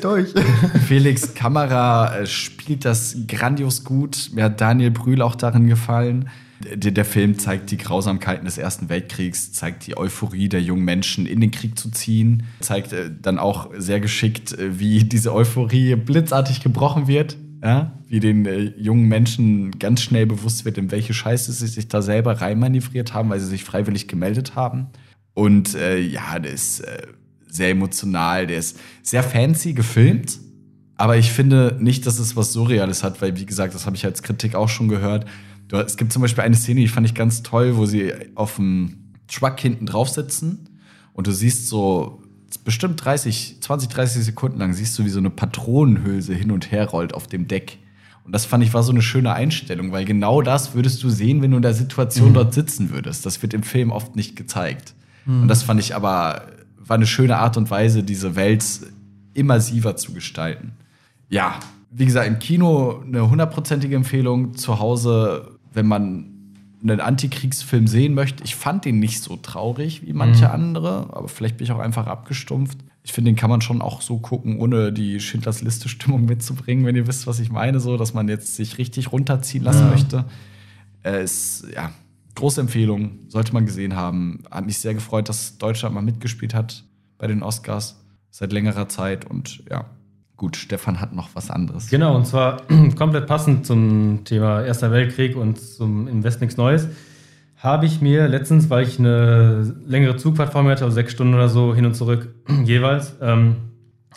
[0.88, 4.32] Felix Kamera äh, spielt das grandios gut.
[4.34, 6.30] Mir hat Daniel Brühl auch darin gefallen.
[6.76, 11.26] der, der Film zeigt die Grausamkeiten des Ersten Weltkriegs, zeigt die Euphorie der jungen Menschen,
[11.26, 15.95] in den Krieg zu ziehen, zeigt äh, dann auch sehr geschickt, äh, wie diese Euphorie
[15.95, 17.38] blitzartig gebrochen wird.
[17.64, 21.88] Ja, wie den äh, jungen Menschen ganz schnell bewusst wird, in welche Scheiße sie sich
[21.88, 24.88] da selber reinmanövriert haben, weil sie sich freiwillig gemeldet haben.
[25.34, 27.07] Und äh, ja, der ist äh,
[27.47, 30.39] sehr emotional, der ist sehr fancy gefilmt,
[30.97, 34.03] aber ich finde nicht, dass es was Surreales hat, weil, wie gesagt, das habe ich
[34.03, 35.26] als Kritik auch schon gehört.
[35.72, 39.14] Es gibt zum Beispiel eine Szene, die fand ich ganz toll, wo sie auf dem
[39.28, 40.68] Truck hinten drauf sitzen
[41.14, 42.22] und du siehst so
[42.58, 46.88] bestimmt 30, 20, 30 Sekunden lang siehst du, wie so eine Patronenhülse hin und her
[46.88, 47.80] rollt auf dem Deck.
[48.26, 51.41] Und das fand ich war so eine schöne Einstellung, weil genau das würdest du sehen,
[51.41, 52.34] wenn du in der Situation mhm.
[52.36, 53.26] dort sitzen würdest.
[53.26, 54.93] Das wird im Film oft nicht gezeigt.
[55.26, 55.43] Mhm.
[55.43, 56.43] Und das fand ich aber,
[56.78, 58.64] war eine schöne Art und Weise, diese Welt
[59.34, 60.74] immersiver zu gestalten.
[61.30, 61.60] Ja,
[61.91, 64.56] wie gesagt, im Kino eine hundertprozentige Empfehlung.
[64.56, 66.32] Zu Hause, wenn man
[66.84, 68.43] einen Antikriegsfilm sehen möchte.
[68.43, 70.51] Ich fand den nicht so traurig wie manche mhm.
[70.51, 72.77] andere, aber vielleicht bin ich auch einfach abgestumpft.
[73.03, 76.95] Ich finde, den kann man schon auch so gucken, ohne die Schindlers Liste-Stimmung mitzubringen, wenn
[76.95, 79.91] ihr wisst, was ich meine, so, dass man jetzt sich richtig runterziehen lassen ja.
[79.91, 80.25] möchte.
[81.03, 81.91] Äh, ist, ja,
[82.36, 84.43] große Empfehlung, sollte man gesehen haben.
[84.49, 86.86] Hat mich sehr gefreut, dass Deutschland mal mitgespielt hat
[87.17, 89.86] bei den Oscars seit längerer Zeit und ja,
[90.36, 91.89] Gut, Stefan hat noch was anderes.
[91.89, 92.61] Genau, und zwar
[92.97, 96.88] komplett passend zum Thema Erster Weltkrieg und zum Invest nichts Neues,
[97.57, 101.34] habe ich mir letztens, weil ich eine längere Zugfahrt vor mir hatte, also sechs Stunden
[101.34, 102.34] oder so hin und zurück
[102.65, 103.55] jeweils, ähm,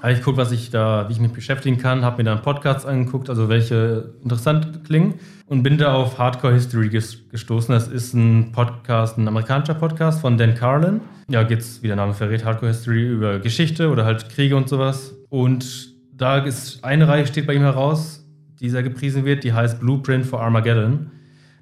[0.02, 2.84] habe ich geguckt, was ich da, wie ich mich beschäftigen kann, habe mir dann Podcasts
[2.84, 5.14] angeguckt, also welche interessant klingen
[5.46, 7.72] und bin da auf Hardcore History gestoßen.
[7.72, 11.00] Das ist ein Podcast, ein amerikanischer Podcast von Dan Carlin.
[11.28, 14.68] Ja, geht es, wie der Name verrät, Hardcore History über Geschichte oder halt Kriege und
[14.68, 15.14] sowas.
[15.28, 18.24] Und da ist eine Reihe steht bei ihm heraus,
[18.60, 21.10] die sehr gepriesen wird, die heißt Blueprint for Armageddon.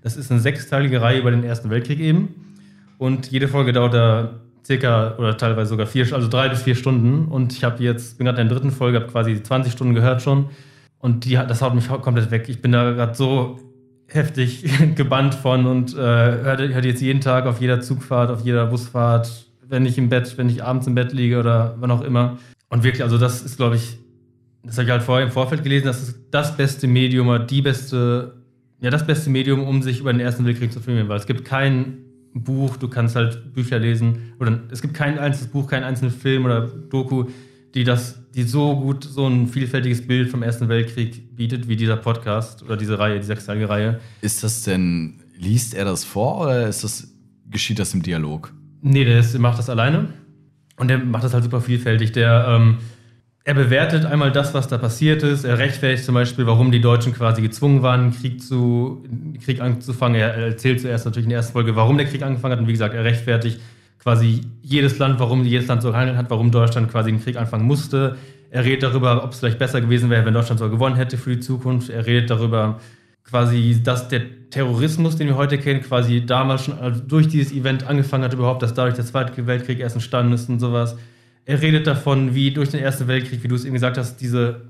[0.03, 2.57] Das ist eine sechsteilige Reihe über den Ersten Weltkrieg eben.
[2.99, 7.27] Und jede Folge dauert da circa oder teilweise sogar vier, also drei bis vier Stunden.
[7.27, 10.23] Und ich habe jetzt, bin gerade in der dritten Folge, habe quasi 20 Stunden gehört
[10.23, 10.51] schon.
[10.99, 12.49] Und die, das haut mich komplett weg.
[12.49, 13.59] Ich bin da gerade so
[14.07, 18.67] heftig gebannt von und äh, höre hör jetzt jeden Tag auf jeder Zugfahrt, auf jeder
[18.67, 22.39] Busfahrt, wenn ich im Bett, wenn ich abends im Bett liege oder wann auch immer.
[22.69, 23.99] Und wirklich, also das ist, glaube ich,
[24.65, 27.63] das habe ich halt vorher im Vorfeld gelesen, dass es das beste Medium oder die
[27.63, 28.35] beste,
[28.81, 31.45] ja, das beste Medium, um sich über den Ersten Weltkrieg zu filmen, weil es gibt
[31.45, 31.99] kein
[32.35, 36.45] Buch, du kannst halt Bücher lesen, oder es gibt kein einzelnes Buch, keinen einzelnen Film
[36.45, 37.27] oder Doku,
[37.75, 41.97] die das, die so gut so ein vielfältiges Bild vom Ersten Weltkrieg bietet, wie dieser
[41.97, 44.01] Podcast oder diese Reihe, die sechsteilige Reihe.
[44.21, 47.13] Ist das denn, liest er das vor oder ist das,
[47.51, 48.53] geschieht das im Dialog?
[48.81, 50.09] Nee, der ist, macht das alleine
[50.77, 52.13] und der macht das halt super vielfältig.
[52.13, 52.79] Der, ähm,
[53.47, 55.45] er bewertet einmal das, was da passiert ist.
[55.45, 59.05] Er rechtfertigt zum Beispiel, warum die Deutschen quasi gezwungen waren, Krieg, zu,
[59.45, 60.19] Krieg anzufangen.
[60.19, 62.61] Er erzählt zuerst natürlich in der ersten Folge, warum der Krieg angefangen hat.
[62.61, 63.61] Und wie gesagt, er rechtfertigt
[63.99, 67.67] quasi jedes Land, warum jedes Land so gehandelt hat, warum Deutschland quasi den Krieg anfangen
[67.67, 68.17] musste.
[68.51, 71.35] Er redet darüber, ob es vielleicht besser gewesen wäre, wenn Deutschland so gewonnen hätte für
[71.35, 71.91] die Zukunft.
[71.91, 72.81] Er redet darüber,
[73.25, 77.87] quasi, dass der Terrorismus, den wir heute kennen, quasi damals schon also durch dieses Event
[77.87, 80.97] angefangen hat, überhaupt, dass dadurch der Zweite Weltkrieg erst entstanden ist und sowas.
[81.47, 84.63] Er redet davon, wie durch den Ersten Weltkrieg, wie du es eben gesagt hast, diese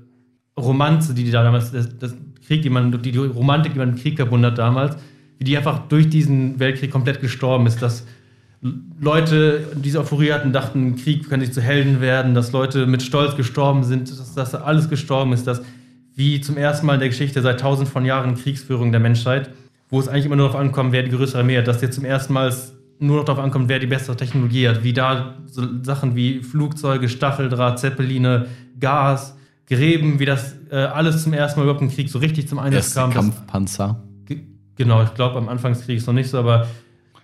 [0.59, 2.15] Romanze, die, die da damals, das, das,
[2.45, 4.97] Krieg, die man, die, die Romantik, die man im Krieg verbunden hat damals,
[5.39, 8.05] wie die einfach durch diesen Weltkrieg komplett gestorben ist, dass
[8.99, 13.35] Leute diese Euphorie hatten, dachten, Krieg kann sich zu Helden werden, dass Leute mit Stolz
[13.35, 15.61] gestorben sind, dass, dass alles gestorben ist, dass
[16.15, 19.49] wie zum ersten Mal in der Geschichte seit tausend von Jahren Kriegsführung der Menschheit,
[19.89, 22.33] wo es eigentlich immer nur darauf ankommt, wer die größere Armee dass jetzt zum ersten
[22.33, 22.53] Mal
[22.99, 27.09] nur noch darauf ankommt, wer die bessere Technologie hat, wie da so Sachen wie Flugzeuge,
[27.09, 28.47] Stacheldraht, Zeppeline,
[28.79, 29.35] Gas,
[29.67, 32.95] Gräben, wie das äh, alles zum ersten Mal überhaupt im Krieg so richtig zum Einsatz
[32.95, 33.11] Erste kam.
[33.11, 34.03] Kampfpanzer.
[34.75, 36.67] genau, ich glaube am Anfang des Krieges noch nicht so, aber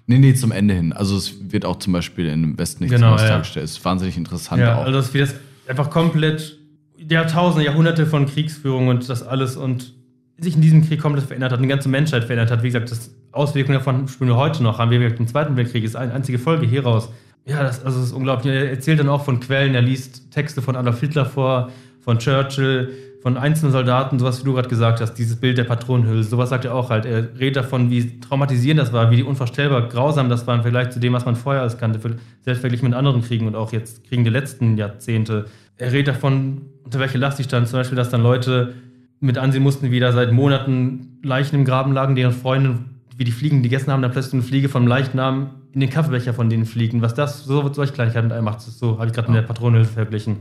[0.07, 0.91] Nee, nee, zum Ende hin.
[0.91, 3.27] Also es wird auch zum Beispiel im Westen nichts genau, ja.
[3.27, 3.65] dargestellt.
[3.65, 4.85] Es ist wahnsinnig interessant ja, auch.
[4.85, 5.33] Also das wird
[5.67, 6.57] einfach komplett
[6.97, 9.93] Jahrtausende, Jahrhunderte von Kriegsführung und das alles und
[10.37, 12.63] sich in diesem Krieg komplett verändert hat, eine ganze Menschheit verändert hat.
[12.63, 14.79] Wie gesagt, das Auswirkungen davon spüren wir heute noch.
[14.79, 17.09] Haben wir im Zweiten Weltkrieg, ist eine einzige Folge hieraus.
[17.45, 18.53] Ja, das, also das ist unglaublich.
[18.53, 21.71] Er erzählt dann auch von Quellen, er liest Texte von Adolf Hitler vor,
[22.01, 26.29] von Churchill, von einzelnen Soldaten, sowas wie du gerade gesagt hast, dieses Bild der Patronenhülse,
[26.29, 27.05] sowas sagt er auch halt.
[27.05, 30.99] Er redet davon, wie traumatisierend das war, wie unvorstellbar grausam das war im Vergleich zu
[30.99, 31.99] dem, was man vorher alles kannte,
[32.41, 35.45] selbst verglichen mit anderen Kriegen und auch jetzt Kriegen der letzten Jahrzehnte.
[35.77, 38.73] Er redet davon, unter welcher Last sie stand, zum Beispiel, dass dann Leute
[39.19, 42.79] mit ansehen mussten, wie da seit Monaten Leichen im Graben lagen, deren Freunde,
[43.21, 46.49] wie die Fliegen gegessen haben, dann plötzlich eine Fliege vom Leichnam in den Kaffeebecher von
[46.49, 47.03] denen fliegen.
[47.03, 49.33] Was das, so solche Kleinigkeiten mit einem macht, so habe ich gerade ja.
[49.35, 50.37] mit der Patronenhilfe verglichen.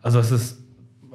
[0.00, 0.60] Also es ist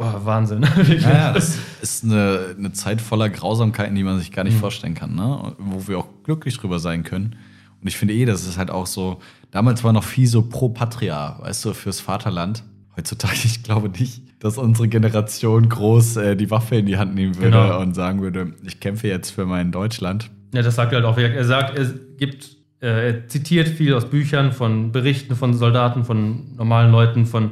[0.01, 0.65] Oh, Wahnsinn.
[1.01, 4.59] Ja, das ist eine, eine Zeit voller Grausamkeiten, die man sich gar nicht Mhm.
[4.59, 5.55] vorstellen kann, ne?
[5.57, 7.35] wo wir auch glücklich drüber sein können.
[7.81, 9.19] Und ich finde eh, das ist halt auch so,
[9.51, 12.63] damals war noch viel so pro Patria, weißt du, fürs Vaterland.
[12.95, 17.35] Heutzutage, ich glaube nicht, dass unsere Generation groß äh, die Waffe in die Hand nehmen
[17.35, 17.81] würde Genau.
[17.81, 20.29] und sagen würde, ich kämpfe jetzt für mein Deutschland.
[20.53, 21.17] Ja, das sagt er halt auch.
[21.17, 21.85] Er sagt, er
[22.17, 22.49] gibt,
[22.81, 27.51] äh, er zitiert viel aus Büchern, von Berichten von Soldaten, von normalen Leuten, von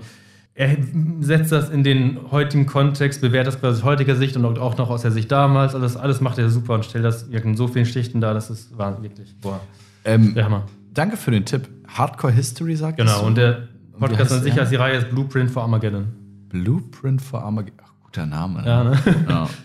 [0.55, 0.75] er
[1.19, 5.03] setzt das in den heutigen Kontext, bewertet das aus heutiger Sicht und auch noch aus
[5.03, 5.75] der Sicht damals.
[5.75, 8.75] Alles, alles macht er super und stellt das in so vielen Schichten dar, das ist
[8.75, 9.61] wirklich, boah,
[10.03, 10.63] Ähm, der Hammer.
[10.95, 11.69] Danke für den Tipp.
[11.87, 13.67] Hardcore History sagt Genau, und der
[13.99, 16.07] Podcast an sich heißt die Reihe ist Blueprint for Armageddon.
[16.49, 17.79] Blueprint for Armageddon.
[17.83, 18.63] Ach, guter Name.
[18.65, 18.97] Ja, ne?
[19.29, 19.47] Ja.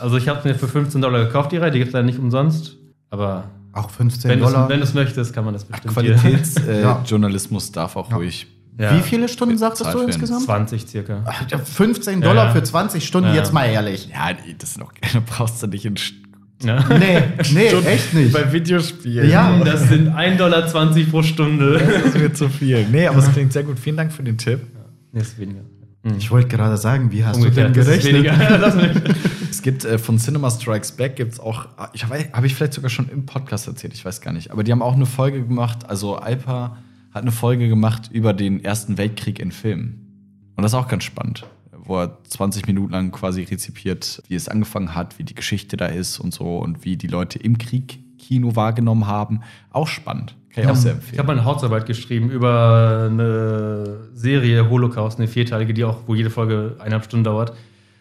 [0.00, 2.18] Also ich habe mir für 15 Dollar gekauft, die Reihe, die gibt es leider nicht
[2.18, 2.75] umsonst,
[3.10, 4.70] aber Auch 15 wenn du Dollar.
[4.70, 5.94] es möchtest, kann man das bestimmt.
[5.94, 8.46] Qualitätsjournalismus äh, darf auch ruhig.
[8.78, 8.94] Ja.
[8.96, 10.42] Wie viele Stunden sagtest du insgesamt?
[10.44, 11.22] 20 circa.
[11.24, 12.52] Ach, ja, 15 Dollar Ja.
[12.52, 13.36] für 20 Stunden, Ja.
[13.36, 14.08] jetzt mal ehrlich.
[14.12, 14.84] Ja, nee, das da
[15.24, 16.12] brauchst du nicht in St-
[16.62, 16.84] Ja.
[16.88, 17.22] Nee,
[17.54, 18.32] nee, echt nicht.
[18.34, 19.30] bei Videospielen.
[19.30, 19.58] Ja.
[19.64, 20.62] Das sind 1,20 Dollar
[21.10, 21.80] pro Stunde.
[22.04, 22.86] Das wird zu viel.
[22.90, 23.78] Nee, aber es klingt sehr gut.
[23.78, 24.60] Vielen Dank für den Tipp.
[25.12, 25.60] Nee, ist weniger.
[26.18, 27.68] Ich wollte gerade sagen, wie hast Ungefähr.
[27.68, 28.24] du denn Das ist gerechnet?
[28.38, 29.14] weniger.
[29.66, 32.88] Es gibt äh, von Cinema Strikes Back gibt's auch, ich habe hab ich vielleicht sogar
[32.88, 34.52] schon im Podcast erzählt, ich weiß gar nicht.
[34.52, 36.76] Aber die haben auch eine Folge gemacht, also Alpa
[37.10, 40.52] hat eine Folge gemacht über den Ersten Weltkrieg in Filmen.
[40.54, 41.46] Und das ist auch ganz spannend,
[41.76, 45.86] wo er 20 Minuten lang quasi rezipiert, wie es angefangen hat, wie die Geschichte da
[45.86, 49.40] ist und so und wie die Leute im Krieg Kino wahrgenommen haben.
[49.72, 50.36] Auch spannend.
[50.54, 51.18] Kann ich auch sehr Ich empfehlen.
[51.18, 56.30] habe mal eine Hausarbeit geschrieben über eine Serie Holocaust, eine vierteilige, die auch, wo jede
[56.30, 57.52] Folge eineinhalb Stunden dauert.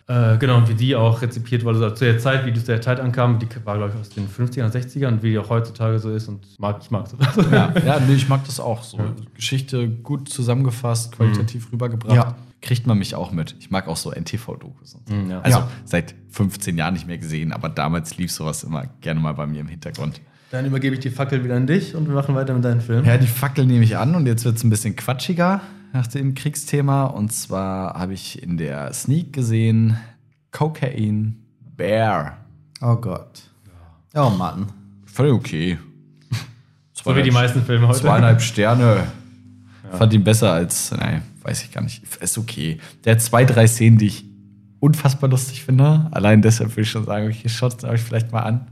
[0.08, 2.68] Äh, genau, und wie die auch rezipiert wurde, also zu der Zeit, wie die zu
[2.68, 5.50] der Zeit ankam, die war, glaube ich, aus den 50ern, 60ern und wie die auch
[5.50, 7.28] heutzutage so ist und mag, ich mag sowas.
[7.52, 9.00] Ja, ja nee, ich mag das auch so.
[9.34, 12.16] Geschichte gut zusammengefasst, qualitativ rübergebracht.
[12.16, 12.36] Ja.
[12.62, 13.56] Kriegt man mich auch mit.
[13.60, 15.14] Ich mag auch so NTV-Dokus so.
[15.14, 15.42] Mhm, ja.
[15.42, 15.68] Also Ja.
[15.86, 19.62] seit 15 Jahren nicht mehr gesehen, aber damals lief sowas immer gerne mal bei mir
[19.62, 20.22] im Hintergrund.
[20.52, 23.06] Dann übergebe ich die Fackel wieder an dich und wir machen weiter mit deinem Film.
[23.06, 25.62] Ja, die Fackel nehme ich an und jetzt wird es ein bisschen quatschiger
[25.96, 27.06] nach dem Kriegsthema.
[27.06, 29.98] Und zwar habe ich in der Sneak gesehen
[30.52, 31.36] Cocaine
[31.78, 32.38] Bear.
[32.82, 33.44] Oh Gott.
[34.14, 34.68] Oh Mann.
[35.06, 35.80] Völlig okay.
[36.92, 38.02] So wie die meisten Filme heute.
[38.02, 39.08] Zweieinhalb Sterne.
[39.92, 42.04] Fand ihn besser als, nein, weiß ich gar nicht.
[42.20, 42.80] Ist okay.
[43.06, 44.26] Der hat zwei, drei Szenen, die ich
[44.82, 46.10] unfassbar lustig finde.
[46.12, 48.68] Allein deshalb würde ich schon sagen, okay, schaut es euch vielleicht mal an.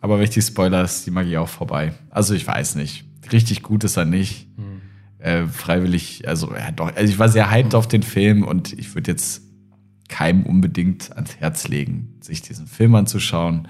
[0.00, 1.92] Aber wenn ich die Spoiler, ist die Magie auch vorbei.
[2.10, 3.04] Also ich weiß nicht.
[3.30, 4.48] Richtig gut ist er nicht.
[5.22, 6.96] Äh, freiwillig, also ja doch.
[6.96, 9.42] Also ich war sehr hyped auf den Film und ich würde jetzt
[10.08, 13.68] keinem unbedingt ans Herz legen, sich diesen Film anzuschauen.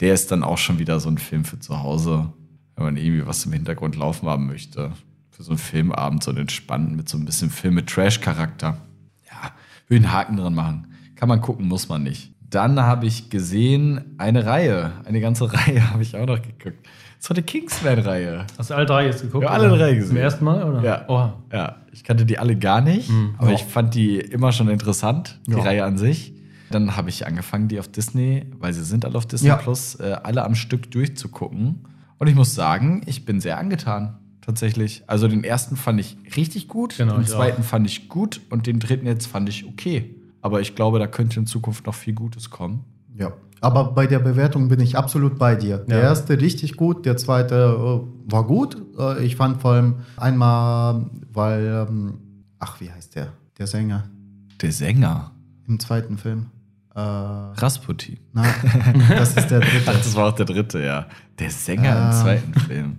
[0.00, 2.32] Der ist dann auch schon wieder so ein Film für zu Hause,
[2.76, 4.92] wenn man irgendwie was im Hintergrund laufen haben möchte.
[5.28, 8.78] Für so einen Filmabend, so einen entspannten, mit so ein bisschen Film mit Trash-Charakter.
[9.30, 9.52] Ja,
[9.88, 10.94] will einen Haken dran machen.
[11.14, 12.32] Kann man gucken, muss man nicht.
[12.40, 16.88] Dann habe ich gesehen, eine Reihe, eine ganze Reihe habe ich auch noch geguckt.
[17.18, 18.46] Das war die Kingsman-Reihe.
[18.58, 19.44] Hast du alle drei jetzt geguckt?
[19.44, 20.08] Ja, alle drei gesehen.
[20.08, 20.82] Zum ersten Mal, oder?
[20.82, 21.08] Ja.
[21.08, 21.34] Oha.
[21.52, 23.54] Ja, ich kannte die alle gar nicht, aber Ja.
[23.56, 25.62] ich fand die immer schon interessant, die Ja.
[25.62, 26.34] Reihe an sich.
[26.70, 29.56] Dann habe ich angefangen, die auf Disney, weil sie sind alle auf Disney Ja.
[29.56, 31.84] Plus, äh, alle am Stück durchzugucken.
[32.18, 35.02] Und ich muss sagen, ich bin sehr angetan, tatsächlich.
[35.06, 38.78] Also den ersten fand ich richtig gut, Genau, den zweiten fand ich gut und den
[38.80, 40.14] dritten jetzt fand ich okay.
[40.42, 42.84] Aber ich glaube, da könnte in Zukunft noch viel Gutes kommen.
[43.18, 43.32] Ja.
[43.60, 45.78] Aber bei der Bewertung bin ich absolut bei dir.
[45.78, 46.04] Der Ja.
[46.04, 48.76] erste richtig gut, der zweite äh, war gut.
[48.98, 52.14] Äh, ich fand vor allem einmal, weil, ähm,
[52.58, 53.28] ach, wie heißt der?
[53.58, 54.04] Der Sänger
[54.60, 55.30] Der Sänger,
[55.66, 56.46] im zweiten Film.
[56.94, 58.18] Äh, Rasputin.
[58.32, 58.52] nein,
[59.08, 59.82] das ist der dritte.
[59.86, 61.06] Ach, das war auch der dritte, ja.
[61.38, 62.12] Der Sänger im Ähm.
[62.12, 62.96] zweiten Film.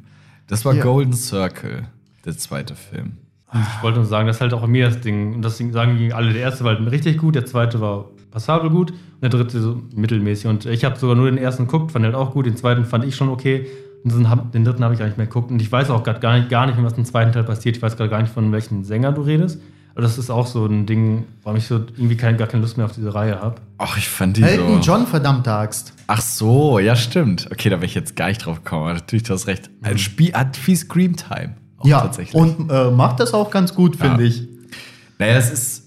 [0.48, 0.84] Das war Hier.
[0.84, 1.88] Golden Circle,
[2.26, 3.18] der zweite Film.
[3.54, 5.36] Und ich wollte nur sagen, das ist halt auch mir das Ding.
[5.36, 6.34] Und das sagen die alle.
[6.34, 8.06] Der erste war halt richtig gut, der zweite war
[8.38, 10.48] passabel gut und der dritte so mittelmäßig.
[10.48, 12.46] Und ich habe sogar nur den ersten geguckt, fand halt auch gut.
[12.46, 13.66] Den zweiten fand ich schon okay.
[14.04, 14.14] Und
[14.54, 15.50] den dritten habe ich gar nicht mehr geguckt.
[15.52, 17.76] Und ich weiß auch grad gar nicht, gar nicht mehr, was im zweiten Teil passiert.
[17.78, 19.60] Ich weiß gerade gar nicht, von welchem Sänger du redest.
[19.94, 22.78] Aber das ist auch so ein Ding, warum ich so irgendwie kein, gar keine Lust
[22.78, 23.56] mehr auf diese Reihe habe.
[23.80, 24.92] Ach, ich fand die Elton so.
[24.92, 25.94] John, verdammte Axt.
[26.06, 27.48] Ach so, ja, stimmt.
[27.52, 28.84] Okay, da wäre ich jetzt gar nicht drauf gekommen.
[28.84, 29.72] Aber natürlich, du hast recht.
[29.82, 31.56] Ein Spiel hat viel Screamtime.
[31.80, 32.36] Auch Ja, tatsächlich.
[32.36, 34.30] und äh, macht das auch ganz gut, finde Ja.
[34.30, 34.44] ich.
[35.18, 35.84] Naja, es ist,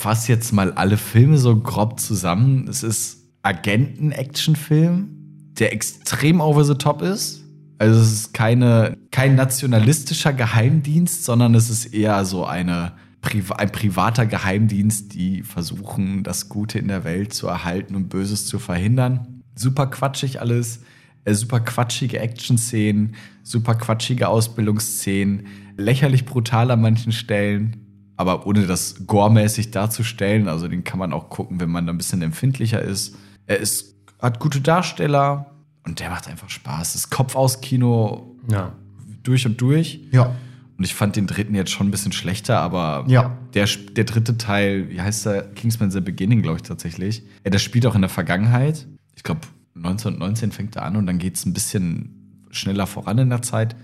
[0.00, 2.66] fasse jetzt mal alle Filme so grob zusammen.
[2.68, 5.08] Es ist Agenten-Action-Film,
[5.58, 7.44] der extrem over the top ist.
[7.78, 12.92] Also es ist keine, kein nationalistischer Geheimdienst, sondern es ist eher so eine,
[13.56, 18.58] ein privater Geheimdienst, die versuchen, das Gute in der Welt zu erhalten und Böses zu
[18.58, 19.42] verhindern.
[19.54, 20.80] Super quatschig alles,
[21.24, 25.46] äh, super quatschige Action-Szenen, super quatschige Ausbildungsszenen,
[25.76, 27.79] lächerlich brutal an manchen Stellen,
[28.20, 30.46] aber ohne das gore-mäßig darzustellen.
[30.46, 33.16] Also den kann man auch gucken, wenn man da ein bisschen empfindlicher ist.
[33.46, 35.46] Er ist, hat gute Darsteller
[35.86, 36.92] und der macht einfach Spaß.
[36.92, 38.74] Das Kopf aus Kino Ja.
[39.22, 40.00] durch und durch.
[40.12, 40.34] Ja.
[40.76, 43.36] Und ich fand den dritten jetzt schon ein bisschen schlechter, aber Ja.
[43.54, 43.66] der,
[43.96, 45.42] der dritte Teil, wie heißt der?
[45.54, 47.22] Kingsman The Beginning, glaube ich tatsächlich.
[47.44, 48.86] Ja, das spielt auch in der Vergangenheit.
[49.16, 49.40] Ich glaube,
[49.76, 53.76] 1919 fängt er an und dann geht es ein bisschen schneller voran in der Zeit.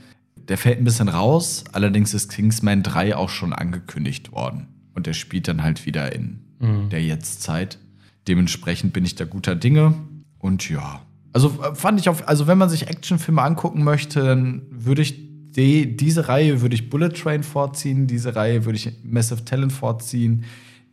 [0.49, 4.68] Der fällt ein bisschen raus, allerdings ist Kingsman 3 auch schon angekündigt worden.
[4.94, 6.47] Und der spielt dann halt wieder in
[6.90, 7.78] der Jetztzeit.
[8.28, 9.94] Dementsprechend bin ich da guter Dinge.
[10.38, 11.03] Und ja.
[11.32, 15.26] Also äh, fand ich auf, also wenn man sich Actionfilme angucken möchte, dann würde ich
[15.57, 20.44] die, diese Reihe würde ich Bullet Train vorziehen, diese Reihe würde ich Massive Talent vorziehen,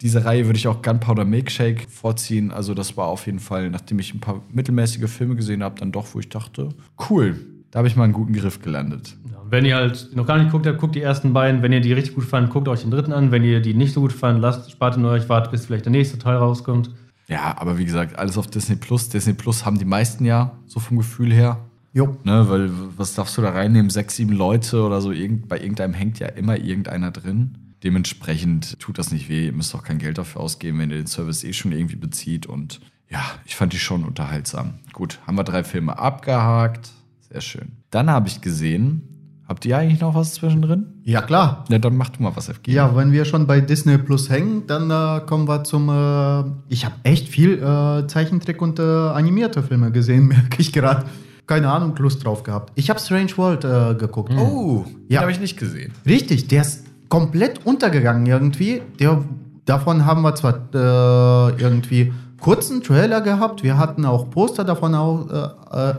[0.01, 2.51] diese Reihe würde ich auch Gunpowder Milkshake vorziehen.
[2.51, 5.91] Also das war auf jeden Fall, nachdem ich ein paar mittelmäßige Filme gesehen habe, dann
[5.91, 6.69] doch, wo ich dachte,
[7.09, 7.39] cool,
[7.71, 9.15] da habe ich mal einen guten Griff gelandet.
[9.31, 11.61] Ja, Wenn ihr halt noch gar nicht geguckt habt, guckt die ersten beiden.
[11.61, 13.29] Wenn ihr die richtig gut fandet, guckt euch den dritten an.
[13.29, 15.91] Wenn ihr die nicht so gut fandet, lasst, spart ihn euch, wartet, bis vielleicht der
[15.91, 16.89] nächste Teil rauskommt.
[17.27, 19.09] Ja, aber wie gesagt, alles auf Disney Plus.
[19.09, 21.59] Disney Plus haben die meisten ja, so vom Gefühl her.
[21.93, 22.17] Jo.
[22.23, 23.91] Ne, weil was darfst du da reinnehmen?
[23.91, 25.11] Sechs, sieben Leute oder so.
[25.11, 27.75] Irgend, bei irgendeinem hängt ja immer irgendeiner drin.
[27.83, 29.45] Dementsprechend tut das nicht weh.
[29.45, 32.47] Ihr müsst auch kein Geld dafür ausgeben, wenn ihr den Service eh schon irgendwie bezieht.
[32.47, 34.79] Und ja, ich fand die schon unterhaltsam.
[34.93, 36.89] Gut, haben wir drei Filme abgehakt.
[37.29, 37.73] Sehr schön.
[37.91, 39.12] Dann habe ich gesehen,
[39.47, 40.85] habt ihr eigentlich noch was zwischendrin?
[41.03, 41.65] Ja, klar.
[41.69, 42.71] Ja, dann mach du mal was, FG.
[42.71, 45.89] Ja, wenn wir schon bei Disney Plus hängen, dann äh, kommen wir zum.
[45.89, 51.05] Äh, ich habe echt viel äh, Zeichentrick und äh, animierte Filme gesehen, merke ich gerade.
[51.45, 52.71] Keine Ahnung, Lust drauf gehabt.
[52.75, 54.31] Ich habe Strange World äh, geguckt.
[54.37, 55.21] Oh, den Ja.
[55.21, 55.91] habe ich nicht gesehen.
[56.05, 58.81] Richtig, der ist komplett untergegangen irgendwie.
[58.99, 59.21] Der,
[59.65, 65.27] davon haben wir zwar äh, irgendwie kurzen Trailer gehabt, wir hatten auch Poster davon au,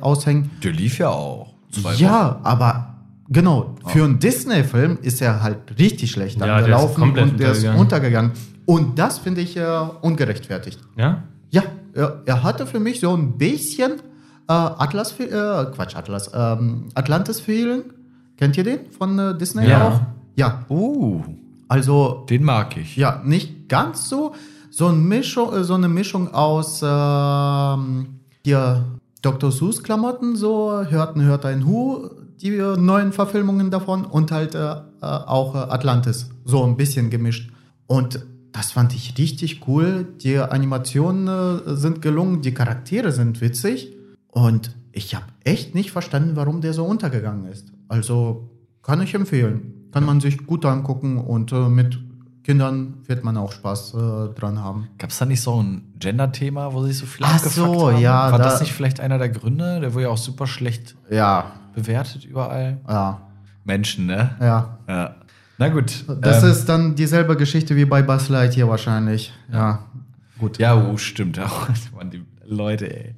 [0.00, 0.50] aushängen.
[0.62, 1.54] Der lief ja auch.
[1.96, 2.93] Ja, aber
[3.28, 7.52] genau, für einen Disney-Film ist er halt richtig schlecht Ja, der angelaufen komplett und der
[7.52, 8.32] ist untergegangen.
[8.66, 9.64] Und das finde ich äh,
[10.02, 10.78] ungerechtfertigt.
[10.96, 11.22] Ja?
[11.50, 11.62] Ja,
[11.92, 13.92] er, er hatte für mich so ein bisschen
[14.48, 15.26] äh, Atlas, äh,
[15.74, 17.82] Quatsch, Atlas, ähm, Atlantis-Feeling.
[18.36, 19.88] Kennt ihr den von äh, Disney Ja.
[19.88, 20.00] auch?
[20.36, 21.22] Ja, Oh,
[21.68, 22.96] also den mag ich.
[22.96, 24.34] ja, nicht ganz so.
[24.70, 28.06] So, ein Mischung, äh, so eine Mischung aus ähm,
[28.44, 28.84] hier
[29.22, 29.52] Dr.
[29.52, 32.08] Seuss Klamotten, so hörten hört ein Hu,
[32.40, 37.50] die neuen Verfilmungen davon und halt äh, äh, auch äh, Atlantis, so ein bisschen gemischt.
[37.86, 40.06] Und das fand ich richtig cool.
[40.22, 41.28] Die Animationen
[41.66, 43.92] äh, sind gelungen, die Charaktere sind witzig
[44.28, 47.72] und ich habe echt nicht verstanden, warum der so untergegangen ist.
[47.88, 48.50] Also
[48.82, 49.72] kann ich empfehlen.
[49.92, 51.98] Kann man sich gut angucken und äh, mit
[52.42, 53.98] Kindern wird man auch Spaß äh,
[54.38, 54.88] dran haben.
[54.98, 58.00] Gab es da nicht so ein Gender-Thema, wo sich so viele Ach so, haben?
[58.02, 59.80] ja, War da- das nicht vielleicht einer der Gründe?
[59.80, 62.78] Der wurde ja auch super schlecht Ja, bewertet überall.
[62.88, 63.20] ja,
[63.64, 64.36] Menschen, ne?
[64.40, 64.78] ja.
[64.88, 65.14] Ja.
[65.58, 66.04] Na gut.
[66.20, 69.32] Das ähm, ist dann dieselbe Geschichte wie bei Buzz Lightyear wahrscheinlich.
[69.52, 69.84] Ja,
[70.38, 70.58] gut.
[70.58, 71.38] Ja, oh, stimmt.
[71.38, 71.68] auch.
[71.96, 73.14] Mann, die Leute, ey.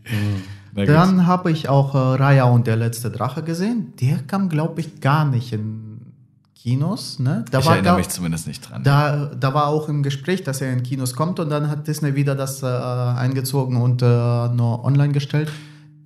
[0.75, 0.95] Na gut.
[0.95, 3.95] Dann habe ich auch äh, Raya und der letzte Drache gesehen.
[4.01, 6.13] Der kam, glaube ich, gar nicht in
[6.55, 7.19] Kinos.
[7.19, 7.45] Ne?
[7.51, 8.83] Da, ich war, erinnere da, mich zumindest nicht dran.
[8.83, 12.15] da, da war auch im Gespräch, dass er in Kinos kommt und dann hat Disney
[12.15, 15.51] wieder das äh, eingezogen und äh, nur online gestellt.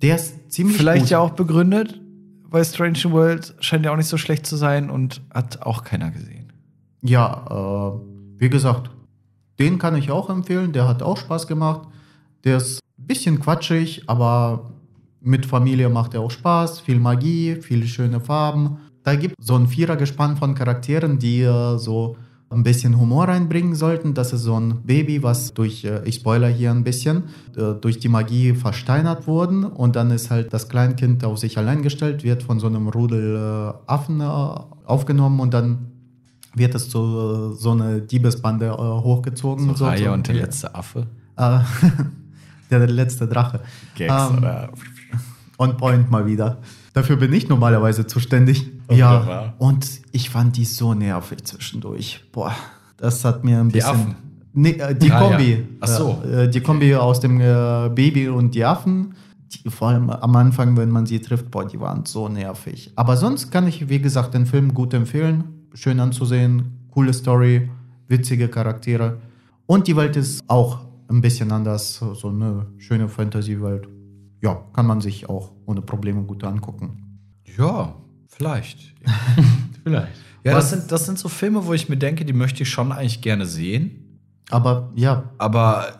[0.01, 1.09] Der ist ziemlich Vielleicht gut.
[1.09, 1.99] ja auch begründet,
[2.51, 6.11] weil Strange World scheint ja auch nicht so schlecht zu sein und hat auch keiner
[6.11, 6.51] gesehen.
[7.01, 8.91] Ja, äh, wie gesagt,
[9.57, 10.73] den kann ich auch empfehlen.
[10.73, 11.87] Der hat auch Spaß gemacht.
[12.43, 14.71] Der ist ein bisschen quatschig, aber
[15.21, 16.81] mit Familie macht er auch Spaß.
[16.81, 18.77] Viel Magie, viele schöne Farben.
[19.03, 22.17] Da gibt es so ein Vierergespann von Charakteren, die äh, so
[22.51, 24.13] ein bisschen Humor reinbringen sollten.
[24.13, 27.23] Das ist so ein Baby, was durch, äh, ich spoiler hier ein bisschen,
[27.55, 29.63] äh, durch die Magie versteinert wurden.
[29.63, 33.35] Und dann ist halt das Kleinkind auf sich allein gestellt, wird von so einem Rudel
[33.35, 35.87] äh, Affen aufgenommen und dann
[36.53, 39.73] wird es zu so eine Diebesbande hochgezogen.
[39.75, 41.07] So Raya so- und der letzte Affe.
[42.69, 43.59] Der letzte Drache.
[43.95, 44.69] Gags, Ähm, oder?
[45.57, 46.59] On point mal wieder.
[46.93, 48.71] Dafür bin ich normalerweise zuständig.
[48.91, 49.45] Wunderbar.
[49.45, 49.53] Ja.
[49.57, 52.23] Und ich fand die so nervig zwischendurch.
[52.31, 52.53] Boah,
[52.97, 53.89] das hat mir ein Die bisschen.
[53.91, 54.15] Affen?
[54.53, 55.51] Nee, äh, die Ah, Kombi.
[55.51, 55.57] ja.
[55.79, 56.21] Ach so.
[56.23, 59.13] Äh, die Kombi aus dem äh, Baby und die Affen.
[59.53, 62.91] Die, vor allem am Anfang, wenn man sie trifft, boah, die waren so nervig.
[62.95, 65.67] Aber sonst kann ich, wie gesagt, den Film gut empfehlen.
[65.73, 67.69] Schön anzusehen, coole Story,
[68.07, 69.17] witzige Charaktere.
[69.65, 71.95] Und die Welt ist auch ein bisschen anders.
[71.95, 73.87] So so eine schöne Fantasy-Welt.
[74.41, 77.19] Ja, kann man sich auch ohne Probleme gut angucken.
[77.57, 77.93] Ja,
[78.41, 78.79] vielleicht.
[79.83, 80.11] Vielleicht.
[80.43, 82.91] Ja, das sind, das sind so Filme, wo ich mir denke, die möchte ich schon
[82.91, 84.19] eigentlich gerne sehen.
[84.49, 85.99] Aber ja, Aber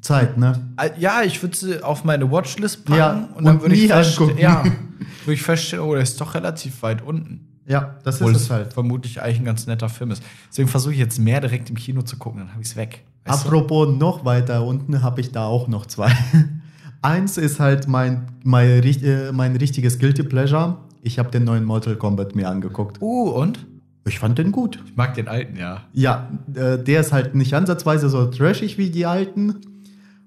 [0.00, 0.68] Zeit, ne?
[0.76, 3.88] äh, ja, ich würde sie auf meine Watchlist packen Ja, und dann und würde ich
[3.88, 4.64] feststellen, ja,
[5.24, 7.48] würde ich feststellen, oh, der ist doch relativ weit unten.
[7.66, 8.72] Ja, das Obwohl ist es halt.
[8.72, 10.22] vermutlich eigentlich ein ganz netter Film ist.
[10.50, 13.04] Deswegen versuche ich jetzt mehr direkt im Kino zu gucken, dann habe ich es weg.
[13.24, 13.48] Weißt du?
[13.48, 16.12] Apropos noch weiter unten habe ich da auch noch zwei.
[17.02, 20.78] Eins ist halt mein, mein, äh, mein richtiges Guilty Pleasure.
[21.04, 23.02] Ich habe den neuen Mortal Kombat mir angeguckt.
[23.02, 23.66] Uh, und?
[24.06, 24.78] Ich fand den gut.
[24.86, 25.82] Ich mag den alten, ja.
[25.92, 29.60] Ja, äh, der ist halt nicht ansatzweise so trashig wie die alten,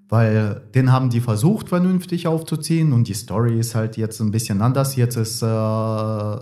[0.10, 4.62] weil den haben die versucht vernünftig aufzuziehen und die Story ist halt jetzt ein bisschen
[4.62, 4.98] anders.
[4.98, 6.38] Jetzt ist äh,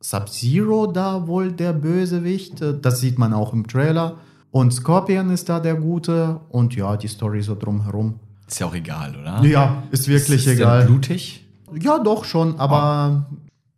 [0.00, 4.16] Sub-Zero da wohl der Bösewicht, Äh, das sieht man auch im Trailer.
[4.52, 8.20] Und Scorpion ist da der Gute und ja, die Story so drumherum.
[8.46, 9.42] Ist ja auch egal, oder?
[9.44, 10.86] Ja, ist wirklich ist der egal.
[10.86, 11.48] blutig?
[11.80, 13.26] Ja, doch schon, aber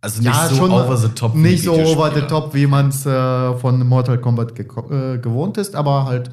[0.04, 1.34] Also nicht ja, so over the top.
[1.34, 5.18] wie Nicht so over the top, wie man es äh, von Mortal Kombat geko- äh,
[5.18, 6.30] gewohnt ist, aber halt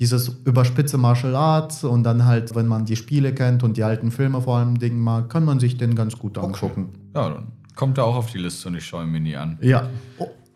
[0.00, 4.10] dieses überspitze Martial Arts und dann halt, wenn man die Spiele kennt und die alten
[4.10, 6.88] Filme vor allem Dingen mag, kann man sich den ganz gut angucken.
[7.14, 7.44] Ja, dann
[7.76, 9.56] kommt er auch auf die Liste und ich schaue ihn mir nie an.
[9.60, 9.88] Ja.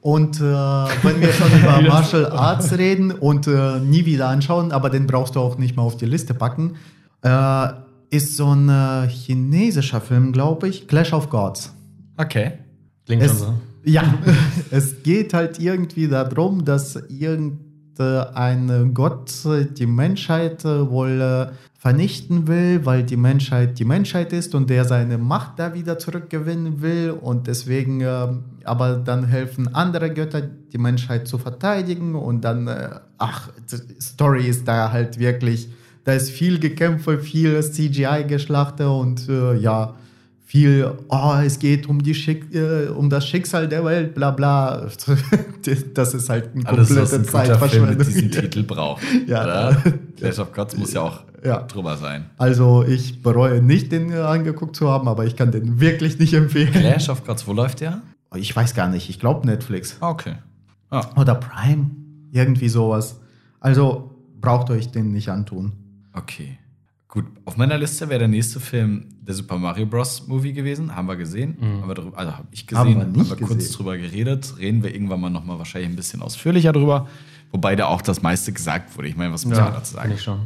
[0.01, 4.90] Und äh, wenn wir schon über Martial Arts reden und äh, nie wieder anschauen, aber
[4.90, 6.74] den brauchst du auch nicht mal auf die Liste packen,
[7.22, 7.68] äh,
[8.10, 11.76] ist so ein äh, chinesischer Film, glaube ich, Clash of Gods.
[12.16, 12.52] Okay.
[13.05, 13.55] Klingt schon Es, so.
[13.84, 14.02] ja,
[14.70, 19.32] es geht halt irgendwie darum, dass irgendein Gott
[19.78, 24.84] die Menschheit äh, wohl äh, vernichten will, weil die Menschheit die Menschheit ist und der
[24.84, 28.28] seine Macht da wieder zurückgewinnen will und deswegen, äh,
[28.64, 34.48] aber dann helfen andere Götter, die Menschheit zu verteidigen und dann, äh, ach, die Story
[34.48, 35.68] ist da halt wirklich,
[36.02, 39.94] da ist viel Gekämpfe, viel CGI-Geschlachte und äh, ja,
[40.57, 44.89] viel, oh, es geht um, die Schick, äh, um das Schicksal der Welt, bla bla.
[45.95, 48.07] Das ist halt eine Alles, was komplette ein guter Film mit Zeitverschwendung.
[48.07, 49.03] diesem Titel braucht.
[49.27, 49.43] Ja.
[49.45, 49.83] Oder?
[50.16, 51.59] Clash of Gods muss ja auch Ja.
[51.62, 52.27] drüber sein.
[52.39, 56.73] Also ich bereue nicht, den angeguckt zu haben, aber ich kann den wirklich nicht empfehlen.
[56.73, 58.01] Clash of Gods, wo läuft der?
[58.35, 59.97] Ich weiß gar nicht, ich glaube Netflix.
[60.01, 60.37] Ah, Okay.
[60.89, 61.91] Ah, Oder Prime,
[62.31, 63.20] irgendwie sowas.
[63.61, 65.73] Also braucht euch den nicht antun.
[66.15, 66.59] okay.
[67.09, 70.27] Gut, auf meiner Liste wäre der nächste Film der Super Mario Bros.
[70.27, 70.95] Movie gewesen.
[70.95, 71.57] Haben wir gesehen.
[71.61, 73.77] Haben wir drüber, also habe ich gesehen, Haben haben wir wir, nicht kurz gesehen.
[73.77, 74.55] drüber geredet.
[74.59, 77.09] Reden wir irgendwann mal nochmal wahrscheinlich ein bisschen ausführlicher drüber.
[77.53, 79.09] Wobei da auch das meiste gesagt wurde.
[79.09, 80.12] Ich meine, was muss man dazu sagen?
[80.12, 80.41] ich schon.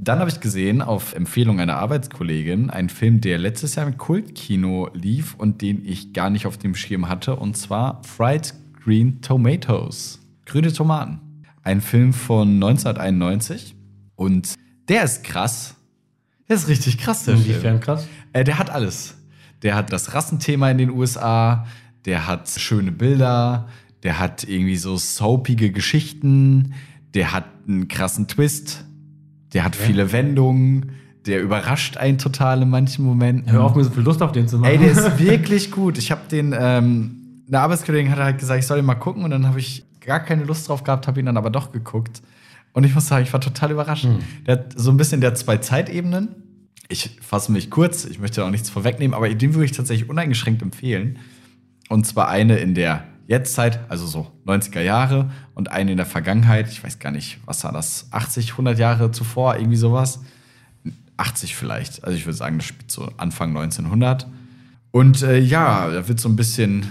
[0.00, 4.90] Dann habe ich gesehen, auf Empfehlung einer Arbeitskollegin, einen Film, der letztes Jahr im Kultkino
[4.92, 8.54] lief und den ich gar nicht auf dem Schirm hatte, und zwar Fried
[8.84, 10.20] Green Tomatoes.
[10.46, 11.18] Grüne Tomaten.
[11.64, 13.74] Ein Film von 1991
[14.14, 14.54] und
[14.88, 15.74] der ist krass.
[16.48, 17.46] Der ist richtig krass, der Film.
[17.46, 18.08] Inwiefern krass?
[18.32, 19.16] Äh, der hat alles.
[19.62, 21.66] Der hat das Rassenthema in den USA,
[22.04, 23.68] der hat schöne Bilder,
[24.02, 26.74] der hat irgendwie so soapige Geschichten,
[27.14, 28.84] der hat einen krassen Twist,
[29.52, 30.92] der hat viele Wendungen,
[31.26, 33.50] der überrascht einen total in manchen Momenten.
[33.50, 34.70] Hör auf, mir so viel Lust auf den zu machen.
[34.70, 35.98] Ey, der ist wirklich gut.
[35.98, 39.30] Ich habe den, ähm, eine Arbeitskollegin hat halt gesagt, ich soll den mal gucken und
[39.30, 42.22] dann habe ich gar keine Lust drauf gehabt, habe ihn dann aber doch geguckt.
[42.72, 44.06] Und ich muss sagen, ich war total überrascht.
[44.46, 46.28] Der hat so ein bisschen der zwei Zeitebenen.
[46.88, 50.62] Ich fasse mich kurz, ich möchte auch nichts vorwegnehmen, aber den würde ich tatsächlich uneingeschränkt
[50.62, 51.18] empfehlen.
[51.88, 56.70] Und zwar eine in der Jetztzeit, also so 90er Jahre, und eine in der Vergangenheit.
[56.70, 58.08] Ich weiß gar nicht, was war das?
[58.10, 60.20] 80, 100 Jahre zuvor, irgendwie sowas.
[61.18, 62.04] 80 vielleicht.
[62.04, 64.26] Also ich würde sagen, das spielt so Anfang 1900.
[64.90, 66.86] Und äh, ja, da wird so ein bisschen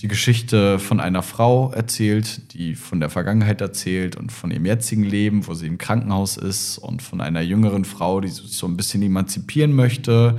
[0.00, 5.02] die Geschichte von einer Frau erzählt, die von der Vergangenheit erzählt und von ihrem jetzigen
[5.02, 8.76] Leben, wo sie im Krankenhaus ist und von einer jüngeren Frau, die sich so ein
[8.76, 10.38] bisschen emanzipieren möchte.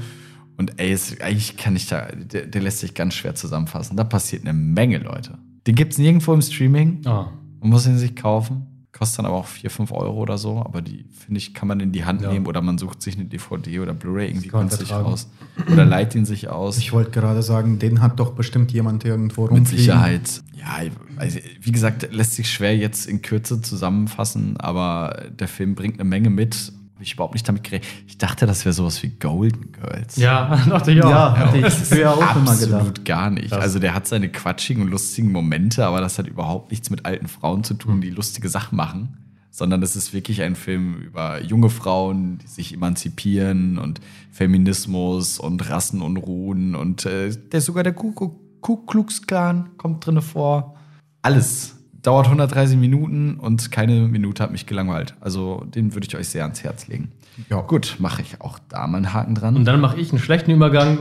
[0.58, 3.98] Und ey, es, eigentlich kann ich da, der, der lässt sich ganz schwer zusammenfassen.
[3.98, 5.38] Da passiert eine Menge, Leute.
[5.68, 7.06] Den gibt es nirgendwo im Streaming.
[7.06, 7.32] Ah.
[7.60, 8.66] Man muss ihn sich kaufen.
[8.92, 10.58] Kostet dann aber auch 4, 5 Euro oder so.
[10.66, 12.32] Aber die, finde ich, kann man in die Hand Ja.
[12.34, 15.30] nehmen oder man sucht sich eine DVD oder Blu-ray irgendwie günstig aus.
[15.72, 16.78] Oder leiht ihn sich aus.
[16.80, 19.86] Ich wollte gerade sagen, den hat doch bestimmt jemand irgendwo Mit rumfliegen.
[19.86, 20.42] Sicherheit.
[20.54, 20.80] Ja,
[21.18, 26.10] weiß, wie gesagt, lässt sich schwer jetzt in Kürze zusammenfassen, aber der Film bringt eine
[26.10, 26.74] Menge mit.
[27.00, 27.90] Hab ich überhaupt nicht damit gerechnet.
[28.08, 30.18] Ich dachte, das wäre sowas wie Golden Girls.
[30.18, 31.10] Ja, dachte ich auch.
[31.10, 33.54] Ja, ich Das ist auch immer absolut gar nicht.
[33.54, 37.30] Also der hat seine quatschigen und lustigen Momente, aber das hat überhaupt nichts mit alten
[37.30, 39.16] Frauen zu tun, die lustige Sachen machen.
[39.50, 44.02] Sondern das ist wirklich ein Film über junge Frauen, die sich emanzipieren und
[44.32, 50.22] Feminismus und Rassenunruhen und äh, der sogar der Ku Ku- Ku Klux Klan kommt drinne
[50.22, 50.76] vor.
[51.22, 55.16] Alles dauert 130 Minuten und keine Minute hat mich gelangweilt.
[55.20, 57.12] Also den würde ich euch sehr ans Herz legen.
[57.50, 57.62] Ja.
[57.62, 59.56] Gut, mache ich auch da mal einen Haken dran.
[59.56, 60.98] Und dann mache ich einen schlechten Übergang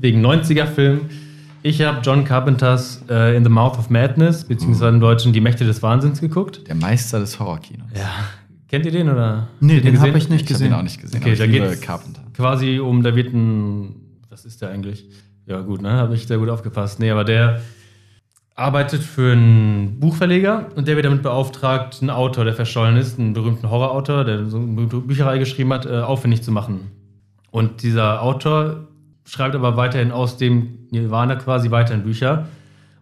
[0.00, 1.02] wegen 90er-Film.
[1.62, 5.64] Ich habe John Carpenters äh, In the Mouth of Madness, beziehungsweise im Deutschen Die Mächte
[5.64, 6.66] des Wahnsinns geguckt.
[6.68, 7.88] Der Meister des Horrorkinos.
[7.94, 8.10] Ja.
[8.68, 9.48] Kennt ihr den oder?
[9.60, 10.16] Nee, ihr den habe gesehen?
[10.16, 10.66] ich nicht Ich habe gesehen.
[10.68, 11.20] ihn auch nicht gesehen.
[11.22, 12.22] Okay, da geht's Carpenter.
[12.34, 13.94] quasi um, da wird ein,
[14.30, 15.08] was ist der eigentlich?
[15.46, 16.98] Ja gut, ne, habe ich sehr gut aufgepasst.
[17.00, 17.60] Nee, aber der
[18.54, 23.32] arbeitet für einen Buchverleger und der wird damit beauftragt, einen Autor, der verschollen ist, einen
[23.32, 26.92] berühmten Horrorautor, der so eine Bücherei geschrieben hat, äh, aufwendig zu machen.
[27.50, 28.88] Und dieser Autor
[29.24, 32.46] schreibt aber weiterhin aus dem Nirvana quasi weiterhin Bücher.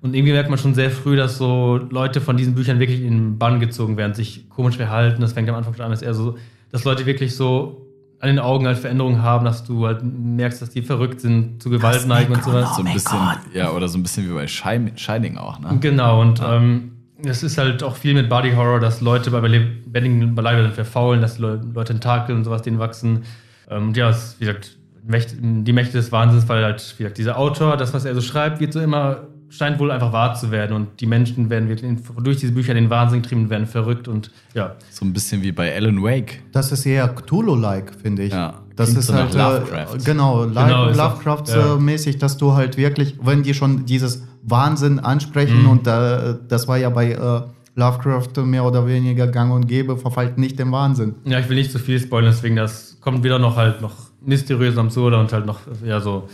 [0.01, 3.17] Und irgendwie merkt man schon sehr früh, dass so Leute von diesen Büchern wirklich in
[3.17, 5.21] den Bann gezogen werden, sich komisch verhalten.
[5.21, 6.37] Das fängt am Anfang schon an, dass so,
[6.71, 7.82] dass Leute wirklich so
[8.23, 11.71] an den Augen halt Veränderungen haben, dass du halt merkst, dass die verrückt sind, zu
[11.71, 12.77] Gewalt neigen und sowas.
[12.77, 13.19] So ein Oh bisschen,
[13.53, 15.77] ja, oder so ein bisschen wie bei Shi- Shining auch, ne?
[15.81, 16.93] Genau, und ähm,
[17.25, 21.21] es ist halt auch viel mit Body Horror, dass Leute bei lebendigen Leibe dann verfaulen,
[21.21, 23.25] dass Leute Tentakel und sowas denen wachsen.
[23.69, 27.19] Ähm, und ja, es ist, wie gesagt, die Mächte des Wahnsinns, weil halt, wie gesagt,
[27.19, 30.51] dieser Autor, das, was er so schreibt, wird so immer, scheint wohl einfach wahr zu
[30.51, 30.75] werden.
[30.75, 34.09] Und die Menschen werden wirklich durch diese Bücher in den Wahnsinn getrieben und werden verrückt
[34.09, 34.77] und ja.
[34.91, 36.41] So ein bisschen wie bei Alan Wake.
[36.53, 38.33] Das ist eher Cthulhu-like, finde ich.
[38.33, 39.95] Ja, das klingt ist so halt Lovecraft.
[39.95, 45.63] Äh, genau, Genau, auch- Lovecraft-mäßig, dass du halt wirklich, wenn die schon dieses Wahnsinn ansprechen
[45.65, 45.69] Mhm.
[45.69, 47.43] und äh, das war ja bei äh,
[47.75, 51.15] Lovecraft mehr oder weniger gang und gäbe, verfallt nicht im Wahnsinn.
[51.25, 54.77] Ja, ich will nicht zu viel spoilern, deswegen das kommt wieder noch halt noch mysteriös
[54.79, 56.29] am Zuhörer und halt noch, ja, so.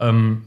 [0.00, 0.42] Ähm,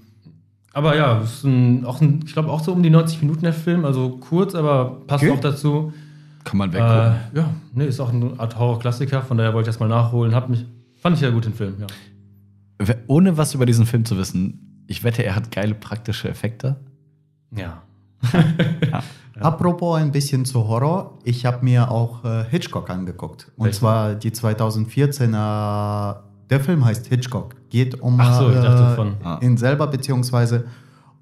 [0.76, 3.54] aber ja, ist ein, auch ein, ich glaube auch so um die 90 Minuten der
[3.54, 5.34] Film, also kurz, aber passt Okay.
[5.34, 5.92] auch dazu.
[6.44, 7.16] Kann man Äh, weggucken.
[7.34, 10.36] ja, nee, ist auch eine Art Horror-Klassiker, von daher wollte ich das mal nachholen.
[10.36, 10.66] Hab mich,
[11.02, 11.88] fand ich ja gut den Film, ja.
[13.08, 16.76] Ohne was über diesen Film zu wissen, ich wette, er hat geile praktische Effekte.
[17.56, 17.82] Ja.
[19.40, 23.52] Apropos ein bisschen zu Horror, ich habe mir auch äh, Hitchcock angeguckt.
[23.58, 23.80] Und Welchen?
[23.80, 26.18] zwar die 2014er,
[26.50, 29.40] der Film heißt Hitchcock, geht um Ach so, ich dachte äh, von- Ah.
[29.42, 30.66] ihn selber, beziehungsweise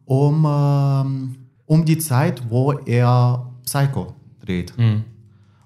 [0.05, 1.35] um, ähm,
[1.65, 4.13] um die Zeit, wo er Psycho
[4.45, 4.73] dreht.
[4.77, 5.03] Hm.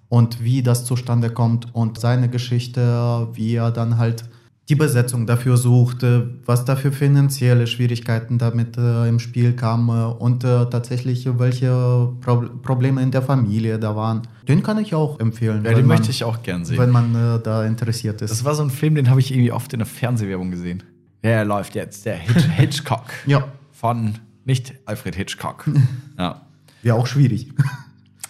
[0.09, 4.23] und wie das zustande kommt und seine Geschichte, wie er dann halt
[4.69, 10.43] die Besetzung dafür suchte, was da für finanzielle Schwierigkeiten damit äh, im Spiel kamen und
[10.43, 14.23] äh, tatsächlich welche Pro Probleme in der Familie da waren.
[14.47, 16.77] Den kann ich auch empfehlen, Ja, den man, möchte ich auch gern sehen.
[16.77, 18.29] wenn man äh, da interessiert ist.
[18.29, 20.83] Das war so ein Film, den habe ich irgendwie oft in der Fernsehwerbung gesehen.
[21.23, 23.05] Der läuft jetzt, der Hitch Hitchcock.
[23.25, 23.47] Ja.
[23.71, 25.65] Von nicht Alfred Hitchcock.
[26.17, 26.41] ja.
[26.81, 27.53] Wäre auch schwierig.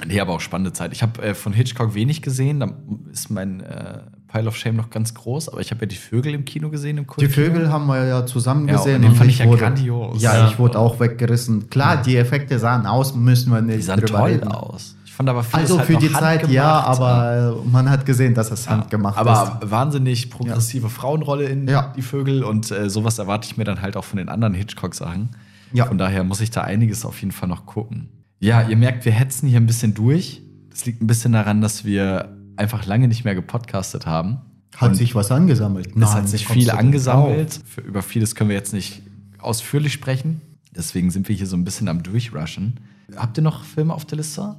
[0.06, 0.94] Nee, aber auch spannende Zeit.
[0.94, 2.60] Ich habe äh, von Hitchcock wenig gesehen.
[2.60, 2.72] Da
[3.12, 5.50] ist mein äh, Pile of Shame noch ganz groß.
[5.50, 7.34] Aber ich habe ja die Vögel im Kino gesehen, im Die Kultkino.
[7.48, 8.96] Vögel haben wir ja zusammen Ja, gesehen.
[8.98, 10.22] und den fand ich ja wurde, grandios.
[10.22, 10.48] Ja, Ja.
[10.50, 11.70] ich wurde auch weggerissen.
[11.70, 14.48] Klar, die Effekte sahen aus, müssen wir nicht Die sahen drüber toll reden.
[14.52, 14.96] aus.
[15.06, 18.06] Ich fand aber vieles Also halt für noch die Zeit ja, aber äh, man hat
[18.06, 19.72] gesehen, dass es handgemacht aber ist.
[19.72, 21.92] wahnsinnig progressive Frauenrolle in Ja.
[21.96, 25.30] die Vögel und äh, sowas erwarte ich mir dann halt auch von den anderen Hitchcock-Sachen.
[25.74, 25.86] Ja.
[25.86, 28.10] Von daher muss ich da einiges auf jeden Fall noch gucken.
[28.40, 30.44] Ja, ihr merkt, wir hetzen hier ein bisschen durch.
[30.70, 34.40] Das liegt ein bisschen daran, dass wir einfach lange nicht mehr gepodcastet haben.
[34.76, 35.96] Hat Und sich was angesammelt?
[35.96, 37.60] es hat sich viel angesammelt.
[37.66, 39.02] Für, über vieles können wir jetzt nicht
[39.40, 40.42] ausführlich sprechen.
[40.76, 42.80] Deswegen sind wir hier so ein bisschen am Durchrushen.
[43.16, 44.56] Habt ihr noch Filme auf der Liste?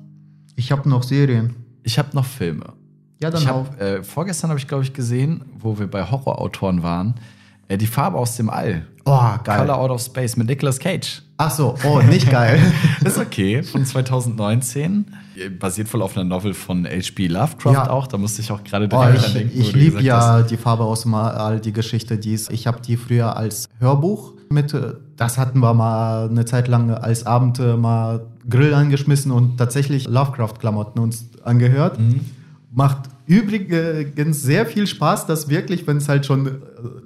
[0.57, 1.55] Ich habe noch Serien.
[1.85, 2.73] Ich habe noch Filme.
[3.23, 3.67] Ja, dann ich auch.
[3.67, 7.15] hab, äh, vorgestern habe ich, glaube ich, gesehen, wo wir bei Horrorautoren waren,
[7.69, 8.87] äh, die Farbe aus dem All.
[9.05, 9.59] Oh, geil.
[9.61, 11.23] Color Out of Space mit Nicolas Cage.
[11.41, 12.61] Ach so, oh, nicht geil.
[13.05, 15.07] Ist okay, von 2019.
[15.37, 17.29] Äh, Basiert voll auf einer Novel von H.P.
[17.29, 17.91] Lovecraft Ja.
[17.91, 18.09] auch.
[18.09, 19.53] Da musste ich auch gerade Oh, dran denken.
[19.57, 20.51] wo ich liebe ja hast.
[20.51, 22.51] die Farbe aus dem All, die Geschichte, die ist.
[22.51, 26.91] Ich habe die früher als Hörbuch mit, äh, das hatten wir mal eine Zeit lang
[26.91, 32.01] als Abend äh, mal Grill angeschmissen und tatsächlich Lovecraft-Klamotten uns angehört.
[32.01, 32.23] Mhm.
[32.73, 36.51] Macht übrigens sehr viel Spaß, dass wirklich, wenn es halt schon äh,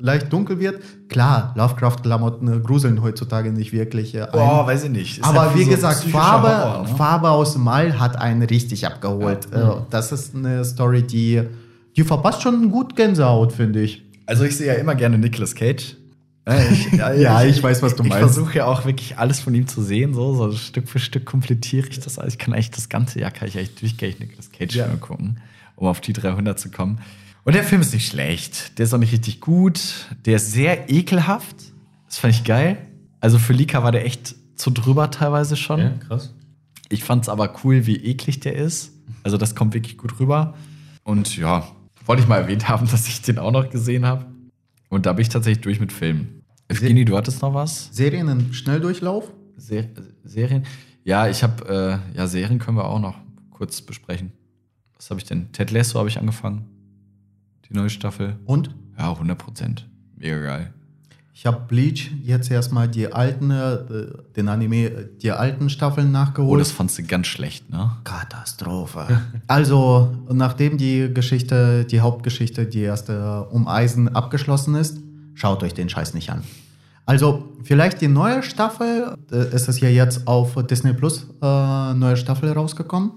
[0.01, 4.15] leicht dunkel wird, klar, Lovecraft-Klamotten äh, gruseln heutzutage nicht wirklich.
[4.15, 4.29] Äh, ein.
[4.33, 5.19] Boah, weiß ich nicht.
[5.19, 6.97] Ist Aber halt wie so gesagt, Farbe, Horror, ne?
[6.97, 9.49] Farbe aus dem All hat einen richtig abgeholt.
[9.53, 9.59] Äh,
[9.91, 11.43] Das ist eine Story, die,
[11.97, 14.03] die verpasst schon gut Gänsehaut, finde ich.
[14.27, 15.97] Also ich sehe ja immer gerne Nicolas Cage.
[16.73, 18.25] Ich, Ja, ich weiß, was du ich meinst.
[18.35, 21.87] versuche ja auch wirklich alles von ihm zu sehen, so, so Stück für Stück komplettiere
[21.89, 22.19] ich das.
[22.19, 22.35] alles.
[22.35, 24.87] ich kann eigentlich das ganze Jahr kann ich eigentlich durchgängig Nicolas Cage Ja.
[25.01, 25.39] Gucken,
[25.83, 27.01] um auf die 300 zu kommen.
[27.45, 28.79] Und der Film ist nicht schlecht.
[28.79, 30.07] Der ist auch nicht richtig gut.
[30.25, 31.57] Der ist sehr ekelhaft.
[32.07, 32.79] Das fand ich geil.
[33.21, 35.81] Also für Lika war der echt zu drüber teilweise schon.
[35.81, 36.35] Ja, krass.
[36.89, 38.93] Ich fand es aber cool, wie eklig der ist.
[39.25, 40.55] Also das kommt wirklich gut rüber.
[41.03, 41.67] Und ja,
[42.07, 44.27] wollte ich mal erwähnt haben, dass ich den auch noch gesehen habe.
[44.89, 46.45] Und da bin ich tatsächlich durch mit Filmen.
[46.69, 47.89] Evgeny, du hattest noch was?
[47.93, 49.33] Serien im Schnelldurchlauf?
[49.57, 49.89] Ser
[50.23, 50.65] Serien?
[51.03, 53.17] Ja, ich habe, äh, ja, Serien können wir auch noch
[53.51, 54.33] kurz besprechen.
[55.03, 55.51] Was habe ich denn?
[55.51, 56.65] Ted Lasso habe ich angefangen.
[57.69, 58.37] Die neue Staffel.
[58.45, 58.71] Und?
[58.97, 59.89] Ja, 100 Prozent.
[60.17, 60.73] Mega geil.
[61.35, 63.79] Ich habe Bleach jetzt erstmal die alten, äh,
[64.37, 66.61] den Anime, äh, die alten Staffeln Oh, nachgeholt.
[66.61, 67.91] das fandst du ganz schlecht, ne?
[68.05, 69.21] Katastrophe.
[69.49, 75.01] also, nachdem die Geschichte, die Hauptgeschichte, die erste um Eisen abgeschlossen ist,
[75.35, 76.45] schaut euch den Scheiß nicht an.
[77.07, 82.17] Also vielleicht die neue Staffel, äh, es ist ja jetzt auf Disney Plus äh, neue
[82.17, 83.11] Staffel rausgekommen.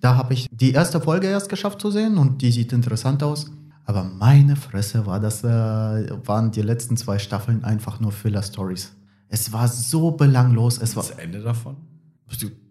[0.00, 3.50] Da habe ich die erste Folge erst geschafft zu sehen und die sieht interessant aus.
[3.84, 8.92] Aber meine Fresse war das, äh, waren die letzten zwei Staffeln einfach nur Filler-Stories.
[9.28, 10.78] Es war so belanglos.
[10.78, 11.76] Es war Das Ende davon?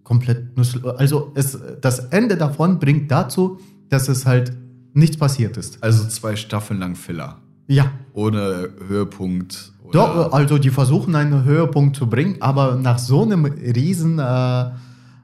[0.03, 0.95] komplett nutzlos.
[0.97, 4.53] Also es, das Ende davon bringt dazu, dass es halt
[4.93, 5.83] nichts passiert ist.
[5.83, 7.37] Also zwei Staffeln lang Filler.
[7.67, 9.71] Ja, Ohne Höhepunkt.
[9.91, 14.71] Doch, also die versuchen einen Höhepunkt zu bringen, aber nach so einem riesen äh,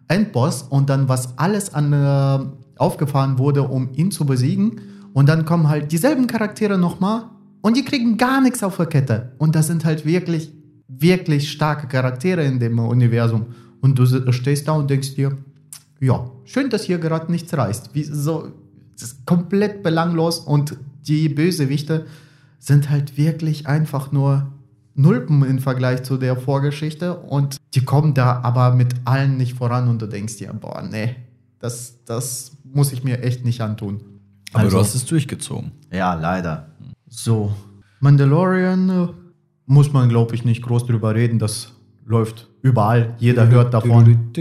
[0.08, 4.82] Endboss und dann was alles an äh, aufgefahren wurde, um ihn zu besiegen.
[5.14, 7.30] Und dann kommen halt dieselben Charaktere nochmal
[7.62, 9.32] und die kriegen gar nichts auf der Kette.
[9.38, 10.52] Und das sind halt wirklich,
[10.88, 13.48] wirklich starke Charaktere in dem Universum.
[13.82, 15.38] Und du stehst da und denkst dir,
[16.00, 17.92] ja, schön, dass hier gerade nichts reißt.
[17.94, 18.52] Wie, so,
[18.94, 20.78] das ist komplett belanglos und
[21.08, 22.06] die Bösewichte
[22.60, 24.52] sind halt wirklich einfach nur
[24.96, 29.90] Nulpen im Vergleich zu der Vorgeschichte und die kommen da aber mit allen nicht voran
[29.90, 31.16] und du denkst dir, boah, nee,
[31.60, 34.02] das, das muss ich mir echt nicht antun.
[34.54, 35.72] Aber Also- du hast es durchgezogen.
[35.92, 36.72] Ja, leider.
[37.10, 37.54] So,
[38.00, 39.08] Mandalorian äh,
[39.66, 41.40] muss man, glaube ich, nicht groß drüber reden.
[41.40, 41.74] Das
[42.06, 43.16] läuft überall.
[43.18, 44.32] Jeder hört davon.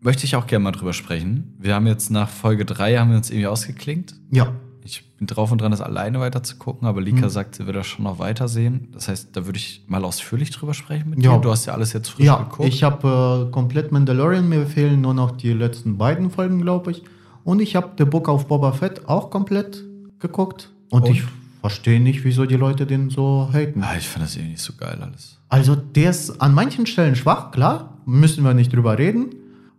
[0.00, 1.54] Möchte ich auch gerne mal drüber sprechen.
[1.58, 4.14] Wir haben jetzt nach Folge 3 haben wir uns irgendwie ausgeklinkt.
[4.30, 4.52] Ja,
[4.84, 7.72] Ich bin drauf und dran, das alleine weiter zu gucken, aber Lika sagt, sie will
[7.72, 8.88] das schon noch weitersehen.
[8.92, 11.36] Das heißt, da würde ich mal ausführlich drüber sprechen mit Ja.
[11.36, 11.40] dir.
[11.40, 12.68] Du hast ja alles jetzt frisch ja geguckt.
[12.68, 14.48] ich habe äh, komplett Mandalorian.
[14.48, 17.02] Mir fehlen nur noch die letzten beiden Folgen, glaube ich.
[17.44, 19.82] Und ich habe The Book of Boba Fett auch komplett
[20.18, 20.70] geguckt.
[20.90, 21.10] Und, Und?
[21.10, 21.22] ich
[21.60, 23.82] verstehe nicht, wieso die Leute den so haten.
[23.84, 25.38] ah, ich fand das irgendwie nicht so geil alles.
[25.48, 29.34] Also der ist an manchen Stellen schwach, klar, müssen wir nicht drüber reden.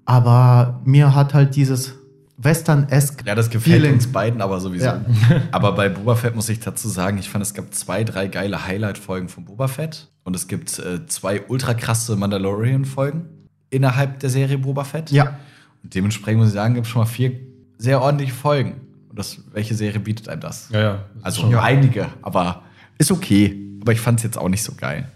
[0.06, 1.96] Aber mir hat halt dieses
[2.44, 3.94] Western-esque Ja, das gefällt Feeling.
[3.94, 4.86] uns beiden aber sowieso.
[4.86, 5.06] Ja.
[5.52, 8.66] aber bei Boba Fett muss ich dazu sagen, ich fand, es gab zwei, drei geile
[8.66, 10.10] Highlight-Folgen von Boba Fett.
[10.24, 13.26] Und es gibt äh, zwei ultra krasse Mandalorian-Folgen
[13.70, 15.12] innerhalb der Serie Boba Fett.
[15.12, 15.38] Ja,
[15.84, 17.32] Und dementsprechend muss ich sagen, gibt es schon mal vier
[17.78, 18.82] sehr ordentliche Folgen.
[19.10, 20.70] Und das, welche Serie bietet einem das?
[20.72, 21.04] Ja, ja.
[21.16, 22.64] Das Also schon- einige, aber
[22.98, 23.60] ist okay.
[23.82, 25.08] Aber ich fand es jetzt auch nicht so geil.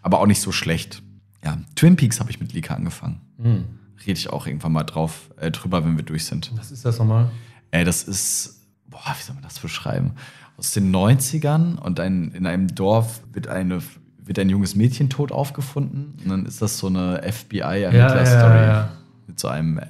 [0.00, 1.02] Aber auch nicht so schlecht.
[1.44, 3.20] Ja, Twin Peaks habe ich mit Lika angefangen.
[3.40, 3.64] Hm.
[4.06, 6.52] Rede ich auch irgendwann mal drauf, äh, drüber, wenn wir durch sind.
[6.56, 7.30] Was ist das nochmal?
[7.70, 10.12] Äh, das ist, boah, wie soll man das beschreiben?
[10.56, 13.80] Aus den 90ern und ein, in einem Dorf wird, eine,
[14.24, 16.14] wird ein junges Mädchen tot aufgefunden.
[16.22, 18.54] Und dann ist das so eine FBI-Ermittler-Story.
[18.54, 18.92] Ja, ja, ja.
[19.26, 19.80] Mit so einem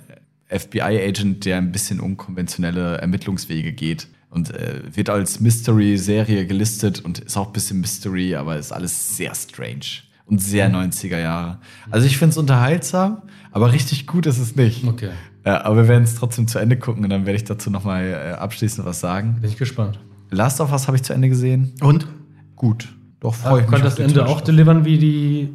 [0.48, 4.08] FBI-Agent, der ein bisschen unkonventionelle Ermittlungswege geht.
[4.30, 9.16] Und äh, wird als Mystery-Serie gelistet und ist auch ein bisschen Mystery, aber ist alles
[9.16, 10.02] sehr strange.
[10.26, 11.58] Und sehr 90er Jahre.
[11.90, 14.84] Also ich finde es unterhaltsam, aber richtig gut ist es nicht.
[14.86, 15.10] Okay.
[15.44, 18.04] Ja, aber wir werden es trotzdem zu Ende gucken und dann werde ich dazu nochmal
[18.06, 19.38] äh, abschließend was sagen.
[19.40, 19.98] Bin ich gespannt.
[20.30, 21.72] Last of Us habe ich zu Ende gesehen.
[21.80, 22.06] und
[22.56, 22.88] Gut.
[23.20, 23.76] Doch, freue ich mich.
[23.76, 25.48] Auf das Ende auch delivern wie die.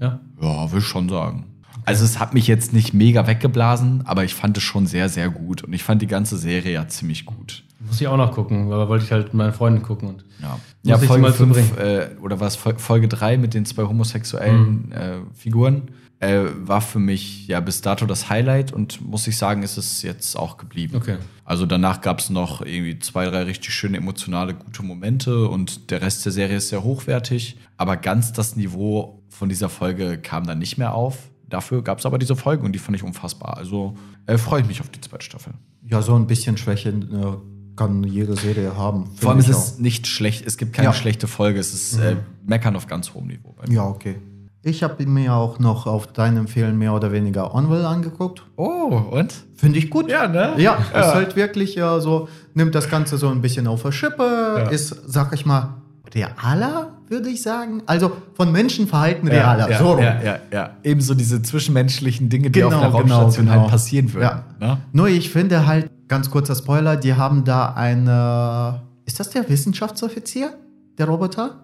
[0.00, 0.20] ja.
[0.40, 1.44] Ja, will ich schon sagen.
[1.84, 5.28] Also es hat mich jetzt nicht mega weggeblasen, aber ich fand es schon sehr, sehr
[5.30, 5.62] gut.
[5.62, 7.64] Und ich fand die ganze Serie ja ziemlich gut.
[7.80, 10.08] Muss ich auch noch gucken, aber wollte ich halt mit meinen Freunden gucken.
[10.08, 13.54] Und Ja, Muss ja ich Folge mal zu 5, äh, oder was, Folge 3 mit
[13.54, 15.82] den zwei homosexuellen äh, Figuren
[16.22, 20.02] äh, war für mich ja bis dato das Highlight und muss ich sagen, ist es
[20.02, 20.96] jetzt auch geblieben.
[20.96, 21.16] Okay.
[21.44, 26.00] Also danach gab es noch irgendwie zwei, drei richtig schöne emotionale, gute Momente und der
[26.00, 27.56] Rest der Serie ist sehr hochwertig.
[27.76, 31.18] Aber ganz das Niveau von dieser Folge kam dann nicht mehr auf.
[31.48, 33.56] Dafür gab es aber diese Folge und die fand ich unfassbar.
[33.58, 33.96] Also
[34.26, 35.52] äh, freue ich mich auf die zweite Staffel.
[35.86, 39.10] ja, so ein bisschen Schwäche äh, kann jede Serie haben.
[39.16, 40.92] Vor allem ist es nicht schlecht, es gibt keine Ja.
[40.94, 42.16] schlechte Folge, es ist äh,
[42.46, 43.54] Meckern auf ganz hohem Niveau.
[43.58, 43.74] Bei mir.
[43.74, 44.16] Ja, okay.
[44.64, 48.44] Ich habe mir auch noch auf dein Empfehlen mehr oder weniger Onwell angeguckt.
[48.56, 49.34] Oh, und?
[49.56, 50.08] Finde ich gut.
[50.08, 50.52] Ja, ne?
[50.56, 54.22] Ja, ist halt wirklich ja so, nimmt das Ganze so ein bisschen auf der Schippe,
[54.58, 54.68] Ja.
[54.70, 55.74] ist, sag ich mal,
[56.14, 57.82] realer, würde ich sagen.
[57.86, 59.68] Also von Menschenverhalten realer.
[59.68, 60.02] ja, so rum.
[60.02, 60.70] ja, ja, ja.
[60.84, 63.60] Ebenso diese zwischenmenschlichen Dinge, die Genau, auf einer genau, Raumstation genau.
[63.62, 64.42] halt passieren würden.
[64.60, 64.66] Ja.
[64.68, 64.78] Ne?
[64.92, 68.82] Nur ich finde halt, ganz kurzer Spoiler, die haben da eine.
[69.06, 70.52] Ist das der Wissenschaftsoffizier?
[70.98, 71.56] Der Roboter?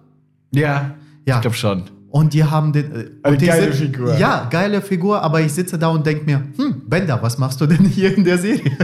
[0.51, 0.91] Ja,
[1.25, 1.35] Ja.
[1.35, 1.83] ich glaube schon.
[2.11, 2.91] Und die haben den.
[2.95, 4.17] äh, Eine geile sitz- Figur.
[4.17, 7.67] Ja, geile Figur, aber ich sitze da und denke mir, hm, Bender, was machst du
[7.67, 8.71] denn hier in der Serie?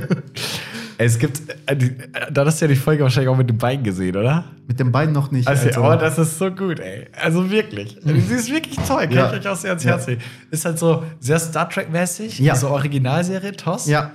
[0.97, 1.91] Es gibt, äh, äh,
[2.31, 4.45] da hast du ja die Folge wahrscheinlich auch mit dem Bein gesehen, oder?
[4.65, 5.45] Mit dem Bein noch nicht.
[5.45, 7.07] Also, also- oh, das ist so gut, ey.
[7.21, 7.97] Also wirklich.
[8.05, 9.33] Sie ist wirklich toll, kann Ja.
[9.33, 9.91] ich euch auch sehr ans Ja.
[9.91, 10.21] Herz legen.
[10.51, 12.53] Ist halt so sehr Star Trek-mäßig, Ja.
[12.53, 13.87] diese Originalserie, TOS.
[13.87, 14.11] ja,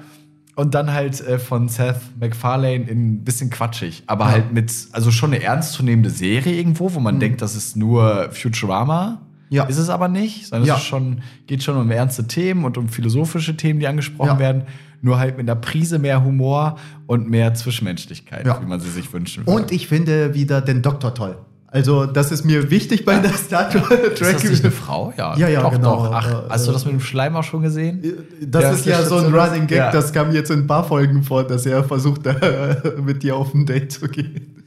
[0.60, 4.02] Und dann halt äh, von Seth MacFarlane in ein bisschen quatschig.
[4.06, 4.30] Aber Ja.
[4.32, 9.22] halt mit, also schon eine ernstzunehmende Serie irgendwo, wo man denkt, das ist nur Futurama.
[9.48, 9.64] Ja.
[9.64, 10.76] Ist es aber nicht, sondern Ja.
[10.76, 14.38] es schon, geht schon um ernste Themen und um philosophische Themen, die angesprochen Ja.
[14.38, 14.62] werden.
[15.02, 16.76] Nur halt mit einer Prise mehr Humor
[17.06, 19.62] und mehr Zwischenmenschlichkeit, wie man sie sich wünschen würde.
[19.62, 21.36] Und ich finde wieder den Doktor toll.
[21.72, 24.20] Also, das ist mir wichtig bei der Star Trek.
[24.20, 25.12] Ist das nicht eine Frau?
[25.16, 26.04] Ja, Ja, ja, doch, genau.
[26.06, 26.12] Doch.
[26.12, 28.02] Ach, Äh, hast du das mit dem Schleim auch schon gesehen?
[28.44, 29.32] Das Ja, ist ja so ein.
[29.32, 29.92] Running Gag, Ja.
[29.92, 32.22] das kam jetzt in ein paar Folgen vor, dass er versucht,
[33.04, 34.64] mit dir auf ein Date zu gehen.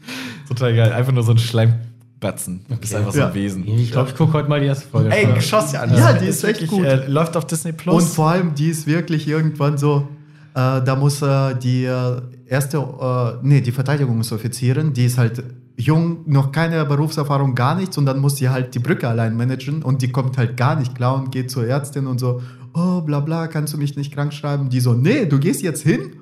[0.47, 0.93] Total geil.
[0.93, 2.65] Einfach nur so ein Schleimbatzen.
[2.69, 3.27] Du bist einfach so Ja.
[3.27, 3.67] ein Wesen.
[3.67, 5.09] Ich glaube, ich gucke heute mal die erste Folge.
[5.11, 5.33] Ey, Ja.
[5.33, 5.93] geschoss ja an.
[5.97, 6.85] Ja, die ist echt gut.
[6.85, 8.01] Äh, läuft auf Disney Plus.
[8.03, 10.07] Und vor allem, die ist wirklich irgendwann so,
[10.55, 15.43] äh, da muss äh, die äh, erste, äh, nee, die Verteidigungsoffizierin, die ist halt
[15.75, 19.81] jung, noch keine Berufserfahrung, gar nichts und dann muss sie halt die Brücke allein managen
[19.81, 22.41] und die kommt halt gar nicht klar und geht zur Ärztin und so,
[22.73, 24.69] oh, bla bla, kannst du mich nicht krank schreiben?
[24.69, 26.13] Die so, nee, du gehst jetzt hin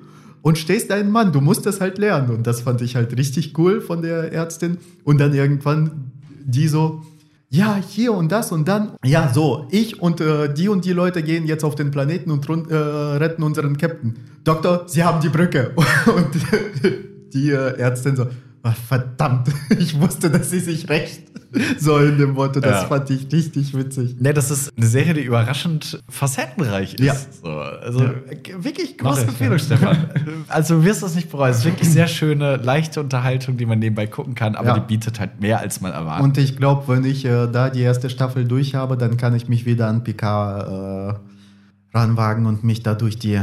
[0.42, 3.56] und stehst deinen Mann, du musst das halt lernen und das fand ich halt richtig
[3.58, 6.10] cool von der Ärztin und dann irgendwann
[6.44, 7.02] die so,
[7.50, 8.92] ja, hier und das und dann.
[9.04, 12.48] Ja, so, ich und äh, die und die Leute gehen jetzt auf den Planeten und
[12.48, 14.14] äh, retten unseren Captain.
[14.42, 15.72] Doktor, Sie haben die Brücke.
[16.06, 16.28] Und
[17.34, 18.30] die äh, Ärztin so, "Ach,
[18.70, 19.48] verdammt,
[19.78, 21.22] ich wusste, dass sie sich rächt.
[21.78, 22.88] So in dem Motto, das Ja.
[22.88, 24.16] fand ich richtig witzig.
[24.20, 27.00] Ne, das ist eine Serie, die überraschend facettenreich ist.
[27.04, 27.14] Ja.
[27.42, 28.10] So, also Ja.
[28.30, 29.96] äh, wirklich große ich, Empfehlung, Stefan.
[30.48, 31.50] Also du wirst das nicht bereuen.
[31.50, 34.78] Es ist wirklich sehr schöne, leichte Unterhaltung, die man nebenbei gucken kann, aber Ja.
[34.78, 36.24] die bietet halt mehr, als man erwartet.
[36.24, 39.48] Und ich glaube, wenn ich äh, da die erste Staffel durch habe, dann kann ich
[39.48, 41.10] mich wieder an PK
[41.92, 43.40] äh, ranwagen und mich da durch die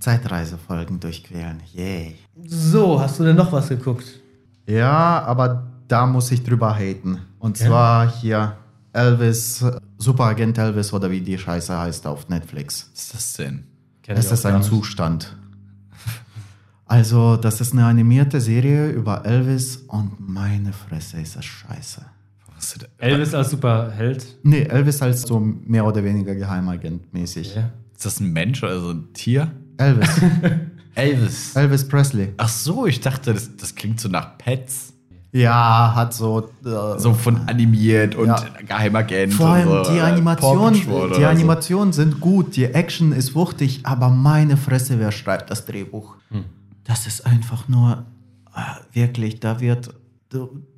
[0.00, 1.60] Zeitreisefolgen durchquälen.
[1.74, 2.16] Yay.
[2.46, 4.20] So, hast du denn noch was geguckt?
[4.68, 7.18] Ja, aber da muss ich drüber haten.
[7.38, 7.66] Und Ja.
[7.66, 8.56] zwar hier
[8.92, 9.64] Elvis,
[9.96, 12.90] Superagent Elvis oder wie die Scheiße heißt auf Netflix.
[12.92, 13.64] Was ist das denn?
[14.02, 14.62] Kenn auch ist ein.
[14.62, 15.36] Zustand.
[16.86, 22.00] Also, das ist eine animierte Serie über Elvis und meine Fresse ist das scheiße.
[22.56, 22.88] Was ist das?
[22.98, 24.38] Elvis als Superheld.
[24.42, 27.54] Nee, Elvis als so mehr oder weniger Geheimagent mäßig.
[27.56, 27.70] Ja.
[27.94, 29.50] Ist das ein Mensch oder so ein Tier?
[29.76, 30.08] Elvis.
[30.98, 31.56] Elvis.
[31.56, 32.32] Elvis Presley.
[32.36, 34.92] Ach so, ich dachte, das, das klingt so nach Pets.
[35.32, 36.48] Ja, hat so.
[36.64, 38.42] Äh, So von animiert und Ja.
[38.66, 39.34] Geheimagent.
[39.34, 41.26] Vor allem und so, die äh, Animation, Paw Patrol die oder so.
[41.26, 46.16] Animationen sind gut, die Action ist wuchtig, aber meine Fresse, wer schreibt das Drehbuch?
[46.30, 46.44] Hm.
[46.84, 48.04] Das ist einfach nur
[48.56, 49.90] äh, wirklich, da wird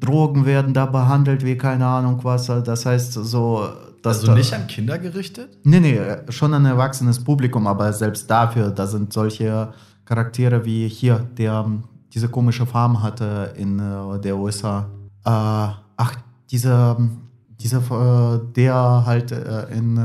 [0.01, 2.47] Drogen werden da behandelt wie keine Ahnung was.
[2.47, 3.69] Das heißt so,
[4.03, 5.59] dass Also nicht an Kinder gerichtet?
[5.65, 5.99] Nee, nee,
[6.29, 9.73] schon ein erwachsenes Publikum, aber selbst dafür, da sind solche
[10.11, 14.89] Charaktere wie hier, der ähm, diese komische Farm hatte in äh, der USA.
[15.25, 16.17] Äh, ach,
[16.51, 17.19] dieser, ähm,
[17.61, 19.97] dieser, äh, der halt äh, in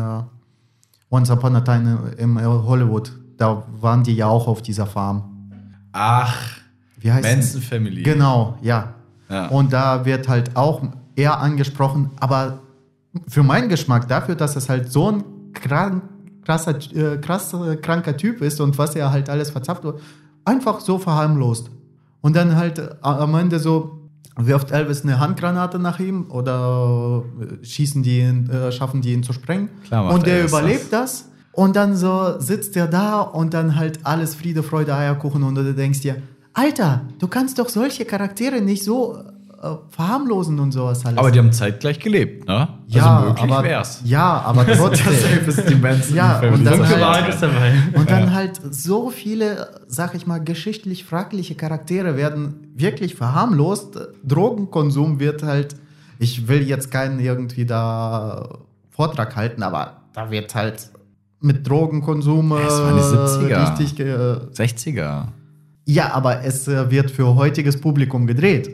[1.10, 5.24] Once Upon a Time im äh, Hollywood, da waren die ja auch auf dieser Farm.
[5.92, 6.60] Ach,
[7.00, 8.04] Wie heißt Manson Family.
[8.04, 8.94] Genau, ja.
[9.28, 9.48] Ja.
[9.48, 10.84] Und da wird halt auch
[11.16, 12.60] eher angesprochen, aber
[13.28, 15.24] für meinen Geschmack, dafür, dass es halt so ein
[15.54, 16.04] krank,
[16.46, 19.84] krasser, äh, krass äh, kranker Typ ist und was er halt alles verzapft,
[20.46, 21.70] einfach so verharmlost.
[22.22, 27.66] Und dann halt äh, am Ende so wirft Elvis eine Handgranate nach ihm oder äh,
[27.66, 29.70] schießen die ihn, äh, schaffen die ihn zu sprengen.
[29.86, 31.30] Klar und der überlebt das.
[31.52, 35.74] Und dann so sitzt er da und dann halt alles Friede, Freude, Eierkuchen und du
[35.74, 36.18] denkst dir,
[36.54, 39.18] Alter, du kannst doch solche Charaktere nicht so
[39.90, 41.18] verharmlosen und sowas alles.
[41.18, 42.68] Aber die haben zeitgleich gelebt, ne?
[42.88, 44.02] ja, also möglich aber, wär's.
[44.04, 45.14] Ja, aber trotzdem.
[45.14, 46.54] Elvis die Manson Ja, Family.
[46.56, 47.44] und dann halt- ist.
[47.98, 53.98] Und dann halt so viele, sag ich mal, geschichtlich fragliche Charaktere werden wirklich verharmlost.
[54.24, 55.76] Drogenkonsum wird halt,
[56.20, 58.50] ich will jetzt keinen irgendwie da
[58.92, 60.90] Vortrag halten, aber da wird halt
[61.42, 63.62] mit Drogenkonsum äh, Es waren die 70er.
[63.62, 63.96] richtig.
[63.96, 64.16] Ge
[64.54, 65.24] 60er.
[65.86, 68.70] ja, aber es äh, wird für heutiges Publikum gedreht.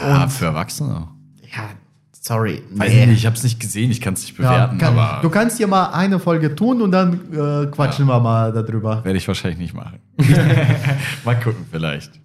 [0.00, 1.08] Ja, für Erwachsene.
[1.54, 1.70] Ja,
[2.12, 2.62] sorry.
[2.70, 5.30] Weiß ich nicht, ich hab's nicht gesehen, ich kann's nicht Ja, bewerten, kann, aber du
[5.30, 9.04] kannst hier mal eine Folge tun und dann äh, quatschen wir mal darüber.
[9.04, 9.98] werde ich wahrscheinlich nicht machen.
[11.24, 12.20] Mal gucken, vielleicht.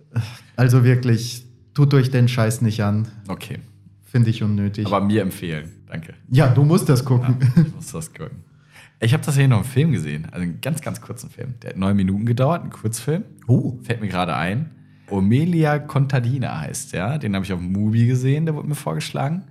[0.56, 3.08] Also wirklich, tut euch den Scheiß nicht an.
[3.28, 3.60] Okay.
[4.04, 4.88] Finde ich unnötig.
[4.88, 5.70] Aber mir empfehlen.
[5.88, 6.14] Danke.
[6.30, 7.38] ja, du musst das gucken.
[7.56, 8.44] Ich muss das gucken.
[9.02, 11.56] Ich habe das hier noch einen Film gesehen, also einen ganz, ganz kurzen Film.
[11.62, 13.24] Der hat neun Minuten gedauert, ein Kurzfilm.
[13.48, 13.80] Oh.
[13.84, 14.72] Fällt mir gerade ein.
[15.12, 17.18] Omelia Contadina heißt der.
[17.20, 19.44] Den habe ich auf Mubi gesehen, der wurde mir vorgeschlagen.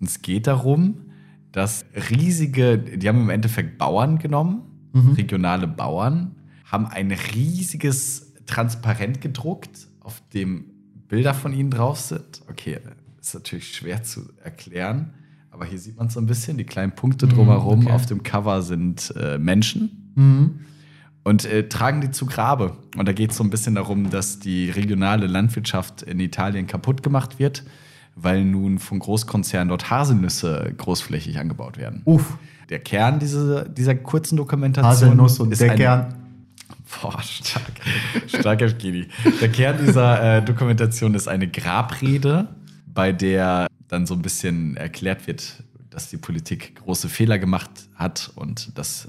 [0.00, 0.96] Und es geht darum,
[1.52, 4.62] dass riesige, die haben im Endeffekt Bauern genommen,
[5.16, 6.34] regionale Bauern,
[6.64, 10.64] haben ein riesiges Transparent gedruckt, auf dem
[11.08, 12.42] Bilder von ihnen drauf sind.
[12.48, 12.78] Okay,
[13.20, 15.14] ist natürlich schwer zu erklären,
[15.50, 17.82] aber hier sieht man es so ein bisschen, die kleinen Punkte drumherum.
[17.82, 17.92] okay.
[17.92, 20.60] Auf dem Cover sind äh, Menschen Mhm.
[21.24, 22.76] Und äh, tragen die zu Grabe.
[22.96, 27.02] Und da geht es so ein bisschen darum, dass die regionale Landwirtschaft in Italien kaputt
[27.02, 27.64] gemacht wird,
[28.16, 32.02] weil nun von Großkonzernen dort Haselnüsse großflächig angebaut werden.
[32.04, 32.36] Uff.
[32.68, 36.14] Der Kern dieser, dieser kurzen Dokumentation Haselnuss und ist der ein- Kern.
[37.02, 37.62] Boah, stark.
[38.26, 39.06] Stark, Evgeny.
[39.40, 42.48] Der Kern dieser äh, Dokumentation ist eine Grabrede,
[42.86, 48.32] bei der dann so ein bisschen erklärt wird, dass die Politik große Fehler gemacht hat
[48.34, 49.08] und dass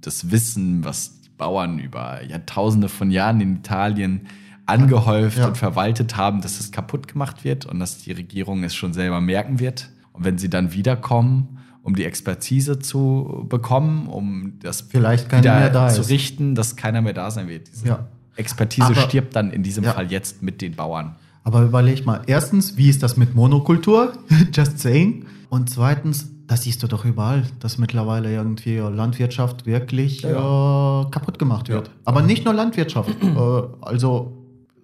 [0.00, 4.26] das Wissen, was die Bauern über Jahrtausende von Jahren in Italien
[4.66, 5.48] angehäuft Ja.
[5.48, 9.20] und verwaltet haben, dass es kaputt gemacht wird und dass die Regierung es schon selber
[9.20, 9.90] merken wird.
[10.12, 15.70] Und wenn sie dann wiederkommen, um die Expertise zu bekommen, um das Vielleicht wieder mehr
[15.70, 16.10] da zu ist.
[16.10, 17.68] richten, dass keiner mehr da sein wird.
[17.72, 18.08] Diese Ja.
[18.36, 19.92] Expertise Aber- stirbt dann in diesem Ja.
[19.92, 21.16] Fall jetzt mit den Bauern.
[21.42, 24.12] Aber überleg mal, erstens, wie ist das mit Monokultur?
[24.52, 25.24] Just saying.
[25.48, 31.68] Und zweitens, das siehst du doch überall, dass mittlerweile irgendwie Landwirtschaft wirklich äh, kaputt gemacht
[31.68, 31.92] wird.
[32.04, 33.10] Aber nicht nur Landwirtschaft.
[33.22, 34.32] äh, also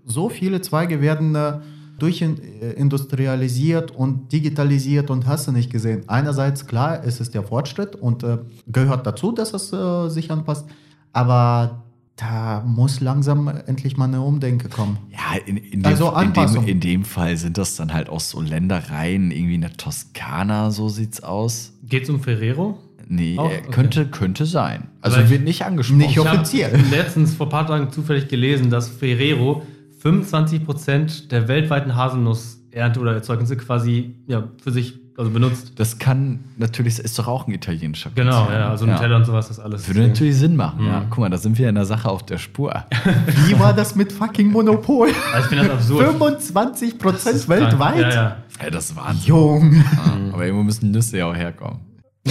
[0.04, 1.58] so viele Zweige werden äh,
[1.98, 6.04] durchindustrialisiert und digitalisiert und hast du nicht gesehen.
[6.06, 8.38] Einerseits, klar, es ist der Fortschritt und äh,
[8.68, 10.68] gehört dazu, dass es äh, sich anpasst.
[11.12, 11.82] Aber
[12.16, 14.96] da muss langsam endlich mal eine Umdenke kommen.
[15.12, 16.66] Ja, in, in, dem, Also in, dem, Anpassung.
[16.66, 20.88] in dem Fall sind das dann halt auch so Ländereien, irgendwie in der Toskana, so
[20.88, 21.74] sieht's aus.
[21.84, 22.78] Geht's um Ferrero?
[23.08, 23.50] Nee, Auch?
[23.50, 23.70] äh, Okay.
[23.70, 24.88] könnte, könnte sein.
[25.02, 25.98] Also Aber ich- wird nicht angesprochen.
[25.98, 26.80] Nicht Ich habe Offiziell.
[26.90, 29.62] letztens vor ein paar Tagen zufällig gelesen, dass Ferrero
[30.02, 35.72] 25% der weltweiten Haselnussernte oder Erzeugnisse quasi ja, für sich also benutzt.
[35.76, 38.60] Das kann natürlich, ist doch auch ein italienischer Genau, Konzern.
[38.60, 39.86] ja, also Nutella und sowas, das alles.
[39.88, 41.00] Würde natürlich Sinn machen, ja.
[41.00, 41.06] Mhm.
[41.10, 42.84] Guck mal, da sind wir in der Sache auf der Spur.
[43.46, 45.08] Wie war das mit fucking Monopol?
[45.32, 46.06] Also ich finde das absurd.
[46.06, 48.00] 25 Das ist Prozent weltweit?
[48.00, 48.36] Ja, ja.
[48.58, 49.26] Ey, das ist Wahnsinn.
[49.26, 49.72] Jung.
[49.74, 51.80] Ja, aber irgendwo müssen Nüsse ja auch herkommen.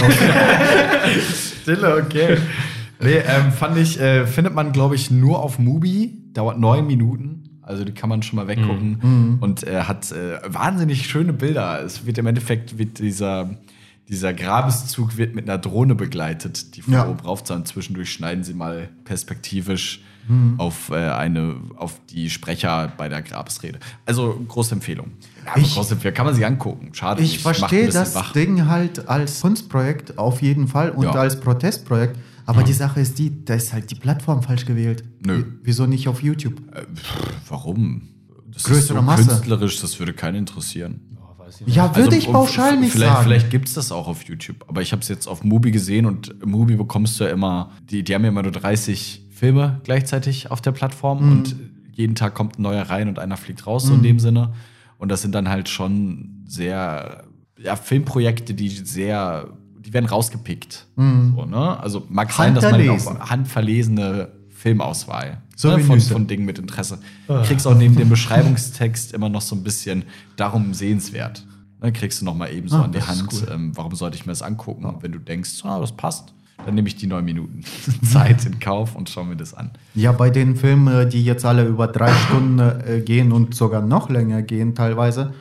[1.62, 2.38] Stille, okay.
[3.00, 6.22] Nee, ähm, fand ich, äh, findet man, glaube ich, nur auf Mubi.
[6.32, 7.45] Dauert neun Minuten.
[7.66, 9.38] Also die kann man schon mal weggucken.
[9.40, 11.82] Und äh, hat äh, wahnsinnig schöne Bilder.
[11.84, 13.50] Es wird im Endeffekt, wird dieser,
[14.08, 17.08] dieser Grabeszug wird mit einer Drohne begleitet, die von Ja.
[17.08, 20.00] oben rauf und zwischendurch schneiden sie mal perspektivisch
[20.58, 23.78] auf, äh, eine, auf die Sprecher bei der Grabesrede.
[24.06, 25.12] Also große Empfehlung.
[25.44, 26.14] Ja, Ich- große Empfehlung.
[26.16, 26.88] Kann man sich angucken.
[26.94, 27.22] Schade.
[27.22, 28.32] Ich ein verstehe das wach.
[28.32, 31.12] Ding halt als Kunstprojekt auf jeden Fall und Ja.
[31.12, 32.18] als Protestprojekt.
[32.46, 35.04] Aber die Sache ist die, da ist halt die Plattform falsch gewählt.
[35.24, 35.44] Nö.
[35.62, 36.54] Wieso nicht auf YouTube?
[36.74, 37.16] Äh, pff,
[37.48, 38.02] warum?
[38.52, 39.26] Das Größere ist so Masse.
[39.26, 41.00] künstlerisch, das würde keinen interessieren.
[41.20, 41.74] Oh, ich.
[41.74, 43.24] Ja, würde ich um- pauschal nicht vielleicht, sagen.
[43.24, 46.06] Vielleicht gibt es das auch auf YouTube, aber ich habe es jetzt auf Mubi gesehen
[46.06, 50.50] und Mubi bekommst du ja immer, die, die haben ja immer nur 30 Filme gleichzeitig
[50.50, 51.32] auf der Plattform Mhm.
[51.32, 51.56] und
[51.92, 54.52] jeden Tag kommt ein neuer rein und einer fliegt raus, so in dem Sinne.
[54.98, 57.24] Und das sind dann halt schon sehr,
[57.58, 59.48] ja, Filmprojekte, die sehr,
[59.86, 60.86] die werden rausgepickt.
[60.96, 61.78] So, ne?
[61.80, 66.98] Also mag sein, dass man auch handverlesene Filmauswahl So ne, von, von Dingen mit Interesse.
[67.28, 70.04] Du kriegst auch neben dem Beschreibungstext immer noch so ein bisschen
[70.36, 71.44] darum sehenswert.
[71.80, 73.48] Dann kriegst du noch mal eben so Ah, an die Hand, cool.
[73.52, 74.86] ähm, warum sollte ich mir das angucken?
[74.86, 76.32] Und wenn du denkst, ah, das passt,
[76.64, 77.60] dann nehme ich die neun Minuten
[78.02, 79.70] Zeit in Kauf und schau mir das an.
[79.94, 83.82] Ja, bei den Filmen, äh, die jetzt alle über drei Stunden äh, gehen und sogar
[83.82, 85.34] noch länger gehen teilweise,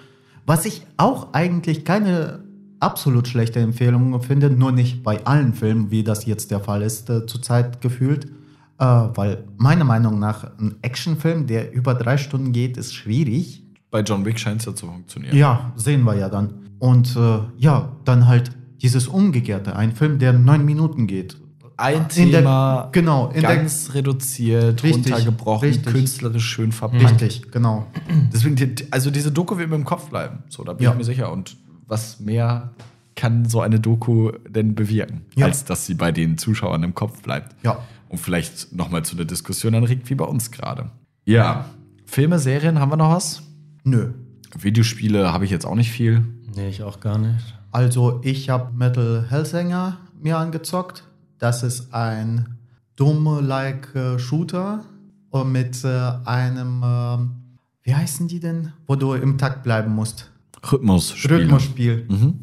[0.46, 2.44] was ich auch eigentlich keine
[2.80, 7.10] absolut schlechte Empfehlung finde, nur nicht bei allen Filmen, wie das jetzt der Fall ist,
[7.10, 8.26] äh, zurzeit gefühlt.
[8.78, 13.64] Äh, weil meiner Meinung nach ein Actionfilm, der über drei Stunden geht, ist schwierig.
[13.90, 15.36] Bei John Wick scheint es ja zu funktionieren.
[15.38, 16.54] Ja, sehen wir ja dann.
[16.80, 21.38] Und äh, ja, dann halt dieses Umgekehrte, ein Film, der neun Minuten geht.
[21.78, 25.94] Ein In der- Thema genau, der- ganz reduziert, Richtig, runtergebrochen, richtig.
[25.94, 27.04] künstlerisch schön verpackt.
[27.22, 27.88] Richtig, genau.
[28.34, 30.40] Deswegen, also diese Doku wird mir im Kopf bleiben.
[30.50, 30.92] So, da bin Ja.
[30.92, 31.32] ich mir sicher.
[31.32, 32.72] Und was mehr
[33.16, 35.46] kann so eine Doku denn bewirken, Ja.
[35.46, 37.56] als dass sie bei den Zuschauern im Kopf bleibt?
[37.64, 37.80] Ja.
[38.10, 40.92] Und vielleicht nochmal zu der Diskussion anregt, wie bei uns gerade.
[41.26, 41.66] Ja.
[42.06, 43.42] Filme, Serien, haben wir noch was?
[43.84, 44.12] Nö.
[44.58, 46.24] Videospiele habe ich jetzt auch nicht viel.
[46.56, 47.56] Nee, ich auch gar nicht.
[47.72, 51.04] Also ich habe Metal Hellsinger mir angezockt.
[51.40, 52.58] Das ist ein
[52.96, 54.84] Doom-like äh, Shooter
[55.30, 57.32] und mit äh, einem, ähm,
[57.84, 60.32] wie heißen die denn, wo du im Takt bleiben musst.
[60.72, 61.14] Rhythmus.
[61.30, 62.06] Rhythmusspiel.
[62.10, 62.34] Mhm.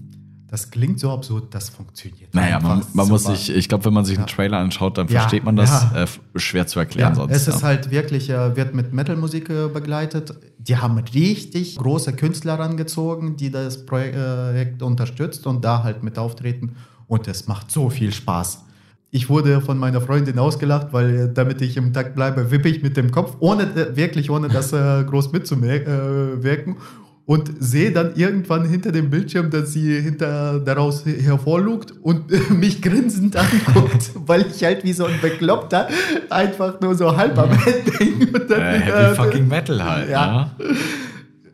[0.48, 2.34] Das klingt so absurd, das funktioniert.
[2.34, 5.20] Naja, man, man muss sich, ich glaube, wenn man sich einen Trailer anschaut, dann Ja,
[5.20, 5.70] versteht man das.
[5.70, 6.02] ja.
[6.02, 6.06] Äh,
[6.38, 7.32] schwer zu erklären Ja, sonst.
[7.34, 7.68] es ist ja.
[7.68, 10.34] halt wirklich, äh, wird mit Metal-Musik äh, begleitet.
[10.58, 16.76] Die haben richtig große Künstler rangezogen, die das Projekt unterstützt und da halt mit auftreten.
[17.06, 18.64] Und es macht so viel Spaß.
[19.10, 22.82] Ich wurde von meiner Freundin ausgelacht, weil äh, damit ich im Takt bleibe, wippe ich
[22.82, 26.76] mit dem Kopf, ohne äh, wirklich ohne das äh, groß mitzuwirken.
[27.24, 33.36] Und sehe dann irgendwann hinter dem Bildschirm, dass sie hinter daraus hervorlugt und mich grinsend
[33.36, 35.86] anguckt, weil ich halt wie so ein Bekloppter
[36.30, 38.28] einfach nur so halb am Ende hing.
[38.34, 40.10] Und dann, äh, äh, fucking Metal halt.
[40.10, 40.50] ja.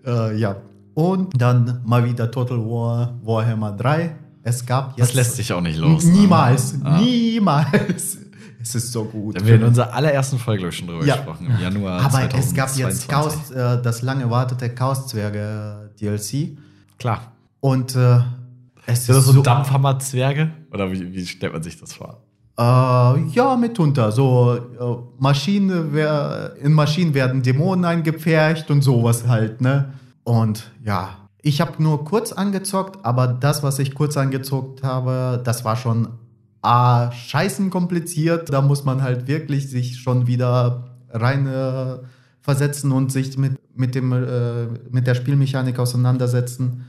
[0.07, 0.29] Ja.
[0.31, 0.57] äh, ja.
[0.95, 4.17] Und dann mal wieder Total War Warhammer 3.
[4.43, 5.11] Es gab jetzt.
[5.11, 6.03] Das lässt sich auch nicht los.
[6.05, 6.13] ne?
[6.13, 6.99] Niemals, Ah.
[6.99, 8.19] niemals.
[8.69, 9.37] Es ist so gut.
[9.37, 11.17] Da haben wir in unserer allerersten Folge ich, schon drüber Ja.
[11.17, 13.09] gesprochen, im Januar Aber es gab jetzt 2022.
[13.09, 16.59] Chaos, äh, das lange erwartete Chaos-Zwerge-DLC.
[16.99, 17.33] klar.
[17.61, 18.19] Und äh,
[18.87, 20.51] es das ist so so, Dampfhammer-Zwerge?
[20.73, 22.23] Oder wie, wie stellt man sich das vor?
[22.59, 24.13] äh, ja, mitunter.
[24.13, 25.95] So äh, Maschinen,
[26.63, 29.93] in Maschinen werden Dämonen eingepfercht und sowas halt, ne?
[30.25, 35.65] Und ja, ich habe nur kurz angezockt, aber das, was ich kurz angezockt habe, das
[35.65, 36.09] war schon
[36.63, 38.53] ah, scheißen kompliziert.
[38.53, 41.99] Da muss man halt wirklich sich schon wieder rein äh,
[42.41, 46.85] versetzen und sich mit, mit, dem, äh, mit der Spielmechanik auseinandersetzen.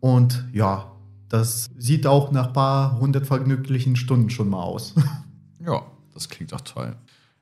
[0.00, 0.92] Und ja,
[1.28, 4.94] das sieht auch nach paar hundert vergnüglichen Stunden schon mal aus.
[5.64, 5.82] Ja,
[6.12, 6.96] das klingt auch toll.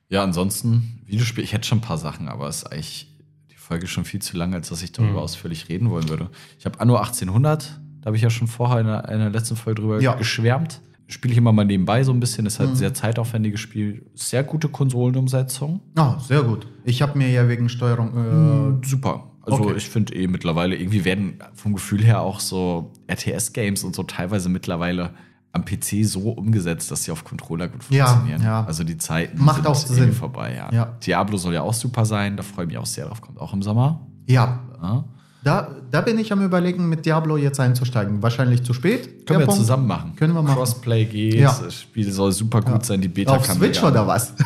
[0.07, 3.11] Ja, ansonsten, Videospiel, ich hätte schon ein paar Sachen, aber es ist eigentlich
[3.49, 6.29] die Folge schon viel zu lang, als dass ich darüber ausführlich reden wollen würde.
[6.59, 9.81] Ich habe Anno 1800, da habe ich ja schon vorher in einer, in letzten Folge
[9.81, 10.13] drüber Ja.
[10.13, 10.81] geschwärmt.
[11.11, 14.05] Spiele ich immer mal nebenbei so ein bisschen, ist halt ein sehr zeitaufwendiges Spiel.
[14.15, 15.81] Sehr gute Konsolenumsetzung.
[15.95, 16.67] Ah, sehr gut.
[16.85, 18.79] Ich habe mir ja wegen Steuerung.
[18.81, 19.27] Äh, Super.
[19.43, 19.73] Also Okay.
[19.77, 24.49] ich finde eh mittlerweile, irgendwie werden vom Gefühl her auch so RTS-Games und so teilweise
[24.49, 25.11] mittlerweile
[25.51, 28.41] am PC so umgesetzt, dass sie auf Controller gut Ja, funktionieren.
[28.43, 28.63] ja.
[28.63, 30.13] Also die Zeiten Macht sind auch irgendwie Sinn.
[30.13, 30.55] vorbei.
[30.55, 30.71] Ja.
[30.71, 30.85] Ja.
[31.05, 33.51] Diablo soll ja auch super sein, da freue ich mich auch sehr drauf, kommt auch
[33.53, 34.07] im Sommer.
[34.27, 35.03] ja, Ja.
[35.43, 38.21] Da, da bin ich am Überlegen, mit Diablo jetzt einzusteigen.
[38.21, 39.25] Wahrscheinlich zu spät.
[39.25, 39.59] Können wir Punkt.
[39.61, 40.15] zusammen machen.
[40.15, 40.55] Können wir machen.
[40.55, 41.57] Crossplay geht, Ja.
[41.63, 44.33] das Spiel soll super gut sein, die Beta Auf kann Switch oder was?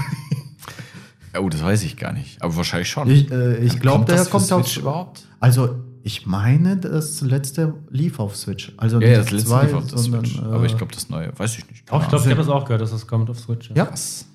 [1.37, 2.41] Oh, das weiß ich gar nicht.
[2.41, 3.09] Aber wahrscheinlich schon.
[3.09, 4.65] Ich, äh, ich glaube, der kommt auf.
[4.67, 5.23] Switch überhaupt?
[5.41, 8.71] Also, ich meine, das letzte lief auf Switch.
[8.77, 10.39] Also Ja, ja, nicht das letzte zwei, lief auf der sondern, Switch.
[10.41, 11.91] äh, Aber ich glaube, das neue, weiß ich nicht.
[11.91, 13.69] Auch, ich glaube, ich habe das auch gehört, dass das kommt auf Switch.
[13.75, 14.25] Ja, Was?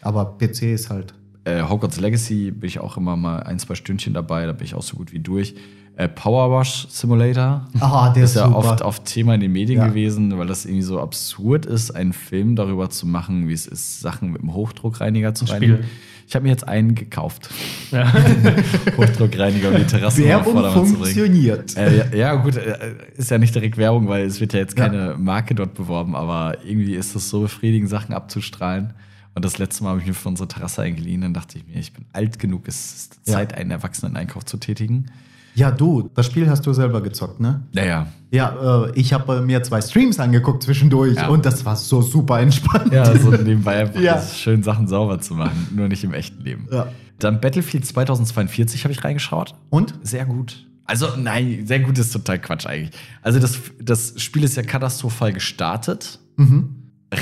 [0.00, 1.14] aber PC ist halt.
[1.44, 4.74] Äh, Hogwarts Legacy bin ich auch immer mal ein, zwei Stündchen dabei, da bin ich
[4.74, 5.54] auch so gut wie durch.
[5.96, 7.68] Äh, Power Wash Simulator.
[7.80, 8.56] Ah, der ist ist ja super.
[8.58, 9.88] oft auf Thema in den Medien Ja.
[9.88, 14.00] gewesen, weil das irgendwie so absurd ist, einen Film darüber zu machen, wie es ist,
[14.00, 15.76] Sachen mit dem Hochdruckreiniger zu Ein reinigen.
[15.76, 15.88] Spiel.
[16.26, 17.50] Ich habe mir jetzt einen gekauft.
[17.90, 18.10] Ja.
[18.96, 20.96] Hochdruckreiniger um die Terrasse Werbung Vordermann zu bringen.
[21.04, 21.76] funktioniert.
[21.76, 24.78] Äh, ja, ja, gut, äh, ist ja nicht direkt Werbung, weil es wird ja jetzt
[24.78, 24.86] Ja.
[24.88, 28.94] keine Marke dort beworben, aber irgendwie ist es so befriedigend, Sachen abzustrahlen.
[29.34, 31.78] Und das letzte Mal habe ich mir für unsere Terrasse eingeliehen, dann dachte ich mir,
[31.78, 33.34] ich bin alt genug, es ist Ja.
[33.34, 35.06] Zeit, einen erwachsenen Einkauf zu tätigen.
[35.54, 37.62] Ja, du, das Spiel hast du selber gezockt, ne?
[37.74, 38.06] Naja.
[38.30, 41.28] Ja, äh, ich habe mir zwei Streams angeguckt zwischendurch Ja.
[41.28, 42.92] und das war so super entspannt.
[42.92, 44.22] Ja, so nebenbei einfach Ja.
[44.22, 46.68] schön Sachen sauber zu machen, nur nicht im echten Leben.
[46.72, 46.86] Ja.
[47.18, 49.54] Dann Battlefield 2042 habe ich reingeschaut.
[49.70, 49.94] Und?
[50.02, 50.66] Sehr gut.
[50.86, 52.90] Also, nein, sehr gut ist total Quatsch eigentlich.
[53.22, 56.18] Also, das, das Spiel ist ja katastrophal gestartet.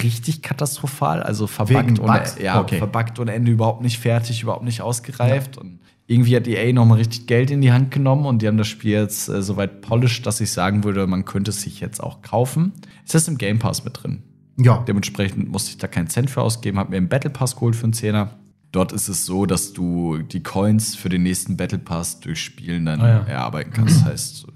[0.02, 1.22] Richtig katastrophal.
[1.22, 2.78] Also, verbuggt ohne, ja, Okay.
[2.78, 5.58] verbuggt ohne Ende, überhaupt nicht fertig, überhaupt nicht ausgereift.
[5.58, 5.80] Und
[6.10, 8.90] irgendwie hat EA nochmal richtig Geld in die Hand genommen und die haben das Spiel
[8.92, 12.72] jetzt äh, soweit polished, dass ich sagen würde, man könnte es sich jetzt auch kaufen.
[13.06, 14.22] Es ist im Game Pass mit drin.
[14.58, 14.84] Ja.
[14.88, 17.84] Dementsprechend musste ich da keinen Cent für ausgeben, habe mir einen Battle Pass geholt für
[17.84, 18.32] einen Zehner.
[18.72, 22.86] Dort ist es so, dass du die Coins für den nächsten Battle Pass durch Spielen
[22.86, 23.18] dann Ah, ja.
[23.26, 23.96] erarbeiten kannst.
[24.00, 24.46] Das heißt,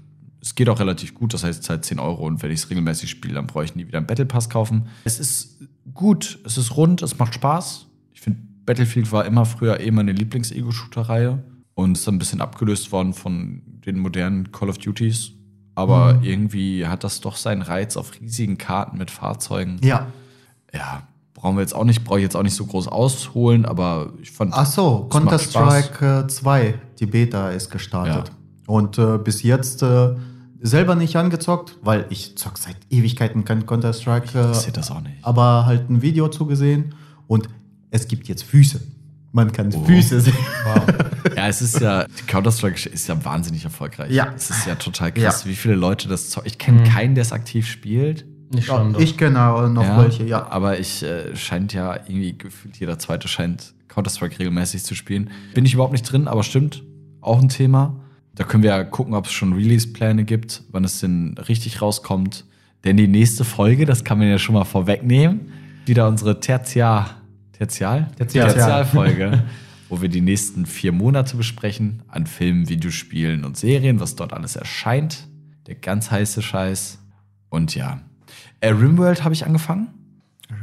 [0.41, 1.33] es geht auch relativ gut.
[1.33, 3.63] Das heißt, es ist halt 10 Euro und wenn ich es regelmäßig spiele, dann brauche
[3.63, 4.87] ich nie wieder einen Battle Pass kaufen.
[5.05, 5.57] Es ist
[5.93, 7.87] gut, es ist rund, es macht Spaß.
[8.65, 11.43] Battlefield war immer früher eh meine Lieblings-Ego-Shooter-Reihe
[11.75, 15.31] und ist dann ein bisschen abgelöst worden von den modernen Call of Duties.
[15.75, 20.07] Aber irgendwie hat das doch seinen Reiz auf riesigen Karten mit Fahrzeugen Ja.
[20.73, 24.13] ja, brauchen wir jetzt auch nicht, brauche ich jetzt auch nicht so groß ausholen, aber
[24.21, 24.53] ich fand.
[24.53, 28.31] Ach so, Counter-Strike äh, 2, die Beta ist gestartet.
[28.67, 30.15] Und äh, bis jetzt äh,
[30.61, 34.39] selber nicht angezockt, weil ich zock seit Ewigkeiten kein Counter-Strike.
[34.39, 35.17] Äh, Ich sehe das auch nicht.
[35.23, 36.95] aber halt ein Video zugesehen
[37.27, 37.49] und
[37.95, 38.81] es gibt jetzt Füße.
[39.31, 39.83] Man kann Oh.
[39.85, 40.33] Füße sehen.
[41.35, 44.11] Ja, es ist ja, Counter-Strike ist ja wahnsinnig erfolgreich.
[44.11, 44.31] Ja.
[44.35, 45.49] Es ist ja total krass, Ja.
[45.49, 46.47] wie viele Leute das zocken.
[46.47, 48.25] Ich kenne keinen, der es aktiv spielt.
[48.53, 50.47] Nicht Ja, schon, ich kenne auch noch ja, welche, ja.
[50.49, 55.31] Aber ich äh, scheint ja irgendwie gefühlt jeder zweite scheint Counter-Strike regelmäßig zu spielen.
[55.55, 56.83] Bin ich überhaupt nicht drin, aber stimmt.
[57.21, 57.99] Auch ein Thema.
[58.35, 62.45] Da können wir ja gucken, ob es schon Release-Pläne gibt, wann es denn richtig rauskommt.
[62.83, 65.51] Denn die nächste Folge, das kann man ja schon mal vorwegnehmen,
[65.85, 67.21] wieder unsere Tertiar,
[67.57, 68.11] Tertial?
[68.17, 68.53] Tertial.
[68.53, 69.43] Tertialfolge,
[69.89, 74.55] wo wir die nächsten vier Monate besprechen an Filmen, Videospielen und Serien, was dort alles
[74.55, 75.27] erscheint.
[75.67, 76.99] Der ganz heiße Scheiß.
[77.49, 78.01] Und ja,
[78.59, 79.87] äh, Rimworld habe ich angefangen.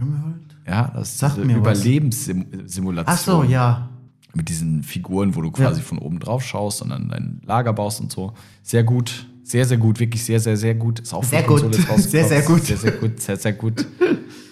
[0.01, 0.57] Rimworld?
[0.67, 1.37] Ja, das ist was.
[1.39, 3.05] Überlebenssimulation.
[3.07, 3.89] Ach so, ja.
[4.35, 5.87] Mit diesen Figuren, wo du quasi Ja.
[5.87, 8.33] von oben drauf schaust und dann dein Lager baust und so.
[8.63, 9.27] Sehr gut.
[9.45, 9.99] Sehr, sehr gut.
[10.01, 11.01] Wirklich sehr, sehr, sehr gut.
[11.01, 11.75] Ist auch für Sehr gut.
[11.99, 12.63] Sehr, sehr gut.
[12.65, 13.21] Sehr, sehr gut.
[13.21, 13.87] Sehr, sehr gut.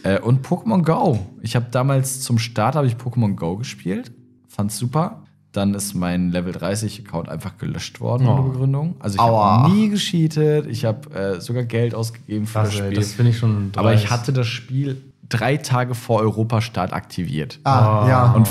[0.03, 1.19] äh, und Pokémon Go.
[1.43, 4.11] Ich habe damals zum Start habe ich Pokémon Go gespielt.
[4.49, 5.23] Fand's super.
[5.53, 8.33] Dann ist mein Level 30 Account einfach gelöscht worden Oh.
[8.35, 8.95] ohne Begründung.
[9.01, 10.67] Also ich habe nie gescheatet.
[10.69, 12.97] Ich habe äh, sogar Geld ausgegeben für Krass, das ey, Spiel.
[12.97, 14.13] das finde ich schon Aber ich dreist.
[14.13, 17.59] hatte das Spiel drei Tage vor Europastart aktiviert.
[17.65, 18.09] Ah, Oh.
[18.09, 18.33] ja.
[18.33, 18.49] Und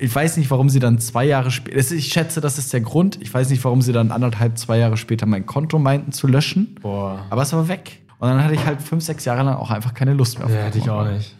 [0.00, 3.18] ich weiß nicht, warum sie dann zwei Jahre später, ich schätze, das ist der Grund.
[3.20, 6.76] Ich weiß nicht, warum sie dann anderthalb, zwei Jahre später mein Konto meinten zu löschen.
[6.82, 7.24] Boah.
[7.30, 8.00] Aber es war weg.
[8.18, 10.52] Und dann hatte ich halt fünf, sechs Jahre lang auch einfach keine Lust mehr auf
[10.52, 11.34] Ja, hätte ich auch nicht.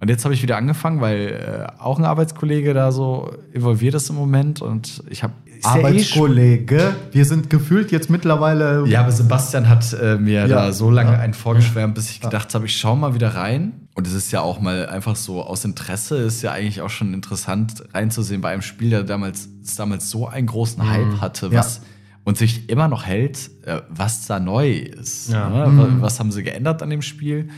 [0.00, 4.08] Und jetzt habe ich wieder angefangen, weil äh, auch ein Arbeitskollege da so involviert ist
[4.10, 4.62] im Moment.
[4.62, 5.34] Und ich habe.
[5.62, 8.84] Arbeitskollege, wir sind gefühlt jetzt mittlerweile.
[8.86, 10.48] Ja, aber Sebastian hat äh, mir Ja.
[10.48, 11.18] da so lange Ja.
[11.18, 13.72] einen vorgeschwärmt, bis ich gedacht habe, ich schau mal wieder rein.
[13.94, 17.12] Und es ist ja auch mal einfach so aus Interesse, ist ja eigentlich auch schon
[17.12, 21.58] interessant reinzusehen bei einem Spiel, der damals, das damals so einen großen Hype hatte, Ja.
[21.58, 21.82] was
[22.24, 25.30] und sich immer noch hält, äh, was da neu ist.
[25.32, 25.48] Ja.
[25.48, 25.76] Ne?
[25.78, 27.48] Wa- Was haben sie geändert an dem Spiel?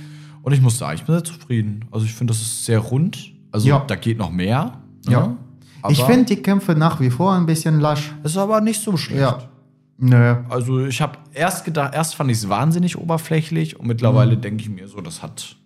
[0.43, 1.85] Und ich muss sagen, ich bin sehr zufrieden.
[1.91, 3.33] Also ich finde, das ist sehr rund.
[3.53, 3.81] Also Ja.
[3.87, 4.81] da geht noch mehr.
[5.09, 5.27] Ja.
[5.27, 5.37] ne?
[5.91, 8.13] ich Aber finde die Kämpfe nach wie vor ein bisschen lasch.
[8.23, 9.21] es ist aber nicht so schlecht.
[9.21, 9.39] Ja.
[9.99, 10.37] Nö.
[10.49, 14.41] Also ich habe erst gedacht, erst fand ich es wahnsinnig oberflächlich und mittlerweile Mhm.
[14.41, 15.57] denke ich mir so, das hat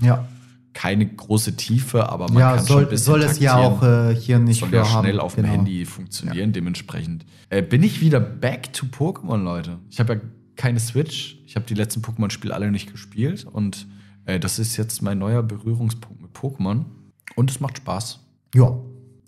[0.00, 0.26] Ja.
[0.72, 3.82] keine große Tiefe, aber man Ja, kann schon ein soll, bisschen soll es ja auch
[3.82, 5.04] äh, hier nicht soll für ja haben.
[5.04, 5.54] schnell auf dem Genau.
[5.56, 7.24] Handy funktionieren, dementsprechend.
[7.48, 9.78] Äh, bin ich wieder back to Pokémon, Leute.
[9.88, 10.20] Ich habe ja
[10.56, 11.38] keine Switch.
[11.46, 13.86] Ich habe die letzten Pokémon-Spiele alle nicht gespielt und
[14.26, 16.84] äh, das ist jetzt mein neuer Berührungspunkt mit Pokémon
[17.36, 18.20] und es macht Spaß.
[18.54, 18.76] Ja.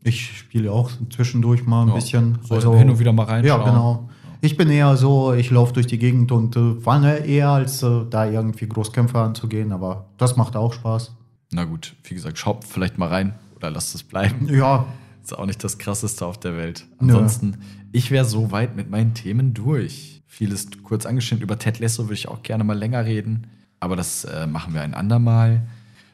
[0.05, 1.95] Ich spiele auch zwischendurch mal ein Ja.
[1.95, 2.39] bisschen.
[2.43, 3.61] So hin und wieder mal reinschauen.
[3.61, 4.09] Ja, genau.
[4.41, 8.05] Ich bin eher so, ich laufe durch die Gegend und äh, fange eher, als äh,
[8.09, 11.13] da irgendwie Großkämpfe anzugehen, aber das macht auch Spaß.
[11.51, 14.49] Na gut, wie gesagt, schaut vielleicht mal rein oder lasst es bleiben.
[14.55, 14.87] Ja,
[15.23, 16.87] Ist auch nicht das krasseste auf der Welt.
[17.01, 17.13] Nö.
[17.13, 17.59] Ansonsten,
[17.91, 20.23] ich wäre soweit mit meinen Themen durch.
[20.27, 21.43] Vieles kurz angeschnitten.
[21.43, 23.49] Über Ted Lasso würde ich auch gerne mal länger reden.
[23.81, 25.63] Aber das äh, machen wir ein andermal.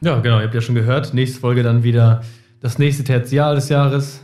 [0.01, 1.13] Ja, genau, ihr habt ja schon gehört.
[1.13, 2.23] Nächste Folge dann wieder
[2.59, 4.21] das nächste Tertial des Jahres.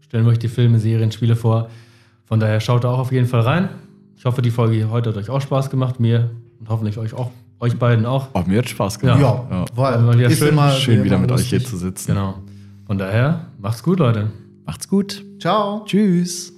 [0.00, 1.68] Stellen wir euch die Filme, Serien, Spiele vor.
[2.34, 3.68] Von daher schaut da auch auf jeden Fall rein.
[4.16, 6.00] Ich hoffe, die Folge heute hat euch auch Spaß gemacht.
[6.00, 7.30] Mir und hoffentlich euch auch,
[7.60, 8.26] euch beiden auch.
[8.34, 9.20] Oh, mir hat Spaß ja, gemacht.
[9.76, 11.70] weil wieder ist schön- immer Schön wieder mit euch hier lustig.
[11.70, 12.08] zu sitzen.
[12.08, 12.34] Genau.
[12.88, 14.32] Von daher, macht's gut, Leute.
[14.66, 15.24] Macht's gut.
[15.38, 15.84] Ciao.
[15.86, 16.53] Tschüss.